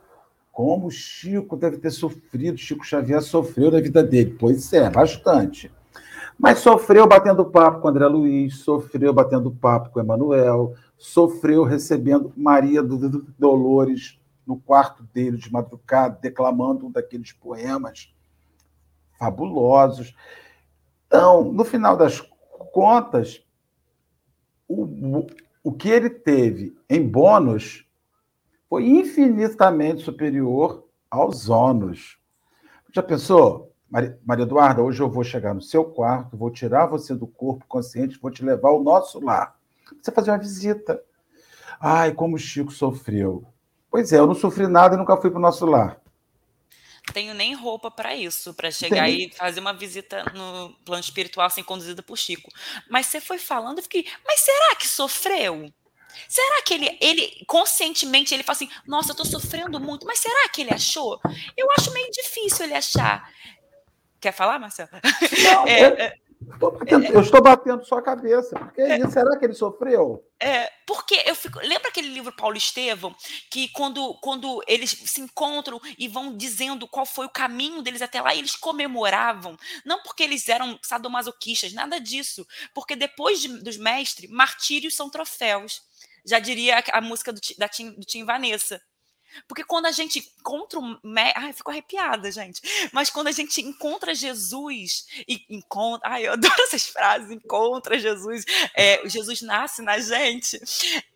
como 0.54 0.86
o 0.86 0.90
Chico 0.90 1.56
deve 1.56 1.78
ter 1.78 1.90
sofrido, 1.90 2.56
Chico 2.56 2.86
Xavier 2.86 3.20
sofreu 3.20 3.72
na 3.72 3.80
vida 3.80 4.04
dele. 4.04 4.36
Pois 4.38 4.72
é, 4.72 4.88
bastante. 4.88 5.68
Mas 6.38 6.60
sofreu 6.60 7.08
batendo 7.08 7.44
papo 7.44 7.80
com 7.80 7.88
André 7.88 8.06
Luiz, 8.06 8.58
sofreu 8.58 9.12
batendo 9.12 9.50
papo 9.50 9.90
com 9.90 9.98
Emanuel, 9.98 10.74
sofreu 10.96 11.64
recebendo 11.64 12.32
Maria 12.36 12.84
do 12.84 13.26
Dolores 13.36 14.20
no 14.46 14.56
quarto 14.56 15.02
dele 15.12 15.36
de 15.38 15.52
madrugada, 15.52 16.20
declamando 16.22 16.86
um 16.86 16.90
daqueles 16.90 17.32
poemas 17.32 18.14
fabulosos. 19.18 20.14
Então, 21.08 21.52
no 21.52 21.64
final 21.64 21.96
das 21.96 22.20
contas, 22.72 23.44
o, 24.68 25.26
o 25.64 25.72
que 25.72 25.88
ele 25.88 26.10
teve 26.10 26.76
em 26.88 27.04
bônus 27.04 27.83
foi 28.74 28.88
infinitamente 28.88 30.02
superior 30.02 30.84
aos 31.08 31.48
ônus. 31.48 32.18
Já 32.92 33.04
pensou, 33.04 33.72
Maria, 33.88 34.18
Eduarda, 34.42 34.82
hoje 34.82 35.00
eu 35.00 35.08
vou 35.08 35.22
chegar 35.22 35.54
no 35.54 35.62
seu 35.62 35.84
quarto, 35.84 36.36
vou 36.36 36.50
tirar 36.50 36.86
você 36.86 37.14
do 37.14 37.24
corpo 37.24 37.64
consciente, 37.68 38.18
vou 38.20 38.32
te 38.32 38.44
levar 38.44 38.70
ao 38.70 38.82
nosso 38.82 39.20
lar. 39.20 39.56
Você 40.02 40.10
fazer 40.10 40.32
uma 40.32 40.38
visita. 40.38 41.00
Ai, 41.78 42.12
como 42.12 42.34
o 42.34 42.38
Chico 42.38 42.72
sofreu. 42.72 43.46
Pois 43.88 44.12
é, 44.12 44.18
eu 44.18 44.26
não 44.26 44.34
sofri 44.34 44.66
nada 44.66 44.96
e 44.96 44.98
nunca 44.98 45.16
fui 45.18 45.30
para 45.30 45.38
o 45.38 45.42
nosso 45.42 45.64
lar. 45.66 46.00
Tenho 47.12 47.32
nem 47.32 47.54
roupa 47.54 47.92
para 47.92 48.16
isso, 48.16 48.52
para 48.54 48.72
chegar 48.72 49.04
Tem. 49.04 49.28
e 49.28 49.32
fazer 49.32 49.60
uma 49.60 49.72
visita 49.72 50.24
no 50.34 50.74
plano 50.84 51.00
espiritual 51.00 51.48
sem 51.48 51.62
conduzida 51.62 52.02
por 52.02 52.18
Chico. 52.18 52.50
Mas 52.90 53.06
você 53.06 53.20
foi 53.20 53.38
falando, 53.38 53.78
eu 53.78 53.84
fiquei, 53.84 54.04
mas 54.26 54.40
será 54.40 54.74
que 54.74 54.88
sofreu? 54.88 55.72
Será 56.28 56.62
que 56.62 56.74
ele, 56.74 56.98
ele 57.00 57.44
conscientemente 57.46 58.34
ele 58.34 58.42
fala 58.42 58.56
assim, 58.56 58.70
nossa, 58.86 59.12
eu 59.12 59.16
tô 59.16 59.24
sofrendo 59.24 59.80
muito, 59.80 60.06
mas 60.06 60.18
será 60.18 60.48
que 60.48 60.62
ele 60.62 60.72
achou? 60.72 61.20
Eu 61.56 61.68
acho 61.78 61.92
meio 61.92 62.10
difícil 62.10 62.64
ele 62.64 62.74
achar. 62.74 63.28
Quer 64.20 64.32
falar, 64.32 64.58
Marcelo? 64.58 64.90
Não, 65.42 65.66
é, 65.68 65.80
é, 65.80 66.14
batendo, 66.44 67.06
eu 67.06 67.20
estou 67.20 67.42
batendo 67.42 67.84
sua 67.84 68.02
cabeça. 68.02 68.58
Porque 68.58 68.80
é, 68.80 68.98
isso, 68.98 69.10
será 69.10 69.36
que 69.38 69.44
ele 69.44 69.54
sofreu? 69.54 70.24
É, 70.40 70.70
porque 70.86 71.22
eu 71.26 71.34
fico. 71.34 71.58
Lembra 71.60 71.88
aquele 71.88 72.08
livro 72.08 72.34
Paulo 72.34 72.56
Estevam? 72.56 73.14
Que 73.50 73.68
quando, 73.68 74.14
quando 74.22 74.62
eles 74.66 74.90
se 74.90 75.20
encontram 75.20 75.80
e 75.98 76.08
vão 76.08 76.36
dizendo 76.36 76.88
qual 76.88 77.06
foi 77.06 77.26
o 77.26 77.30
caminho 77.30 77.82
deles 77.82 78.02
até 78.02 78.20
lá, 78.20 78.34
eles 78.34 78.56
comemoravam. 78.56 79.56
Não 79.84 80.02
porque 80.02 80.22
eles 80.22 80.48
eram 80.48 80.78
sadomasoquistas, 80.82 81.72
nada 81.72 82.00
disso. 82.00 82.46
Porque 82.74 82.96
depois 82.96 83.40
de, 83.40 83.48
dos 83.62 83.76
mestres, 83.76 84.30
martírios 84.30 84.94
são 84.94 85.10
troféus 85.10 85.82
já 86.24 86.38
diria 86.38 86.82
a, 86.92 87.00
música 87.00 87.32
do, 87.32 87.40
da 87.58 87.68
Tim, 87.68 87.92
do 87.92 88.04
Tim 88.04 88.24
Vanessa. 88.24 88.80
Porque 89.48 89.64
quando 89.64 89.86
a 89.86 89.92
gente 89.92 90.18
encontra 90.18 90.78
o. 90.78 91.00
Ai, 91.34 91.52
fico 91.52 91.70
arrepiada, 91.70 92.30
gente. 92.30 92.62
Mas 92.92 93.10
quando 93.10 93.26
a 93.26 93.32
gente 93.32 93.60
encontra 93.60 94.14
Jesus 94.14 95.06
e 95.26 95.44
encontra. 95.50 96.08
Ai, 96.08 96.26
eu 96.26 96.32
adoro 96.32 96.54
essas 96.62 96.86
frases, 96.86 97.30
encontra 97.30 97.98
Jesus. 97.98 98.44
É, 98.74 99.06
Jesus 99.08 99.42
nasce 99.42 99.82
na 99.82 99.98
gente. 99.98 100.60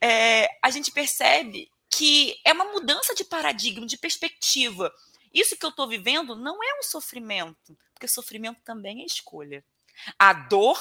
É, 0.00 0.48
a 0.62 0.70
gente 0.70 0.90
percebe 0.90 1.70
que 1.90 2.38
é 2.44 2.52
uma 2.52 2.66
mudança 2.66 3.14
de 3.14 3.24
paradigma, 3.24 3.86
de 3.86 3.96
perspectiva. 3.96 4.92
Isso 5.32 5.56
que 5.56 5.64
eu 5.64 5.70
estou 5.70 5.88
vivendo 5.88 6.34
não 6.34 6.62
é 6.62 6.78
um 6.78 6.82
sofrimento, 6.82 7.76
porque 7.94 8.09
sofrimento 8.09 8.61
também 8.64 9.02
é 9.02 9.06
escolha. 9.06 9.64
A 10.18 10.32
dor 10.32 10.78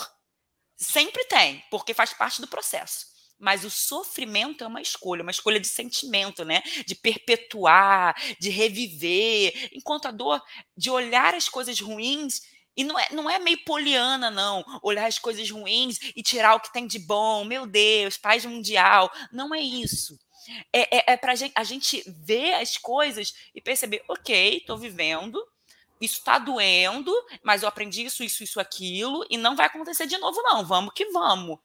sempre 0.75 1.23
tem, 1.25 1.63
porque 1.69 1.93
faz 1.93 2.13
parte 2.13 2.39
do 2.41 2.47
processo. 2.47 3.16
Mas 3.39 3.63
o 3.63 3.69
sofrimento 3.69 4.63
é 4.63 4.67
uma 4.67 4.81
escolha, 4.81 5.21
uma 5.21 5.31
escolha 5.31 5.59
de 5.59 5.67
sentimento, 5.67 6.43
né? 6.43 6.61
De 6.85 6.95
perpetuar, 6.95 8.15
de 8.39 8.49
reviver. 8.49 9.69
Enquanto 9.73 10.07
a 10.07 10.11
dor 10.11 10.41
de 10.75 10.89
olhar 10.89 11.33
as 11.35 11.47
coisas 11.49 11.79
ruins 11.79 12.41
e 12.75 12.83
não 12.83 12.97
é, 12.99 13.07
não 13.11 13.29
é 13.29 13.39
meio 13.39 13.63
poliana, 13.65 14.29
não. 14.29 14.63
Olhar 14.83 15.07
as 15.07 15.17
coisas 15.17 15.49
ruins 15.49 15.99
e 16.15 16.21
tirar 16.21 16.55
o 16.55 16.59
que 16.59 16.71
tem 16.71 16.85
de 16.87 16.99
bom. 16.99 17.43
Meu 17.43 17.65
Deus, 17.65 18.17
paz 18.17 18.45
mundial. 18.45 19.11
Não 19.31 19.53
é 19.53 19.59
isso. 19.59 20.17
É, 20.73 20.97
é, 20.97 21.13
é 21.13 21.17
para 21.17 21.33
a 21.33 21.63
gente 21.63 22.03
ver 22.25 22.53
as 22.53 22.77
coisas 22.77 23.33
e 23.53 23.61
perceber, 23.61 24.03
ok, 24.07 24.57
estou 24.57 24.77
vivendo, 24.77 25.43
isso 26.01 26.19
está 26.19 26.37
doendo, 26.37 27.11
mas 27.43 27.63
eu 27.63 27.69
aprendi 27.69 28.05
isso, 28.05 28.23
isso, 28.23 28.43
isso, 28.43 28.59
aquilo, 28.59 29.25
e 29.29 29.37
não 29.37 29.55
vai 29.55 29.65
acontecer 29.65 30.07
de 30.07 30.17
novo, 30.17 30.41
não. 30.41 30.65
Vamos 30.65 30.93
que 30.93 31.05
vamos. 31.05 31.59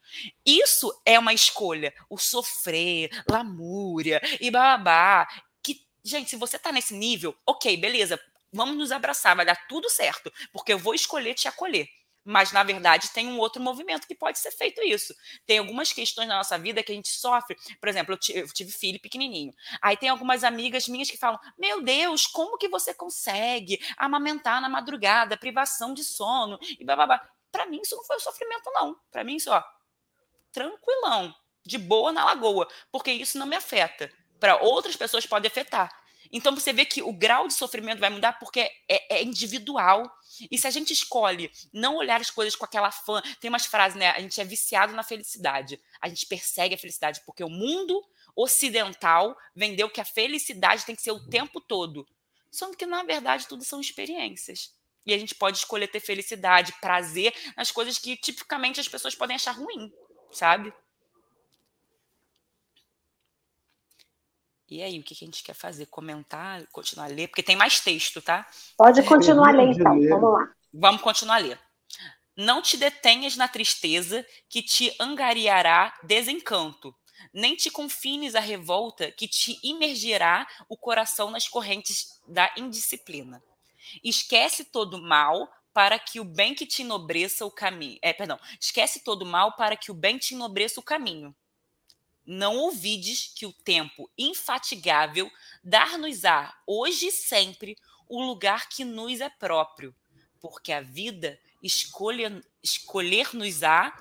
Isso 0.44 0.92
é 1.04 1.18
uma 1.18 1.34
escolha. 1.34 1.94
O 2.08 2.18
sofrer, 2.18 3.10
lamúria 3.28 4.20
e 4.40 4.50
babá. 4.50 5.28
Que, 5.62 5.84
gente, 6.04 6.30
se 6.30 6.36
você 6.36 6.56
está 6.56 6.72
nesse 6.72 6.94
nível, 6.94 7.36
ok, 7.46 7.76
beleza, 7.76 8.20
vamos 8.52 8.76
nos 8.76 8.92
abraçar, 8.92 9.36
vai 9.36 9.46
dar 9.46 9.66
tudo 9.66 9.88
certo, 9.88 10.32
porque 10.52 10.72
eu 10.72 10.78
vou 10.78 10.94
escolher 10.94 11.34
te 11.34 11.48
acolher. 11.48 11.88
Mas, 12.24 12.52
na 12.52 12.62
verdade, 12.62 13.10
tem 13.10 13.26
um 13.26 13.38
outro 13.38 13.60
movimento 13.60 14.06
que 14.06 14.14
pode 14.14 14.38
ser 14.38 14.52
feito 14.52 14.82
isso. 14.82 15.14
Tem 15.46 15.58
algumas 15.58 15.92
questões 15.92 16.28
na 16.28 16.36
nossa 16.36 16.58
vida 16.58 16.82
que 16.82 16.92
a 16.92 16.94
gente 16.94 17.08
sofre. 17.08 17.56
Por 17.80 17.88
exemplo, 17.88 18.16
eu 18.30 18.46
tive 18.52 18.70
filho 18.70 19.00
pequenininho. 19.00 19.52
Aí 19.80 19.96
tem 19.96 20.08
algumas 20.08 20.44
amigas 20.44 20.86
minhas 20.86 21.10
que 21.10 21.16
falam: 21.16 21.38
Meu 21.58 21.82
Deus, 21.82 22.26
como 22.26 22.58
que 22.58 22.68
você 22.68 22.94
consegue 22.94 23.80
amamentar 23.96 24.60
na 24.60 24.68
madrugada, 24.68 25.36
privação 25.36 25.92
de 25.94 26.04
sono 26.04 26.58
e 26.78 26.84
babá. 26.84 27.20
Para 27.50 27.66
mim, 27.66 27.80
isso 27.82 27.96
não 27.96 28.04
foi 28.04 28.16
um 28.16 28.20
sofrimento, 28.20 28.70
não. 28.72 28.96
Para 29.10 29.24
mim, 29.24 29.36
isso, 29.36 29.50
ó, 29.50 29.62
tranquilão, 30.52 31.34
de 31.64 31.78
boa 31.78 32.12
na 32.12 32.24
lagoa, 32.24 32.68
porque 32.90 33.12
isso 33.12 33.38
não 33.38 33.46
me 33.46 33.56
afeta. 33.56 34.10
Para 34.40 34.56
outras 34.62 34.96
pessoas 34.96 35.26
pode 35.26 35.46
afetar. 35.46 35.90
Então 36.32 36.54
você 36.54 36.72
vê 36.72 36.84
que 36.86 37.02
o 37.02 37.12
grau 37.12 37.46
de 37.46 37.52
sofrimento 37.52 38.00
vai 38.00 38.08
mudar 38.08 38.32
porque 38.34 38.60
é, 38.88 39.16
é, 39.16 39.22
individual. 39.22 40.10
E 40.50 40.56
se 40.56 40.66
a 40.66 40.70
gente 40.70 40.92
escolhe 40.92 41.50
não 41.72 41.96
olhar 41.96 42.20
as 42.20 42.30
coisas 42.30 42.56
com 42.56 42.64
aquela 42.64 42.90
fã, 42.90 43.20
tem 43.38 43.50
umas 43.50 43.66
frases, 43.66 43.98
né? 43.98 44.10
A 44.10 44.20
gente 44.20 44.40
é 44.40 44.44
viciado 44.44 44.94
na 44.94 45.02
felicidade. 45.02 45.78
A 46.00 46.08
gente 46.08 46.26
persegue 46.26 46.74
a 46.74 46.78
felicidade 46.78 47.20
porque 47.26 47.44
o 47.44 47.50
mundo 47.50 48.02
ocidental 48.34 49.36
vendeu 49.54 49.90
que 49.90 50.00
a 50.00 50.04
felicidade 50.04 50.86
tem 50.86 50.96
que 50.96 51.02
ser 51.02 51.12
o 51.12 51.28
tempo 51.28 51.60
todo. 51.60 52.06
Sendo 52.50 52.76
que, 52.76 52.86
na 52.86 53.02
verdade, 53.02 53.46
tudo 53.46 53.64
são 53.64 53.80
experiências. 53.80 54.74
E 55.04 55.12
a 55.12 55.18
gente 55.18 55.34
pode 55.34 55.58
escolher 55.58 55.88
ter 55.88 56.00
felicidade, 56.00 56.74
prazer 56.80 57.34
nas 57.56 57.70
coisas 57.70 57.98
que 57.98 58.16
tipicamente 58.16 58.80
as 58.80 58.88
pessoas 58.88 59.14
podem 59.14 59.34
achar 59.34 59.52
ruim, 59.52 59.92
sabe? 60.30 60.72
E 64.72 64.82
aí, 64.82 64.98
o 64.98 65.02
que, 65.02 65.12
a 65.12 65.26
gente 65.26 65.42
quer 65.42 65.52
fazer? 65.52 65.84
Comentar, 65.84 66.66
continuar 66.68 67.04
a 67.04 67.08
ler? 67.08 67.28
Porque 67.28 67.42
tem 67.42 67.54
mais 67.54 67.80
texto, 67.80 68.22
tá? 68.22 68.46
Pode 68.74 69.02
continuar 69.02 69.50
a 69.50 69.52
ler, 69.52 69.68
então. 69.68 70.08
Vamos 70.08 70.32
lá. 70.32 70.50
Vamos 70.72 71.02
continuar 71.02 71.34
a 71.34 71.38
ler. 71.40 71.60
Não 72.34 72.62
te 72.62 72.78
detenhas 72.78 73.36
na 73.36 73.46
tristeza 73.46 74.26
que 74.48 74.62
te 74.62 74.96
angariará 74.98 75.92
desencanto, 76.02 76.96
nem 77.34 77.54
te 77.54 77.70
confines 77.70 78.34
à 78.34 78.40
revolta 78.40 79.12
que 79.12 79.28
te 79.28 79.60
imergirá 79.62 80.48
o 80.70 80.74
coração 80.78 81.30
nas 81.30 81.46
correntes 81.46 82.18
da 82.26 82.50
indisciplina. 82.56 83.42
Esquece 84.02 84.64
todo 84.64 84.96
mal 84.96 85.52
para 85.74 85.98
que 85.98 86.18
o 86.18 86.24
bem 86.24 86.54
que 86.54 86.64
te 86.64 86.80
enobreça 86.80 87.44
o 87.44 87.50
caminho. 87.50 87.98
É, 88.00 88.14
perdão. 88.14 88.40
Esquece 88.58 89.04
todo 89.04 89.26
mal 89.26 89.52
para 89.54 89.76
que 89.76 89.90
o 89.90 89.94
bem 89.94 90.16
te 90.16 90.32
enobreça 90.32 90.80
o 90.80 90.82
caminho 90.82 91.36
não 92.26 92.56
ouvides 92.56 93.32
que 93.34 93.46
o 93.46 93.52
tempo 93.52 94.10
infatigável 94.16 95.30
dar-nos-á 95.62 96.54
hoje 96.66 97.06
e 97.06 97.12
sempre 97.12 97.76
o 98.08 98.22
lugar 98.22 98.68
que 98.68 98.84
nos 98.84 99.20
é 99.20 99.28
próprio, 99.28 99.94
porque 100.40 100.72
a 100.72 100.80
vida 100.80 101.38
escolher-nos-á 101.62 103.92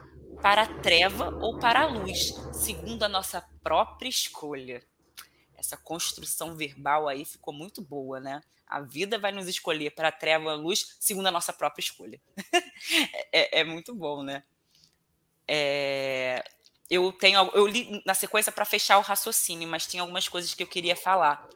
para 0.41 0.63
a 0.63 0.82
treva 0.82 1.30
ou 1.41 1.59
para 1.59 1.82
a 1.82 1.86
luz, 1.86 2.34
segundo 2.53 3.03
a 3.03 3.09
nossa 3.09 3.41
própria 3.63 4.09
escolha. 4.09 4.84
Essa 5.55 5.78
construção 5.78 6.55
verbal 6.55 7.07
aí 7.07 7.24
ficou 7.24 7.53
muito 7.53 7.82
boa, 7.82 8.19
né? 8.19 8.41
A 8.65 8.82
vida 8.82 9.19
vai 9.19 9.32
nos 9.32 9.47
escolher 9.47 9.91
para 9.91 10.07
a 10.07 10.11
treva 10.11 10.45
ou 10.45 10.49
a 10.49 10.55
luz, 10.55 10.97
segundo 10.99 11.28
a 11.28 11.32
nossa 11.32 11.53
própria 11.53 11.84
escolha. 11.84 12.19
é, 13.32 13.59
é, 13.59 13.63
muito 13.63 13.93
bom, 13.93 14.24
né? 14.24 14.43
É, 15.47 16.43
eu 16.92 17.10
tenho 17.14 17.50
eu 17.54 17.66
li 17.66 18.04
na 18.06 18.14
sequência 18.14 18.52
para 18.52 18.66
fechar 18.66 18.98
o 18.98 19.02
raciocínio, 19.02 19.66
mas 19.66 19.88
tem 19.88 20.02
algumas 20.02 20.28
coisas 20.28 20.54
que 20.54 20.62
eu 20.62 20.68
queria 20.68 20.96
falar. 20.96 21.48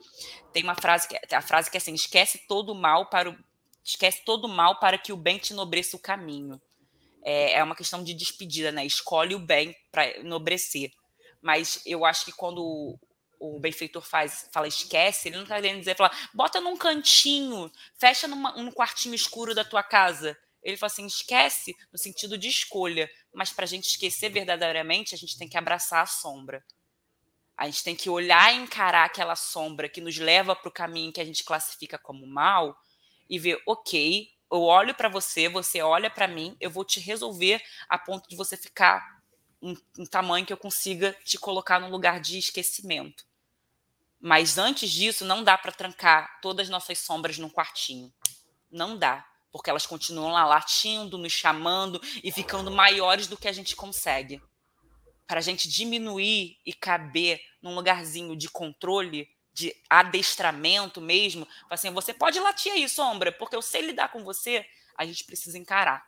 Tem 0.53 0.63
uma 0.63 0.75
frase 0.75 1.09
que 1.09 1.35
a 1.35 1.41
frase 1.41 1.69
que 1.69 1.75
é 1.75 1.79
assim: 1.79 1.93
esquece 1.93 2.47
todo 2.47 2.73
mal 2.73 3.09
para 3.09 3.29
o 3.29 3.37
esquece 3.83 4.23
todo 4.23 4.47
mal 4.47 4.79
para 4.79 4.97
que 4.97 5.11
o 5.11 5.17
bem 5.17 5.37
te 5.37 5.51
enobreça 5.51 5.97
o 5.97 5.99
caminho. 5.99 6.59
É, 7.21 7.53
é 7.59 7.63
uma 7.63 7.75
questão 7.75 8.01
de 8.01 8.13
despedida, 8.13 8.71
né? 8.71 8.85
Escolhe 8.85 9.35
o 9.35 9.39
bem 9.39 9.75
para 9.91 10.07
enobrecer. 10.19 10.91
Mas 11.41 11.81
eu 11.85 12.05
acho 12.05 12.23
que 12.25 12.31
quando 12.31 12.97
o 13.37 13.59
benfeitor 13.59 14.01
faz, 14.01 14.49
fala 14.53 14.67
esquece, 14.67 15.27
ele 15.27 15.35
não 15.35 15.43
está 15.43 15.55
querendo 15.55 15.79
dizer, 15.79 15.95
fala, 15.95 16.11
bota 16.33 16.61
num 16.61 16.77
cantinho, 16.77 17.69
fecha 17.99 18.27
numa, 18.27 18.53
num 18.53 18.71
quartinho 18.71 19.13
escuro 19.13 19.53
da 19.53 19.65
tua 19.65 19.83
casa. 19.83 20.37
Ele 20.65 20.77
fala 20.77 20.91
assim, 20.91 21.05
esquece 21.05 21.77
no 21.93 21.99
sentido 21.99 22.39
de 22.39 22.47
escolha, 22.47 23.07
mas 23.31 23.53
para 23.53 23.65
a 23.65 23.67
gente 23.67 23.87
esquecer 23.87 24.29
verdadeiramente, 24.29 25.13
a 25.13 25.17
gente 25.17 25.37
tem 25.37 25.47
que 25.47 25.59
abraçar 25.59 26.01
a 26.01 26.07
sombra. 26.07 26.65
A 27.55 27.67
gente 27.67 27.83
tem 27.83 27.95
que 27.95 28.09
olhar 28.09 28.51
e 28.51 28.57
encarar 28.57 29.05
aquela 29.05 29.35
sombra 29.35 29.87
que 29.87 30.01
nos 30.01 30.17
leva 30.17 30.55
para 30.55 30.67
o 30.67 30.73
caminho 30.73 31.13
que 31.13 31.21
a 31.21 31.25
gente 31.25 31.43
classifica 31.43 31.99
como 31.99 32.25
mal 32.25 32.75
e 33.29 33.37
ver, 33.37 33.61
ok, 33.67 34.27
eu 34.51 34.63
olho 34.63 34.95
para 34.95 35.07
você, 35.07 35.47
você 35.47 35.83
olha 35.83 36.09
para 36.09 36.27
mim, 36.27 36.57
eu 36.59 36.71
vou 36.71 36.83
te 36.83 36.99
resolver 36.99 37.61
a 37.87 37.99
ponto 37.99 38.27
de 38.27 38.35
você 38.35 38.57
ficar 38.57 39.21
um, 39.61 39.75
um 39.99 40.05
tamanho 40.05 40.47
que 40.47 40.53
eu 40.53 40.57
consiga 40.57 41.15
te 41.23 41.37
colocar 41.37 41.79
num 41.79 41.91
lugar 41.91 42.19
de 42.19 42.39
esquecimento. 42.39 43.23
Mas 44.19 44.57
antes 44.57 44.89
disso, 44.89 45.23
não 45.25 45.43
dá 45.43 45.59
para 45.59 45.71
trancar 45.71 46.39
todas 46.41 46.65
as 46.65 46.71
nossas 46.71 46.97
sombras 46.97 47.37
num 47.37 47.49
quartinho. 47.49 48.11
Não 48.71 48.97
dá 48.97 49.23
porque 49.55 49.69
elas 49.69 49.85
continuam 49.85 50.33
lá 50.33 50.45
latindo, 50.45 51.17
nos 51.17 51.31
chamando 51.31 52.01
e 52.21 52.29
ficando 52.29 52.69
maiores 52.69 53.25
do 53.25 53.37
que 53.37 53.47
a 53.47 53.53
gente 53.53 53.73
consegue. 53.73 54.41
Para 55.25 55.39
a 55.39 55.41
gente 55.41 55.69
diminuir 55.69 56.59
e 56.65 56.73
caber 56.73 57.41
num 57.61 57.73
lugarzinho 57.73 58.35
de 58.35 58.49
controle, 58.49 59.29
de 59.53 59.73
adestramento 59.89 60.99
mesmo, 60.99 61.47
assim, 61.69 61.89
você 61.91 62.13
pode 62.13 62.37
latir 62.37 62.69
aí, 62.73 62.89
sombra, 62.89 63.31
porque 63.31 63.55
eu 63.55 63.61
sei 63.61 63.79
lidar 63.79 64.09
com 64.09 64.25
você, 64.25 64.65
a 64.93 65.05
gente 65.05 65.23
precisa 65.23 65.57
encarar. 65.57 66.05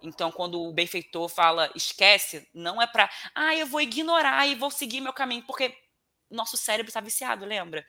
Então, 0.00 0.30
quando 0.30 0.62
o 0.62 0.72
benfeitor 0.72 1.28
fala 1.28 1.72
esquece, 1.74 2.48
não 2.54 2.80
é 2.80 2.86
para, 2.86 3.10
ah, 3.34 3.56
eu 3.56 3.66
vou 3.66 3.80
ignorar 3.80 4.46
e 4.46 4.54
vou 4.54 4.70
seguir 4.70 5.00
meu 5.00 5.12
caminho, 5.12 5.42
porque 5.44 5.76
nosso 6.30 6.56
cérebro 6.56 6.88
está 6.88 7.00
viciado, 7.00 7.44
lembra? 7.44 7.84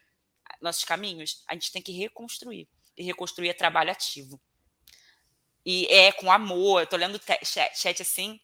Nossos 0.60 0.84
caminhos, 0.86 1.43
a 1.47 1.54
gente 1.54 1.72
tem 1.72 1.84
que 1.84 1.91
reconstruir 1.91 2.68
e 3.00 3.04
reconstruir 3.04 3.50
é 3.50 3.54
trabalho 3.54 3.91
ativo. 3.91 4.39
E 5.66 5.88
é 5.88 6.12
com 6.12 6.32
amor, 6.32 6.82
eu 6.82 6.88
tô 6.88 6.97
lendo 6.97 7.20
chat, 7.43 7.80
chat 7.80 8.02
assim, 8.02 8.39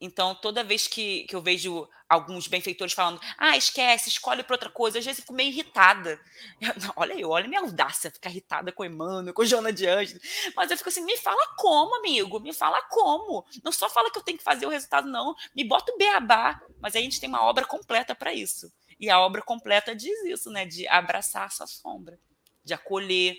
então, 0.00 0.34
toda 0.34 0.62
vez 0.62 0.86
que, 0.86 1.24
que 1.24 1.34
eu 1.34 1.40
vejo 1.40 1.88
alguns 2.08 2.46
benfeitores 2.46 2.92
falando, 2.92 3.20
ah, 3.38 3.56
esquece, 3.56 4.10
escolhe 4.10 4.42
para 4.42 4.54
outra 4.54 4.70
coisa, 4.70 4.98
às 4.98 5.04
vezes 5.04 5.18
eu 5.18 5.22
fico 5.22 5.34
meio 5.34 5.48
irritada. 5.48 6.20
Eu, 6.60 6.92
olha 6.96 7.14
eu, 7.14 7.30
olha 7.30 7.48
minha 7.48 7.60
audácia, 7.60 8.10
ficar 8.10 8.30
irritada 8.30 8.70
com 8.70 8.84
Emmanuel, 8.84 9.32
com 9.32 9.44
Joana 9.44 9.72
de 9.72 9.86
Anjos. 9.86 10.20
Mas 10.54 10.70
eu 10.70 10.76
fico 10.76 10.90
assim, 10.90 11.04
me 11.04 11.16
fala 11.16 11.54
como, 11.56 11.96
amigo, 11.96 12.38
me 12.40 12.52
fala 12.52 12.80
como. 12.82 13.44
Não 13.64 13.72
só 13.72 13.88
fala 13.88 14.10
que 14.10 14.18
eu 14.18 14.22
tenho 14.22 14.38
que 14.38 14.44
fazer 14.44 14.66
o 14.66 14.70
resultado, 14.70 15.08
não. 15.08 15.34
Me 15.54 15.64
bota 15.64 15.92
o 15.92 15.96
beabá. 15.96 16.60
Mas 16.78 16.94
aí 16.94 17.00
a 17.00 17.04
gente 17.04 17.18
tem 17.18 17.28
uma 17.28 17.42
obra 17.42 17.64
completa 17.64 18.14
para 18.14 18.32
isso. 18.34 18.70
E 19.00 19.10
a 19.10 19.18
obra 19.18 19.42
completa 19.42 19.94
diz 19.94 20.24
isso, 20.24 20.50
né? 20.50 20.66
De 20.66 20.86
abraçar 20.88 21.46
a 21.46 21.50
sua 21.50 21.66
sombra, 21.66 22.18
de 22.62 22.74
acolher, 22.74 23.36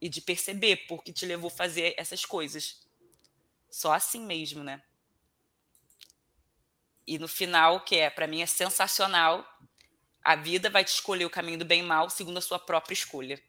e 0.00 0.08
de 0.08 0.20
perceber 0.20 0.86
por 0.86 1.02
que 1.02 1.12
te 1.12 1.26
levou 1.26 1.48
a 1.48 1.56
fazer 1.56 1.94
essas 1.96 2.24
coisas. 2.24 2.86
Só 3.70 3.92
assim 3.92 4.20
mesmo, 4.24 4.62
né? 4.64 4.82
E 7.06 7.18
no 7.18 7.28
final, 7.28 7.84
que 7.84 7.96
é 7.96 8.10
para 8.10 8.26
mim 8.26 8.42
é 8.42 8.46
sensacional, 8.46 9.46
A 10.28 10.34
vida 10.34 10.68
vai 10.68 10.84
te 10.84 10.88
escolher 10.88 11.24
o 11.24 11.30
caminho 11.30 11.58
do 11.60 11.64
bem 11.64 11.78
e 11.78 11.82
mal 11.84 12.10
segundo 12.10 12.38
a 12.38 12.40
sua 12.40 12.58
própria 12.58 12.94
escolha. 12.94 13.40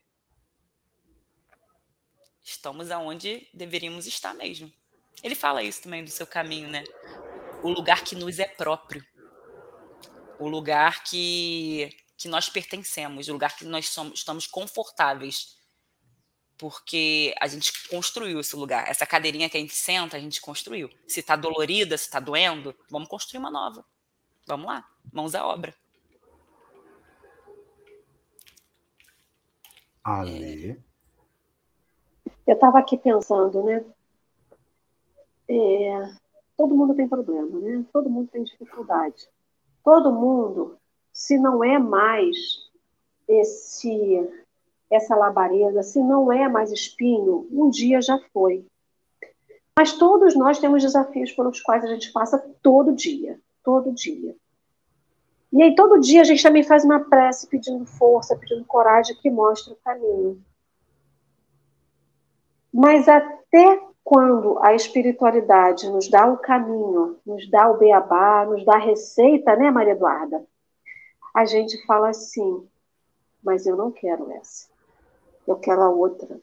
Estamos 2.43 2.91
aonde 2.91 3.47
deveríamos 3.51 4.05
estar 4.05 4.31
mesmo. 4.35 4.71
Ele 5.23 5.33
fala 5.33 5.63
isso 5.63 5.81
também 5.81 6.03
do 6.03 6.11
seu 6.11 6.27
caminho, 6.27 6.69
né? 6.69 6.83
O 7.63 7.69
lugar 7.69 8.03
que 8.03 8.15
nos 8.15 8.37
é 8.37 8.45
próprio. 8.47 9.03
O 10.37 10.47
lugar 10.47 11.03
que, 11.03 11.89
que 12.15 12.27
nós 12.27 12.47
pertencemos, 12.47 13.27
o 13.27 13.33
lugar 13.33 13.57
que 13.57 13.65
nós 13.65 13.89
somos, 13.89 14.19
estamos 14.19 14.45
confortáveis. 14.45 15.56
Porque 16.57 17.35
a 17.39 17.47
gente 17.47 17.87
construiu 17.87 18.39
esse 18.39 18.55
lugar. 18.55 18.89
Essa 18.89 19.05
cadeirinha 19.05 19.49
que 19.49 19.57
a 19.57 19.59
gente 19.59 19.75
senta, 19.75 20.17
a 20.17 20.19
gente 20.19 20.41
construiu. 20.41 20.89
Se 21.07 21.19
está 21.19 21.35
dolorida, 21.35 21.97
se 21.97 22.05
está 22.05 22.19
doendo, 22.19 22.75
vamos 22.89 23.07
construir 23.07 23.39
uma 23.39 23.51
nova. 23.51 23.85
Vamos 24.47 24.65
lá, 24.65 24.87
mãos 25.11 25.35
à 25.35 25.45
obra. 25.45 25.75
Ali. 30.03 30.81
Eu 32.47 32.53
estava 32.53 32.79
aqui 32.79 32.97
pensando, 32.97 33.61
né? 33.63 33.85
É, 35.49 36.15
todo 36.55 36.73
mundo 36.73 36.95
tem 36.95 37.07
problema, 37.07 37.59
né? 37.59 37.85
Todo 37.91 38.09
mundo 38.09 38.29
tem 38.29 38.43
dificuldade. 38.43 39.29
Todo 39.83 40.13
mundo, 40.13 40.77
se 41.11 41.37
não 41.37 41.61
é 41.61 41.77
mais 41.77 42.37
esse 43.27 44.45
essa 44.89 45.15
labareda, 45.15 45.83
se 45.83 46.01
não 46.01 46.31
é 46.31 46.47
mais 46.47 46.71
espinho, 46.71 47.47
um 47.51 47.69
dia 47.69 48.01
já 48.01 48.17
foi. 48.33 48.65
Mas 49.77 49.93
todos 49.93 50.35
nós 50.35 50.59
temos 50.59 50.81
desafios 50.81 51.31
pelos 51.31 51.61
quais 51.61 51.83
a 51.83 51.87
gente 51.87 52.11
passa 52.11 52.39
todo 52.61 52.95
dia, 52.95 53.39
todo 53.63 53.93
dia. 53.93 54.35
E 55.51 55.61
aí, 55.61 55.75
todo 55.75 55.99
dia, 55.99 56.21
a 56.21 56.23
gente 56.23 56.43
também 56.43 56.63
faz 56.63 56.83
uma 56.83 56.99
prece 56.99 57.47
pedindo 57.47 57.85
força, 57.85 58.35
pedindo 58.35 58.65
coragem 58.65 59.15
que 59.15 59.29
mostre 59.29 59.73
o 59.73 59.77
caminho. 59.77 60.41
Mas 62.73 63.07
até 63.07 63.81
quando 64.03 64.57
a 64.63 64.73
espiritualidade 64.73 65.89
nos 65.89 66.09
dá 66.09 66.25
o 66.27 66.37
caminho, 66.37 67.17
nos 67.25 67.49
dá 67.49 67.69
o 67.69 67.77
beabá, 67.77 68.45
nos 68.45 68.65
dá 68.65 68.75
a 68.75 68.79
receita, 68.79 69.55
né, 69.55 69.69
Maria 69.69 69.93
Eduarda? 69.93 70.45
A 71.33 71.45
gente 71.45 71.85
fala 71.85 72.09
assim, 72.09 72.67
mas 73.43 73.65
eu 73.65 73.75
não 73.75 73.91
quero 73.91 74.31
essa. 74.31 74.76
Eu 75.47 75.55
quero 75.55 75.81
a 75.81 75.89
outra. 75.89 76.39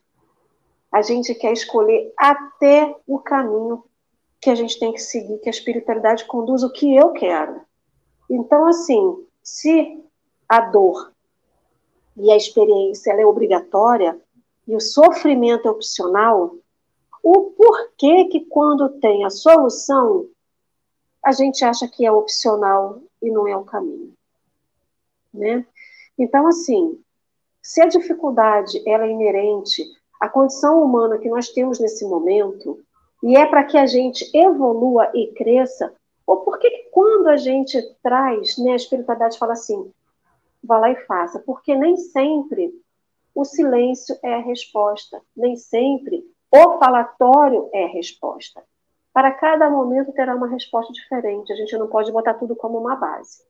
A 0.90 1.02
gente 1.02 1.34
quer 1.34 1.52
escolher 1.52 2.12
até 2.16 2.96
o 3.06 3.18
caminho 3.18 3.84
que 4.40 4.50
a 4.50 4.54
gente 4.54 4.78
tem 4.78 4.92
que 4.92 5.00
seguir, 5.00 5.38
que 5.38 5.48
a 5.48 5.50
espiritualidade 5.50 6.24
conduz 6.24 6.62
o 6.62 6.70
que 6.70 6.94
eu 6.94 7.12
quero. 7.12 7.60
Então, 8.30 8.66
assim, 8.66 9.26
se 9.42 10.02
a 10.48 10.60
dor 10.60 11.12
e 12.16 12.30
a 12.30 12.36
experiência 12.36 13.12
é 13.12 13.26
obrigatória 13.26 14.18
e 14.66 14.74
o 14.74 14.80
sofrimento 14.80 15.68
é 15.68 15.70
opcional, 15.70 16.56
o 17.22 17.50
porquê 17.50 18.26
que 18.26 18.44
quando 18.46 19.00
tem 19.00 19.24
a 19.24 19.30
solução 19.30 20.28
a 21.24 21.32
gente 21.32 21.64
acha 21.64 21.88
que 21.88 22.04
é 22.04 22.12
opcional 22.12 23.00
e 23.22 23.30
não 23.30 23.48
é 23.48 23.56
o 23.56 23.64
caminho, 23.64 24.12
né? 25.32 25.66
Então, 26.18 26.46
assim, 26.46 27.02
se 27.64 27.80
a 27.80 27.86
dificuldade 27.86 28.82
ela 28.86 29.06
é 29.06 29.10
inerente 29.10 29.82
à 30.20 30.28
condição 30.28 30.84
humana 30.84 31.16
que 31.16 31.30
nós 31.30 31.48
temos 31.48 31.80
nesse 31.80 32.04
momento 32.04 32.78
e 33.22 33.34
é 33.38 33.46
para 33.46 33.64
que 33.64 33.78
a 33.78 33.86
gente 33.86 34.30
evolua 34.36 35.10
e 35.14 35.28
cresça, 35.28 35.94
ou 36.26 36.42
por 36.42 36.58
que 36.58 36.90
quando 36.92 37.28
a 37.28 37.38
gente 37.38 37.80
traz, 38.02 38.58
né, 38.58 38.72
a 38.72 38.76
espiritualidade 38.76 39.38
fala 39.38 39.54
assim, 39.54 39.90
vá 40.62 40.76
lá 40.76 40.90
e 40.90 41.06
faça, 41.06 41.38
porque 41.38 41.74
nem 41.74 41.96
sempre 41.96 42.70
o 43.34 43.46
silêncio 43.46 44.14
é 44.22 44.34
a 44.34 44.42
resposta, 44.42 45.22
nem 45.34 45.56
sempre 45.56 46.22
o 46.52 46.78
falatório 46.78 47.70
é 47.72 47.84
a 47.84 47.88
resposta. 47.88 48.62
Para 49.10 49.30
cada 49.32 49.70
momento 49.70 50.12
terá 50.12 50.36
uma 50.36 50.48
resposta 50.48 50.92
diferente, 50.92 51.50
a 51.50 51.56
gente 51.56 51.74
não 51.78 51.88
pode 51.88 52.12
botar 52.12 52.34
tudo 52.34 52.54
como 52.54 52.76
uma 52.76 52.94
base. 52.94 53.42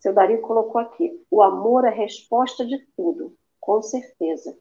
Seu 0.00 0.12
Dario 0.12 0.40
colocou 0.40 0.80
aqui, 0.80 1.24
o 1.30 1.42
amor 1.42 1.84
é 1.84 1.88
a 1.88 1.92
resposta 1.92 2.64
de 2.64 2.78
tudo, 2.96 3.36
com 3.60 3.82
certeza. 3.82 4.56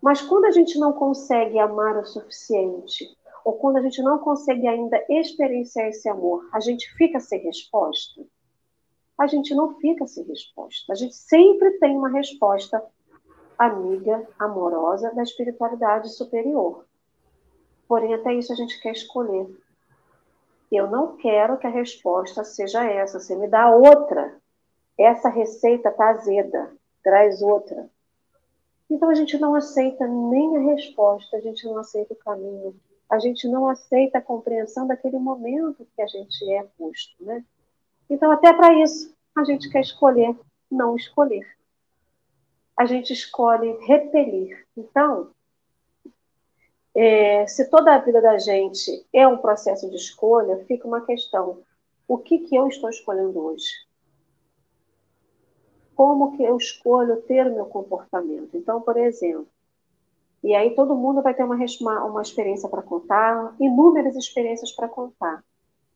Mas 0.00 0.22
quando 0.22 0.44
a 0.44 0.50
gente 0.50 0.78
não 0.78 0.92
consegue 0.92 1.58
amar 1.58 1.98
o 1.98 2.06
suficiente, 2.06 3.06
ou 3.44 3.54
quando 3.54 3.78
a 3.78 3.82
gente 3.82 4.02
não 4.02 4.18
consegue 4.18 4.66
ainda 4.66 5.04
experienciar 5.08 5.88
esse 5.88 6.08
amor, 6.08 6.48
a 6.52 6.60
gente 6.60 6.92
fica 6.96 7.20
sem 7.20 7.40
resposta? 7.40 8.24
A 9.18 9.26
gente 9.26 9.54
não 9.54 9.74
fica 9.76 10.06
sem 10.06 10.24
resposta. 10.24 10.92
A 10.92 10.96
gente 10.96 11.14
sempre 11.14 11.78
tem 11.78 11.96
uma 11.96 12.08
resposta 12.08 12.84
amiga, 13.58 14.28
amorosa 14.38 15.14
da 15.14 15.22
espiritualidade 15.22 16.14
superior. 16.14 16.84
Porém, 17.88 18.14
até 18.14 18.34
isso 18.34 18.52
a 18.52 18.56
gente 18.56 18.80
quer 18.80 18.92
escolher. 18.92 19.46
Eu 20.70 20.88
não 20.88 21.16
quero 21.16 21.58
que 21.58 21.66
a 21.66 21.70
resposta 21.70 22.44
seja 22.44 22.84
essa. 22.84 23.20
Você 23.20 23.36
me 23.36 23.48
dá 23.48 23.70
outra. 23.70 24.36
Essa 24.98 25.28
receita 25.28 25.88
está 25.90 26.10
azeda. 26.10 26.72
Traz 27.02 27.40
outra. 27.42 27.88
Então 28.90 29.08
a 29.10 29.14
gente 29.14 29.36
não 29.38 29.54
aceita 29.54 30.06
nem 30.06 30.56
a 30.56 30.60
resposta, 30.74 31.36
a 31.36 31.40
gente 31.40 31.64
não 31.64 31.78
aceita 31.78 32.14
o 32.14 32.16
caminho, 32.16 32.74
a 33.10 33.18
gente 33.18 33.48
não 33.48 33.68
aceita 33.68 34.18
a 34.18 34.22
compreensão 34.22 34.86
daquele 34.86 35.18
momento 35.18 35.86
que 35.94 36.02
a 36.02 36.06
gente 36.06 36.52
é 36.52 36.64
posto, 36.78 37.14
né? 37.20 37.44
Então, 38.08 38.30
até 38.30 38.52
para 38.52 38.72
isso, 38.80 39.12
a 39.34 39.42
gente 39.42 39.68
quer 39.68 39.80
escolher 39.80 40.36
não 40.70 40.96
escolher. 40.96 41.46
A 42.76 42.84
gente 42.86 43.12
escolhe 43.12 43.76
repelir. 43.86 44.64
Então, 44.76 45.30
é, 46.98 47.46
se 47.46 47.68
toda 47.68 47.94
a 47.94 47.98
vida 47.98 48.22
da 48.22 48.38
gente 48.38 49.06
é 49.12 49.28
um 49.28 49.36
processo 49.36 49.90
de 49.90 49.96
escolha, 49.96 50.64
fica 50.64 50.88
uma 50.88 51.04
questão: 51.04 51.62
o 52.08 52.16
que, 52.16 52.38
que 52.38 52.56
eu 52.56 52.66
estou 52.68 52.88
escolhendo 52.88 53.38
hoje? 53.38 53.66
Como 55.94 56.34
que 56.34 56.42
eu 56.42 56.56
escolho 56.56 57.20
ter 57.22 57.46
o 57.46 57.54
meu 57.54 57.66
comportamento? 57.66 58.56
Então, 58.56 58.80
por 58.80 58.96
exemplo, 58.96 59.46
e 60.42 60.54
aí 60.54 60.74
todo 60.74 60.94
mundo 60.94 61.20
vai 61.20 61.34
ter 61.34 61.44
uma, 61.44 61.56
uma 62.04 62.22
experiência 62.22 62.66
para 62.66 62.80
contar, 62.80 63.54
inúmeras 63.60 64.16
experiências 64.16 64.72
para 64.72 64.88
contar. 64.88 65.44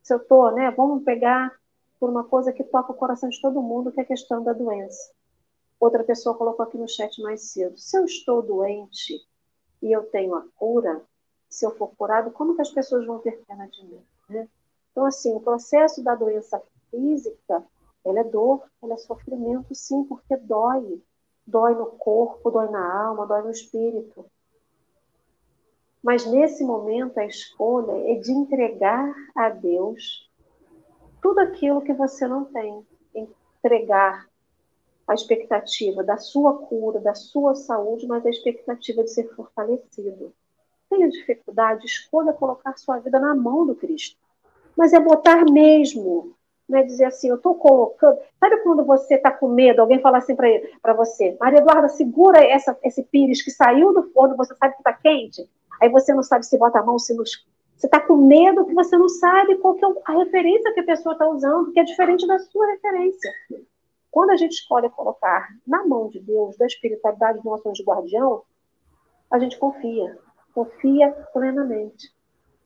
Se 0.02 0.12
eu 0.12 0.18
estou, 0.18 0.50
né, 0.52 0.70
vamos 0.70 1.02
pegar 1.02 1.50
por 1.98 2.10
uma 2.10 2.24
coisa 2.24 2.52
que 2.52 2.64
toca 2.64 2.92
o 2.92 2.96
coração 2.96 3.30
de 3.30 3.40
todo 3.40 3.62
mundo, 3.62 3.90
que 3.90 4.00
é 4.00 4.02
a 4.02 4.06
questão 4.06 4.44
da 4.44 4.52
doença. 4.52 5.12
Outra 5.78 6.04
pessoa 6.04 6.36
colocou 6.36 6.62
aqui 6.62 6.76
no 6.76 6.88
chat 6.88 7.22
mais 7.22 7.52
cedo. 7.52 7.78
Se 7.78 7.96
eu 7.96 8.04
estou 8.04 8.42
doente 8.42 9.14
e 9.82 9.92
eu 9.92 10.02
tenho 10.04 10.34
a 10.34 10.44
cura, 10.56 11.02
se 11.48 11.64
eu 11.64 11.74
for 11.76 11.88
curado, 11.96 12.30
como 12.30 12.54
que 12.54 12.62
as 12.62 12.70
pessoas 12.70 13.06
vão 13.06 13.18
ter 13.18 13.42
pena 13.46 13.66
de 13.68 13.84
mim? 13.84 14.02
Né? 14.28 14.48
Então, 14.90 15.04
assim, 15.04 15.34
o 15.34 15.40
processo 15.40 16.02
da 16.02 16.14
doença 16.14 16.62
física, 16.90 17.64
ela 18.04 18.20
é 18.20 18.24
dor, 18.24 18.62
ela 18.82 18.94
é 18.94 18.96
sofrimento, 18.98 19.74
sim, 19.74 20.04
porque 20.04 20.36
dói 20.36 21.02
dói 21.50 21.74
no 21.74 21.86
corpo, 21.86 22.50
dói 22.50 22.68
na 22.70 23.06
alma, 23.06 23.26
dói 23.26 23.42
no 23.42 23.50
espírito. 23.50 24.24
Mas 26.02 26.24
nesse 26.24 26.64
momento 26.64 27.18
a 27.18 27.26
escolha 27.26 27.92
é 28.10 28.14
de 28.14 28.32
entregar 28.32 29.12
a 29.34 29.50
Deus 29.50 30.30
tudo 31.20 31.40
aquilo 31.40 31.82
que 31.82 31.92
você 31.92 32.26
não 32.26 32.44
tem. 32.44 32.86
Entregar 33.14 34.29
a 35.10 35.14
expectativa 35.14 36.04
da 36.04 36.16
sua 36.16 36.56
cura, 36.56 37.00
da 37.00 37.14
sua 37.14 37.56
saúde, 37.56 38.06
mas 38.06 38.24
a 38.24 38.30
expectativa 38.30 39.02
de 39.02 39.10
ser 39.10 39.28
fortalecido. 39.34 40.32
Tenha 40.88 41.08
dificuldade, 41.08 41.84
escolha 41.84 42.32
colocar 42.32 42.76
sua 42.76 42.98
vida 42.98 43.18
na 43.18 43.34
mão 43.34 43.66
do 43.66 43.74
Cristo. 43.74 44.16
Mas 44.76 44.92
é 44.92 45.00
botar 45.00 45.44
mesmo 45.50 46.36
né, 46.68 46.84
dizer 46.84 47.06
assim, 47.06 47.28
eu 47.28 47.34
estou 47.34 47.56
colocando. 47.56 48.18
Sabe 48.38 48.58
quando 48.58 48.84
você 48.84 49.16
está 49.16 49.32
com 49.32 49.48
medo, 49.48 49.80
alguém 49.80 50.00
fala 50.00 50.18
assim 50.18 50.36
para 50.36 50.94
você, 50.94 51.36
Maria 51.40 51.58
Eduarda, 51.58 51.88
segura 51.88 52.38
essa, 52.38 52.78
esse 52.84 53.02
pires 53.02 53.42
que 53.42 53.50
saiu 53.50 53.92
do 53.92 54.04
forno, 54.12 54.36
você 54.36 54.54
sabe 54.54 54.74
que 54.74 54.80
está 54.80 54.92
quente, 54.92 55.44
aí 55.82 55.88
você 55.88 56.14
não 56.14 56.22
sabe 56.22 56.46
se 56.46 56.56
bota 56.56 56.78
a 56.78 56.84
mão, 56.84 57.00
se 57.00 57.12
não. 57.14 57.24
Você 57.24 57.86
está 57.86 57.98
com 57.98 58.14
medo 58.14 58.64
que 58.64 58.74
você 58.74 58.96
não 58.96 59.08
sabe 59.08 59.56
qual 59.56 59.74
que 59.74 59.84
é 59.84 59.88
a 60.04 60.12
referência 60.18 60.72
que 60.72 60.80
a 60.80 60.84
pessoa 60.84 61.14
está 61.14 61.26
usando, 61.26 61.72
que 61.72 61.80
é 61.80 61.82
diferente 61.82 62.26
da 62.28 62.38
sua 62.38 62.66
referência. 62.66 63.32
Quando 64.10 64.30
a 64.30 64.36
gente 64.36 64.52
escolhe 64.52 64.90
colocar 64.90 65.48
na 65.66 65.86
mão 65.86 66.08
de 66.08 66.20
Deus, 66.20 66.56
da 66.56 66.66
espiritualidade 66.66 67.40
do 67.40 67.48
nosso 67.48 67.68
anjo 67.68 67.84
guardião, 67.84 68.42
a 69.30 69.38
gente 69.38 69.58
confia, 69.58 70.18
confia 70.52 71.10
plenamente. 71.32 72.12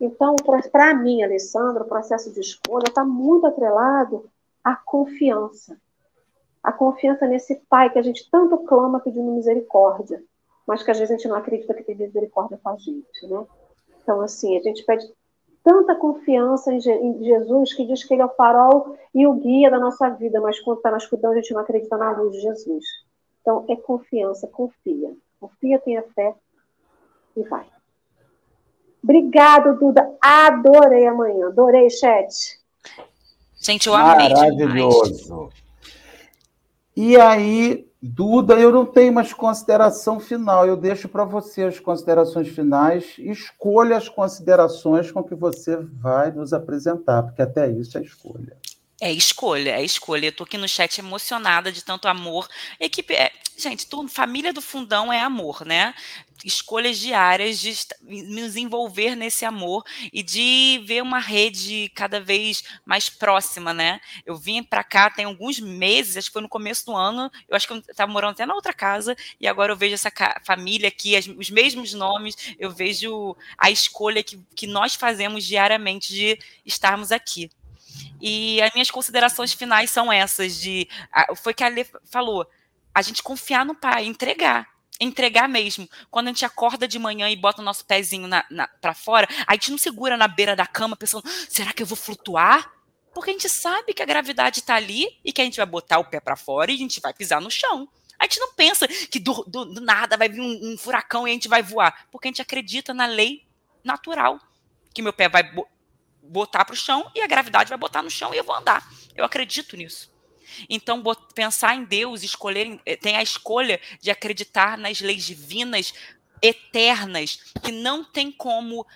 Então, 0.00 0.34
para 0.72 0.94
mim, 0.94 1.22
Alessandra, 1.22 1.84
o 1.84 1.88
processo 1.88 2.32
de 2.32 2.40
escolha 2.40 2.88
está 2.88 3.04
muito 3.04 3.46
atrelado 3.46 4.28
à 4.62 4.74
confiança. 4.74 5.78
A 6.62 6.72
confiança 6.72 7.26
nesse 7.26 7.56
Pai 7.68 7.90
que 7.90 7.98
a 7.98 8.02
gente 8.02 8.28
tanto 8.30 8.58
clama 8.58 9.00
pedindo 9.00 9.30
misericórdia, 9.32 10.22
mas 10.66 10.82
que 10.82 10.90
às 10.90 10.98
vezes 10.98 11.12
a 11.12 11.16
gente 11.16 11.28
não 11.28 11.36
acredita 11.36 11.74
que 11.74 11.84
tem 11.84 11.94
misericórdia 11.94 12.58
com 12.62 12.70
a 12.70 12.76
gente, 12.76 13.26
né? 13.26 13.46
Então, 14.02 14.20
assim, 14.22 14.56
a 14.56 14.62
gente 14.62 14.84
pede 14.84 15.06
tanta 15.64 15.94
confiança 15.94 16.72
em, 16.72 16.80
Jesus 16.80 17.72
que 17.72 17.86
diz 17.86 18.04
que 18.04 18.14
ele 18.14 18.22
é 18.22 18.26
o 18.26 18.34
farol 18.34 18.96
e 19.14 19.26
o 19.26 19.32
guia 19.32 19.70
da 19.70 19.80
nossa 19.80 20.10
vida, 20.10 20.40
mas 20.40 20.60
quando 20.60 20.76
está 20.76 20.90
na 20.90 20.98
escuridão 20.98 21.32
a 21.32 21.34
gente 21.34 21.54
não 21.54 21.62
acredita 21.62 21.96
na 21.96 22.12
luz 22.12 22.34
de 22.34 22.42
Jesus. 22.42 22.84
Então 23.40 23.64
é 23.68 23.74
confiança, 23.74 24.46
confia. 24.46 25.10
Confia, 25.40 25.78
tenha 25.78 26.04
fé 26.14 26.34
e 27.36 27.42
vai. 27.42 27.66
Obrigado, 29.02 29.78
Duda. 29.78 30.16
Adorei 30.20 31.06
amanhã. 31.06 31.48
Adorei, 31.48 31.90
chat. 31.90 32.58
Gente, 33.60 33.86
eu 33.86 33.94
amei 33.94 34.30
Maravilhoso. 34.30 35.24
Demais. 35.24 35.64
E 36.96 37.20
aí, 37.20 37.86
Duda, 38.06 38.60
eu 38.60 38.70
não 38.70 38.84
tenho 38.84 39.14
mais 39.14 39.32
consideração 39.32 40.20
final. 40.20 40.66
Eu 40.66 40.76
deixo 40.76 41.08
para 41.08 41.24
você 41.24 41.62
as 41.62 41.80
considerações 41.80 42.48
finais. 42.48 43.14
Escolha 43.16 43.96
as 43.96 44.10
considerações 44.10 45.10
com 45.10 45.24
que 45.24 45.34
você 45.34 45.76
vai 45.76 46.30
nos 46.30 46.52
apresentar, 46.52 47.22
porque 47.22 47.40
até 47.40 47.66
isso 47.70 47.96
é 47.96 48.02
escolha. 48.02 48.58
É 49.00 49.10
escolha, 49.10 49.70
é 49.70 49.82
escolha. 49.82 50.26
Eu 50.26 50.32
tô 50.32 50.44
aqui 50.44 50.58
no 50.58 50.68
chat 50.68 50.98
emocionada 50.98 51.72
de 51.72 51.82
tanto 51.82 52.06
amor. 52.06 52.46
Equipe, 52.78 53.14
é, 53.14 53.32
gente, 53.56 53.86
tudo, 53.86 54.06
família 54.08 54.52
do 54.52 54.60
fundão 54.60 55.10
é 55.10 55.20
amor, 55.20 55.64
né? 55.64 55.94
Escolhas 56.44 56.98
diárias 56.98 57.58
de 57.58 57.74
nos 58.02 58.56
envolver 58.56 59.14
nesse 59.14 59.44
amor 59.44 59.84
e 60.12 60.22
de 60.22 60.82
ver 60.86 61.02
uma 61.02 61.18
rede 61.18 61.90
cada 61.94 62.20
vez 62.20 62.64
mais 62.84 63.08
próxima, 63.08 63.72
né? 63.72 64.00
Eu 64.26 64.36
vim 64.36 64.62
para 64.62 64.82
cá 64.82 65.10
tem 65.10 65.24
alguns 65.24 65.60
meses, 65.60 66.16
acho 66.16 66.28
que 66.28 66.32
foi 66.32 66.42
no 66.42 66.48
começo 66.48 66.86
do 66.86 66.96
ano. 66.96 67.30
Eu 67.48 67.56
acho 67.56 67.66
que 67.66 67.72
eu 67.72 67.78
estava 67.78 68.10
morando 68.10 68.32
até 68.32 68.46
na 68.46 68.54
outra 68.54 68.72
casa 68.72 69.16
e 69.40 69.46
agora 69.46 69.72
eu 69.72 69.76
vejo 69.76 69.94
essa 69.94 70.12
família 70.44 70.88
aqui, 70.88 71.16
as, 71.16 71.26
os 71.26 71.50
mesmos 71.50 71.94
nomes. 71.94 72.54
Eu 72.58 72.70
vejo 72.70 73.36
a 73.56 73.70
escolha 73.70 74.22
que, 74.22 74.40
que 74.54 74.66
nós 74.66 74.94
fazemos 74.94 75.44
diariamente 75.44 76.12
de 76.12 76.38
estarmos 76.64 77.12
aqui. 77.12 77.50
E 78.20 78.60
as 78.62 78.72
minhas 78.72 78.90
considerações 78.90 79.52
finais 79.52 79.90
são 79.90 80.12
essas 80.12 80.60
de 80.60 80.88
foi 81.36 81.54
que 81.54 81.62
a 81.62 81.68
Lê 81.68 81.86
falou, 82.04 82.46
a 82.94 83.02
gente 83.02 83.22
confiar 83.22 83.64
no 83.64 83.74
pai, 83.74 84.04
entregar 84.06 84.73
entregar 85.00 85.48
mesmo. 85.48 85.88
Quando 86.10 86.28
a 86.28 86.30
gente 86.30 86.44
acorda 86.44 86.86
de 86.86 86.98
manhã 86.98 87.28
e 87.28 87.36
bota 87.36 87.60
o 87.60 87.64
nosso 87.64 87.84
pezinho 87.84 88.26
na, 88.26 88.44
na 88.50 88.68
para 88.68 88.94
fora, 88.94 89.28
a 89.46 89.54
gente 89.54 89.70
não 89.70 89.78
segura 89.78 90.16
na 90.16 90.28
beira 90.28 90.54
da 90.54 90.66
cama 90.66 90.96
pensando, 90.96 91.24
será 91.48 91.72
que 91.72 91.82
eu 91.82 91.86
vou 91.86 91.96
flutuar? 91.96 92.72
Porque 93.12 93.30
a 93.30 93.32
gente 93.32 93.48
sabe 93.48 93.94
que 93.94 94.02
a 94.02 94.06
gravidade 94.06 94.60
está 94.60 94.74
ali 94.74 95.06
e 95.24 95.32
que 95.32 95.40
a 95.40 95.44
gente 95.44 95.56
vai 95.56 95.66
botar 95.66 95.98
o 95.98 96.04
pé 96.04 96.20
para 96.20 96.36
fora 96.36 96.70
e 96.70 96.74
a 96.74 96.78
gente 96.78 97.00
vai 97.00 97.14
pisar 97.14 97.40
no 97.40 97.50
chão. 97.50 97.88
A 98.18 98.24
gente 98.24 98.40
não 98.40 98.52
pensa 98.54 98.88
que 98.88 99.18
do, 99.18 99.44
do, 99.44 99.64
do 99.66 99.80
nada 99.80 100.16
vai 100.16 100.28
vir 100.28 100.40
um, 100.40 100.72
um, 100.72 100.78
furacão 100.78 101.26
e 101.26 101.30
a 101.30 101.34
gente 101.34 101.48
vai 101.48 101.62
voar, 101.62 102.06
porque 102.10 102.28
a 102.28 102.30
gente 102.30 102.42
acredita 102.42 102.94
na 102.94 103.06
lei 103.06 103.46
natural, 103.82 104.40
que 104.92 105.02
meu 105.02 105.12
pé 105.12 105.28
vai 105.28 105.42
botar 106.22 106.64
para 106.64 106.72
o 106.72 106.76
chão 106.76 107.10
e 107.14 107.20
a 107.20 107.26
gravidade 107.26 107.68
vai 107.68 107.78
botar 107.78 108.02
no 108.02 108.10
chão 108.10 108.32
e 108.32 108.38
eu 108.38 108.44
vou 108.44 108.54
andar. 108.54 108.88
Eu 109.14 109.24
acredito 109.24 109.76
nisso. 109.76 110.13
Então, 110.68 111.02
pensar 111.34 111.74
em 111.74 111.84
Deus, 111.84 112.22
escolher, 112.22 112.80
eh, 112.84 112.96
tem 112.96 113.16
a 113.16 113.22
escolha 113.22 113.80
de 114.00 114.10
acreditar 114.10 114.78
nas 114.78 115.00
leis 115.00 115.24
divinas 115.24 115.92
eternas, 116.42 117.38
que 117.62 117.72
não 117.72 118.04
tem 118.04 118.30
como 118.30 118.86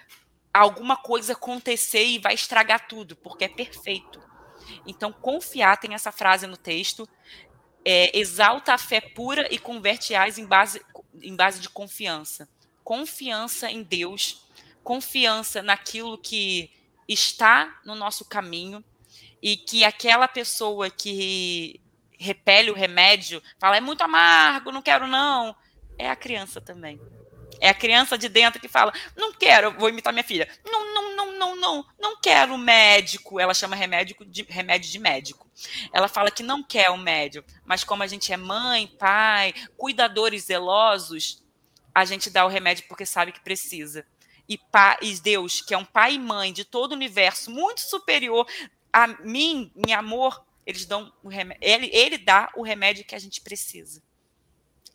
alguma 0.52 0.96
coisa 0.96 1.32
acontecer 1.32 2.04
e 2.04 2.18
vai 2.18 2.34
estragar 2.34 2.86
tudo, 2.88 3.16
porque 3.16 3.44
é 3.44 3.48
perfeito. 3.48 4.20
Então, 4.86 5.12
confiar, 5.12 5.78
tem 5.78 5.94
essa 5.94 6.12
frase 6.12 6.46
no 6.46 6.56
texto, 6.56 7.08
é, 7.84 8.16
exalta 8.18 8.74
a 8.74 8.78
fé 8.78 9.00
pura 9.00 9.48
e 9.50 9.58
converte 9.58 10.14
as 10.14 10.36
em 10.38 10.44
base, 10.44 10.82
em 11.22 11.34
base 11.34 11.60
de 11.60 11.68
confiança. 11.68 12.48
Confiança 12.84 13.70
em 13.70 13.82
Deus, 13.82 14.46
confiança 14.82 15.62
naquilo 15.62 16.18
que 16.18 16.70
está 17.08 17.80
no 17.84 17.94
nosso 17.94 18.24
caminho 18.24 18.84
e 19.42 19.56
que 19.56 19.84
aquela 19.84 20.28
pessoa 20.28 20.90
que 20.90 21.80
repele 22.18 22.70
o 22.70 22.74
remédio 22.74 23.42
fala 23.58 23.76
é 23.76 23.80
muito 23.80 24.02
amargo, 24.02 24.72
não 24.72 24.82
quero 24.82 25.06
não, 25.06 25.54
é 25.96 26.10
a 26.10 26.16
criança 26.16 26.60
também. 26.60 27.00
É 27.60 27.68
a 27.68 27.74
criança 27.74 28.16
de 28.16 28.28
dentro 28.28 28.60
que 28.60 28.68
fala: 28.68 28.92
não 29.16 29.32
quero, 29.32 29.72
vou 29.72 29.88
imitar 29.88 30.12
minha 30.12 30.22
filha. 30.22 30.48
Não, 30.64 30.94
não, 30.94 31.16
não, 31.16 31.32
não, 31.32 31.56
não, 31.56 31.86
não 31.98 32.20
quero 32.20 32.56
médico. 32.56 33.40
Ela 33.40 33.52
chama 33.52 33.74
remédio 33.74 34.16
de, 34.26 34.42
remédio 34.42 34.90
de 34.90 34.98
médico. 34.98 35.50
Ela 35.92 36.06
fala 36.06 36.30
que 36.30 36.42
não 36.42 36.62
quer 36.62 36.90
o 36.90 36.96
médico, 36.96 37.48
mas 37.64 37.82
como 37.82 38.04
a 38.04 38.06
gente 38.06 38.32
é 38.32 38.36
mãe, 38.36 38.86
pai, 38.86 39.52
cuidadores 39.76 40.44
zelosos, 40.44 41.42
a 41.92 42.04
gente 42.04 42.30
dá 42.30 42.44
o 42.44 42.48
remédio 42.48 42.84
porque 42.86 43.04
sabe 43.04 43.32
que 43.32 43.40
precisa 43.40 44.06
e, 44.48 44.56
pai, 44.56 44.96
e 45.02 45.12
Deus, 45.20 45.60
que 45.60 45.74
é 45.74 45.78
um 45.78 45.84
pai 45.84 46.14
e 46.14 46.18
mãe 46.18 46.52
de 46.52 46.64
todo 46.64 46.92
o 46.92 46.94
universo, 46.94 47.50
muito 47.50 47.82
superior 47.82 48.46
a 48.92 49.06
mim, 49.06 49.72
em 49.86 49.92
amor, 49.92 50.44
eles 50.66 50.84
dão 50.84 51.12
o 51.22 51.30
ele, 51.32 51.90
ele 51.92 52.18
dá 52.18 52.50
o 52.54 52.62
remédio 52.62 53.04
que 53.04 53.14
a 53.14 53.18
gente 53.18 53.40
precisa. 53.40 54.02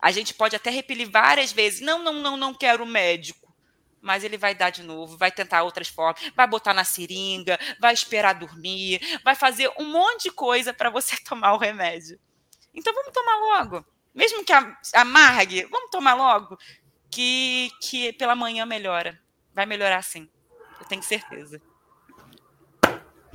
A 0.00 0.10
gente 0.10 0.34
pode 0.34 0.54
até 0.54 0.70
repelir 0.70 1.10
várias 1.10 1.52
vezes, 1.52 1.80
não, 1.80 2.02
não, 2.02 2.12
não, 2.14 2.36
não 2.36 2.54
quero 2.54 2.86
médico. 2.86 3.52
Mas 4.00 4.22
ele 4.22 4.36
vai 4.36 4.54
dar 4.54 4.68
de 4.68 4.82
novo, 4.82 5.16
vai 5.16 5.32
tentar 5.32 5.62
outras 5.62 5.88
formas, 5.88 6.20
vai 6.36 6.46
botar 6.46 6.74
na 6.74 6.84
seringa, 6.84 7.58
vai 7.80 7.94
esperar 7.94 8.34
dormir, 8.34 9.00
vai 9.24 9.34
fazer 9.34 9.72
um 9.78 9.84
monte 9.84 10.24
de 10.24 10.30
coisa 10.30 10.74
para 10.74 10.90
você 10.90 11.16
tomar 11.24 11.54
o 11.54 11.58
remédio. 11.58 12.20
Então 12.74 12.92
vamos 12.92 13.12
tomar 13.12 13.36
logo. 13.36 13.84
Mesmo 14.14 14.44
que 14.44 14.52
amargue, 14.92 15.64
vamos 15.64 15.90
tomar 15.90 16.14
logo, 16.14 16.58
que, 17.10 17.70
que 17.80 18.12
pela 18.12 18.36
manhã 18.36 18.66
melhora 18.66 19.20
vai 19.54 19.66
melhorar 19.66 20.02
sim. 20.02 20.28
Eu 20.78 20.86
tenho 20.86 21.02
certeza. 21.02 21.60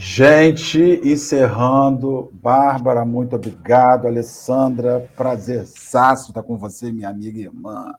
Gente, 0.01 1.01
encerrando, 1.03 2.31
Bárbara, 2.31 3.03
muito 3.03 3.35
obrigado. 3.35 4.07
Alessandra, 4.07 5.05
prazerzaço 5.13 6.29
estar 6.29 6.41
com 6.41 6.57
você, 6.57 6.89
minha 6.89 7.09
amiga 7.09 7.37
e 7.37 7.41
irmã. 7.41 7.93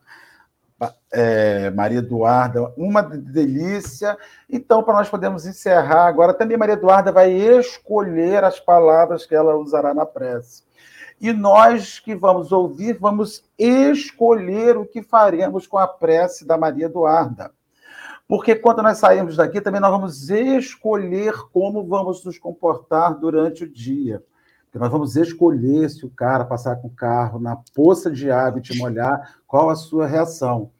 É, 1.11 1.69
Maria 1.69 1.99
Eduarda, 1.99 2.73
uma 2.75 3.03
delícia. 3.03 4.17
Então, 4.49 4.81
para 4.81 4.95
nós 4.95 5.09
podermos 5.09 5.45
encerrar 5.45 6.07
agora, 6.07 6.33
também 6.33 6.57
Maria 6.57 6.73
Eduarda 6.73 7.11
vai 7.11 7.31
escolher 7.33 8.43
as 8.43 8.59
palavras 8.59 9.27
que 9.27 9.35
ela 9.35 9.55
usará 9.55 9.93
na 9.93 10.03
prece. 10.03 10.63
E 11.21 11.31
nós 11.31 11.99
que 11.99 12.15
vamos 12.15 12.51
ouvir, 12.51 12.97
vamos 12.97 13.43
escolher 13.59 14.75
o 14.75 14.87
que 14.87 15.03
faremos 15.03 15.67
com 15.67 15.77
a 15.77 15.87
prece 15.87 16.47
da 16.47 16.57
Maria 16.57 16.87
Eduarda. 16.87 17.51
Porque 18.31 18.55
quando 18.55 18.81
nós 18.81 18.97
sairmos 18.97 19.35
daqui, 19.35 19.59
também 19.59 19.81
nós 19.81 19.91
vamos 19.91 20.29
escolher 20.29 21.33
como 21.51 21.85
vamos 21.85 22.23
nos 22.23 22.39
comportar 22.39 23.19
durante 23.19 23.65
o 23.65 23.69
dia. 23.69 24.23
Porque 24.63 24.79
nós 24.79 24.89
vamos 24.89 25.17
escolher 25.17 25.89
se 25.89 26.05
o 26.05 26.09
cara 26.09 26.45
passar 26.45 26.77
com 26.77 26.87
o 26.87 26.95
carro 26.95 27.41
na 27.41 27.57
poça 27.75 28.09
de 28.09 28.31
água 28.31 28.59
e 28.59 28.63
te 28.63 28.77
molhar, 28.77 29.35
qual 29.45 29.69
a 29.69 29.75
sua 29.75 30.07
reação. 30.07 30.71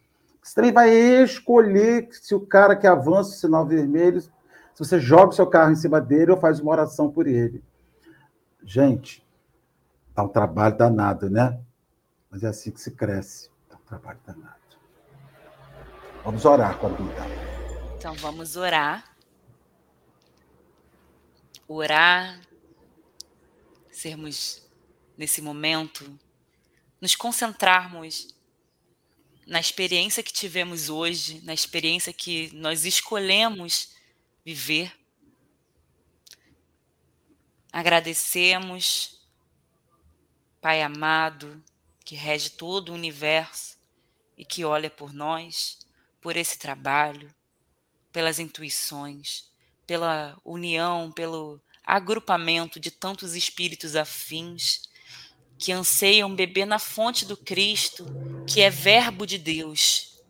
Você 0.42 0.56
também 0.56 0.72
vai 0.72 0.92
escolher 0.96 2.08
se 2.14 2.34
o 2.34 2.40
cara 2.40 2.74
que 2.74 2.88
avança 2.88 3.32
o 3.32 3.34
sinal 3.34 3.66
vermelho, 3.66 4.22
se 4.22 4.32
você 4.80 4.98
joga 4.98 5.32
o 5.32 5.36
seu 5.36 5.46
carro 5.46 5.74
em 5.74 5.76
cima 5.76 6.00
dele 6.00 6.32
ou 6.32 6.38
faz 6.38 6.62
uma 6.62 6.72
oração 6.72 7.12
por 7.12 7.28
ele. 7.28 7.62
Gente, 8.64 9.28
dá 10.16 10.24
um 10.24 10.30
trabalho 10.30 10.78
danado, 10.78 11.30
né? 11.30 11.60
Mas 12.30 12.44
é 12.44 12.48
assim 12.48 12.72
que 12.72 12.80
se 12.80 12.92
cresce. 12.92 13.50
Dá 13.70 13.76
um 13.76 13.86
trabalho 13.86 14.20
danado. 14.26 14.62
Vamos 16.24 16.46
orar 16.46 16.78
com 16.78 16.86
a 16.86 16.90
Duda. 16.90 17.22
Então 17.98 18.14
vamos 18.14 18.56
orar. 18.56 19.16
Orar, 21.68 22.40
sermos 23.90 24.62
nesse 25.18 25.42
momento, 25.42 26.20
nos 27.00 27.16
concentrarmos 27.16 28.36
na 29.48 29.60
experiência 29.60 30.22
que 30.22 30.32
tivemos 30.32 30.90
hoje, 30.90 31.42
na 31.44 31.56
experiência 31.56 32.14
que 32.14 32.52
nós 32.54 32.86
escolhemos 32.86 33.96
viver. 34.46 34.96
Agradecemos, 37.72 39.20
Pai 40.60 40.84
amado, 40.84 41.64
que 42.06 42.16
rege 42.16 42.52
todo 42.52 42.90
o 42.90 42.96
universo 42.96 43.76
e 44.38 44.46
que 44.46 44.64
olha 44.64 44.90
por 44.90 45.12
nós 45.12 45.80
por 46.22 46.38
esse 46.38 46.58
trabalho, 46.58 47.34
pelas 48.12 48.40
intuições, 48.40 49.52
pela 49.88 50.38
união, 50.46 51.12
pelo 51.12 51.60
agrupamento 51.84 52.80
de 52.80 52.92
tantos 52.92 53.36
espíritos 53.36 53.96
afins 53.96 54.84
que 55.58 55.72
anseiam 55.72 56.34
beber 56.34 56.66
na 56.66 56.80
fonte 56.80 57.26
do 57.26 57.36
Cristo, 57.36 58.06
que 58.48 58.62
é 58.62 58.70
Verbo 58.70 59.26
de 59.26 59.38
Deus. 59.38 60.22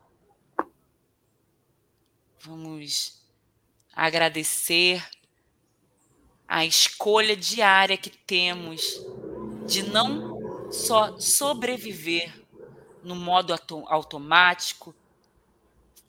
Vamos 2.40 3.22
agradecer 3.94 5.06
a 6.48 6.66
escolha 6.66 7.36
diária 7.36 7.98
que 7.98 8.10
temos 8.10 9.00
de 9.68 9.84
não 9.84 10.70
só 10.72 11.18
sobreviver 11.20 12.34
no 13.04 13.16
modo 13.16 13.54
automático, 13.88 14.94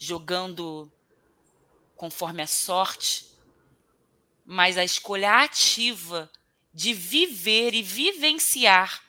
jogando 0.03 0.91
conforme 1.95 2.43
a 2.43 2.47
sorte, 2.49 3.25
mas 4.45 4.77
a 4.77 4.83
escolha 4.83 5.45
ativa 5.45 6.29
de 6.75 6.93
viver 6.93 7.73
e 7.73 7.83
vivenciar 7.83 9.01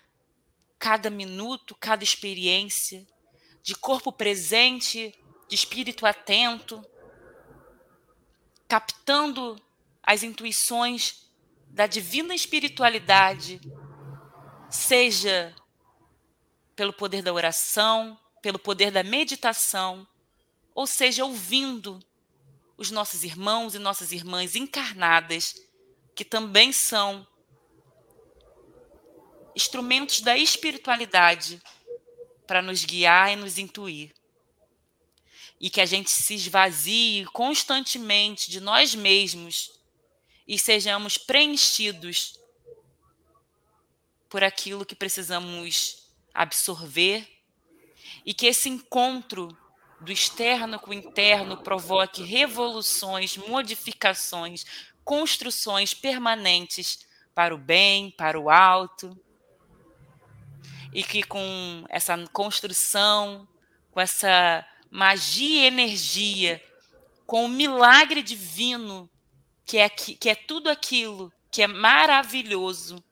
cada 0.78 1.10
minuto, 1.10 1.76
cada 1.80 2.04
experiência, 2.04 3.08
de 3.64 3.74
corpo 3.74 4.12
presente, 4.12 5.16
de 5.48 5.56
espírito 5.56 6.06
atento, 6.06 6.86
captando 8.68 9.60
as 10.04 10.22
intuições 10.22 11.28
da 11.70 11.88
divina 11.88 12.36
espiritualidade, 12.36 13.60
seja 14.70 15.56
pelo 16.76 16.94
poder 16.94 17.24
da 17.24 17.34
oração, 17.34 18.20
pelo 18.44 18.60
poder 18.60 18.92
da 18.92 19.02
meditação, 19.02 20.08
ou 20.74 20.88
seja, 20.88 21.24
ouvindo 21.24 22.04
os 22.78 22.90
nossos 22.90 23.24
irmãos 23.24 23.76
e 23.76 23.80
nossas 23.80 24.12
irmãs 24.12 24.56
encarnadas, 24.56 25.56
que 26.16 26.26
também 26.26 26.72
são 26.72 27.26
instrumentos 29.56 30.22
da 30.22 30.38
espiritualidade 30.38 31.62
para 32.48 32.62
nos 32.62 32.84
guiar 32.84 33.32
e 33.32 33.36
nos 33.36 33.58
intuir. 33.58 34.14
E 35.60 35.70
que 35.70 35.80
a 35.80 35.86
gente 35.86 36.10
se 36.10 36.34
esvazie 36.34 37.26
constantemente 37.28 38.52
de 38.52 38.60
nós 38.60 38.94
mesmos 38.96 39.80
e 40.48 40.58
sejamos 40.60 41.18
preenchidos 41.18 42.38
por 44.30 44.44
aquilo 44.44 44.86
que 44.86 44.96
precisamos 44.96 46.10
absorver 46.34 47.28
e 48.26 48.34
que 48.34 48.48
esse 48.48 48.68
encontro 48.68 49.56
do 50.00 50.12
externo 50.12 50.80
com 50.80 50.92
o 50.92 50.94
interno 50.94 51.58
provoque 51.58 52.24
revoluções, 52.24 53.38
modificações, 53.38 54.66
construções 55.04 55.94
permanentes 55.94 57.00
para 57.34 57.56
o 57.56 57.58
bem, 57.58 58.12
para 58.12 58.40
o 58.40 58.50
alto. 58.50 59.18
E 60.94 61.04
que 61.04 61.24
com 61.24 61.86
essa 61.90 62.18
construção, 62.28 63.48
com 63.92 64.00
essa 64.00 64.66
magia 64.92 65.64
e 65.64 65.68
energia, 65.68 66.64
com 67.26 67.46
o 67.46 67.50
milagre 67.50 68.22
divino, 68.22 69.10
que 69.66 69.78
é, 69.78 69.90
que 69.90 70.30
é 70.30 70.36
tudo 70.36 70.70
aquilo 70.70 71.32
que 71.50 71.62
é 71.62 71.68
maravilhoso, 71.68 73.04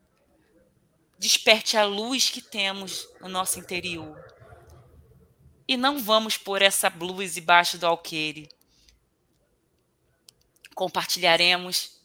desperte 1.17 1.77
a 1.77 1.85
luz 1.85 2.29
que 2.29 2.41
temos 2.41 3.07
no 3.21 3.29
nosso 3.29 3.59
interior 3.59 4.30
e 5.71 5.77
não 5.77 5.99
vamos 5.99 6.35
pôr 6.35 6.61
essa 6.61 6.89
luz 6.89 7.35
debaixo 7.35 7.77
do 7.77 7.87
alqueire. 7.87 8.49
Compartilharemos 10.75 11.97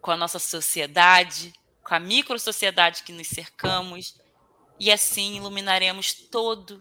com 0.00 0.12
a 0.12 0.16
nossa 0.16 0.38
sociedade, 0.38 1.52
com 1.82 1.92
a 1.92 1.98
micro-sociedade 1.98 3.02
que 3.02 3.12
nos 3.12 3.26
cercamos, 3.26 4.16
e 4.78 4.92
assim 4.92 5.38
iluminaremos 5.38 6.12
todo 6.12 6.80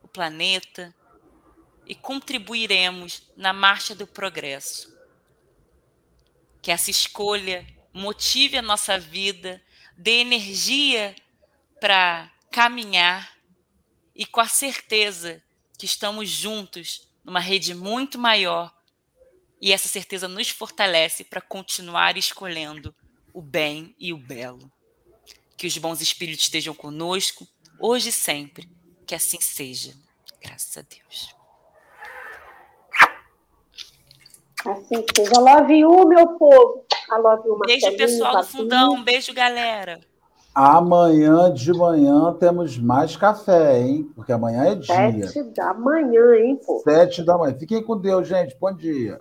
o 0.00 0.06
planeta 0.06 0.94
e 1.84 1.92
contribuiremos 1.92 3.28
na 3.36 3.52
marcha 3.52 3.96
do 3.96 4.06
progresso. 4.06 4.96
Que 6.62 6.70
essa 6.70 6.88
escolha 6.88 7.66
motive 7.92 8.56
a 8.58 8.62
nossa 8.62 8.96
vida, 8.96 9.60
dê 9.96 10.20
energia 10.20 11.16
para 11.80 12.30
caminhar 12.48 13.36
e 14.14 14.24
com 14.24 14.40
a 14.40 14.46
certeza 14.46 15.42
que 15.78 15.86
estamos 15.86 16.28
juntos 16.28 17.08
numa 17.24 17.38
rede 17.38 17.72
muito 17.72 18.18
maior 18.18 18.74
e 19.60 19.72
essa 19.72 19.88
certeza 19.88 20.26
nos 20.26 20.50
fortalece 20.50 21.24
para 21.24 21.40
continuar 21.40 22.16
escolhendo 22.16 22.94
o 23.32 23.40
bem 23.40 23.94
e 23.98 24.12
o 24.12 24.18
belo. 24.18 24.70
Que 25.56 25.66
os 25.66 25.78
bons 25.78 26.00
espíritos 26.00 26.44
estejam 26.44 26.74
conosco, 26.74 27.46
hoje 27.80 28.08
e 28.08 28.12
sempre. 28.12 28.68
Que 29.06 29.14
assim 29.14 29.40
seja. 29.40 29.94
Graças 30.40 30.76
a 30.76 30.82
Deus. 30.82 31.34
Assim 34.66 35.04
seja. 35.16 35.40
Love 35.40 35.78
you, 35.78 36.08
meu 36.08 36.38
povo. 36.38 36.86
I 37.10 37.20
love 37.20 37.48
you, 37.48 37.58
Beijo, 37.58 37.96
pessoal 37.96 38.36
do 38.38 38.46
Fundão. 38.46 39.02
Beijo, 39.02 39.32
galera. 39.32 40.00
Amanhã 40.60 41.54
de 41.54 41.72
manhã 41.72 42.34
temos 42.34 42.76
mais 42.76 43.16
café, 43.16 43.80
hein? 43.80 44.10
Porque 44.16 44.32
amanhã 44.32 44.64
é 44.64 44.74
dia. 44.74 45.28
Sete 45.28 45.44
da 45.54 45.72
manhã, 45.72 46.34
hein, 46.34 46.58
pô? 46.66 46.80
Sete 46.80 47.22
da 47.22 47.38
manhã. 47.38 47.56
Fiquem 47.56 47.80
com 47.80 47.96
Deus, 47.96 48.26
gente. 48.26 48.58
Bom 48.58 48.74
dia. 48.74 49.20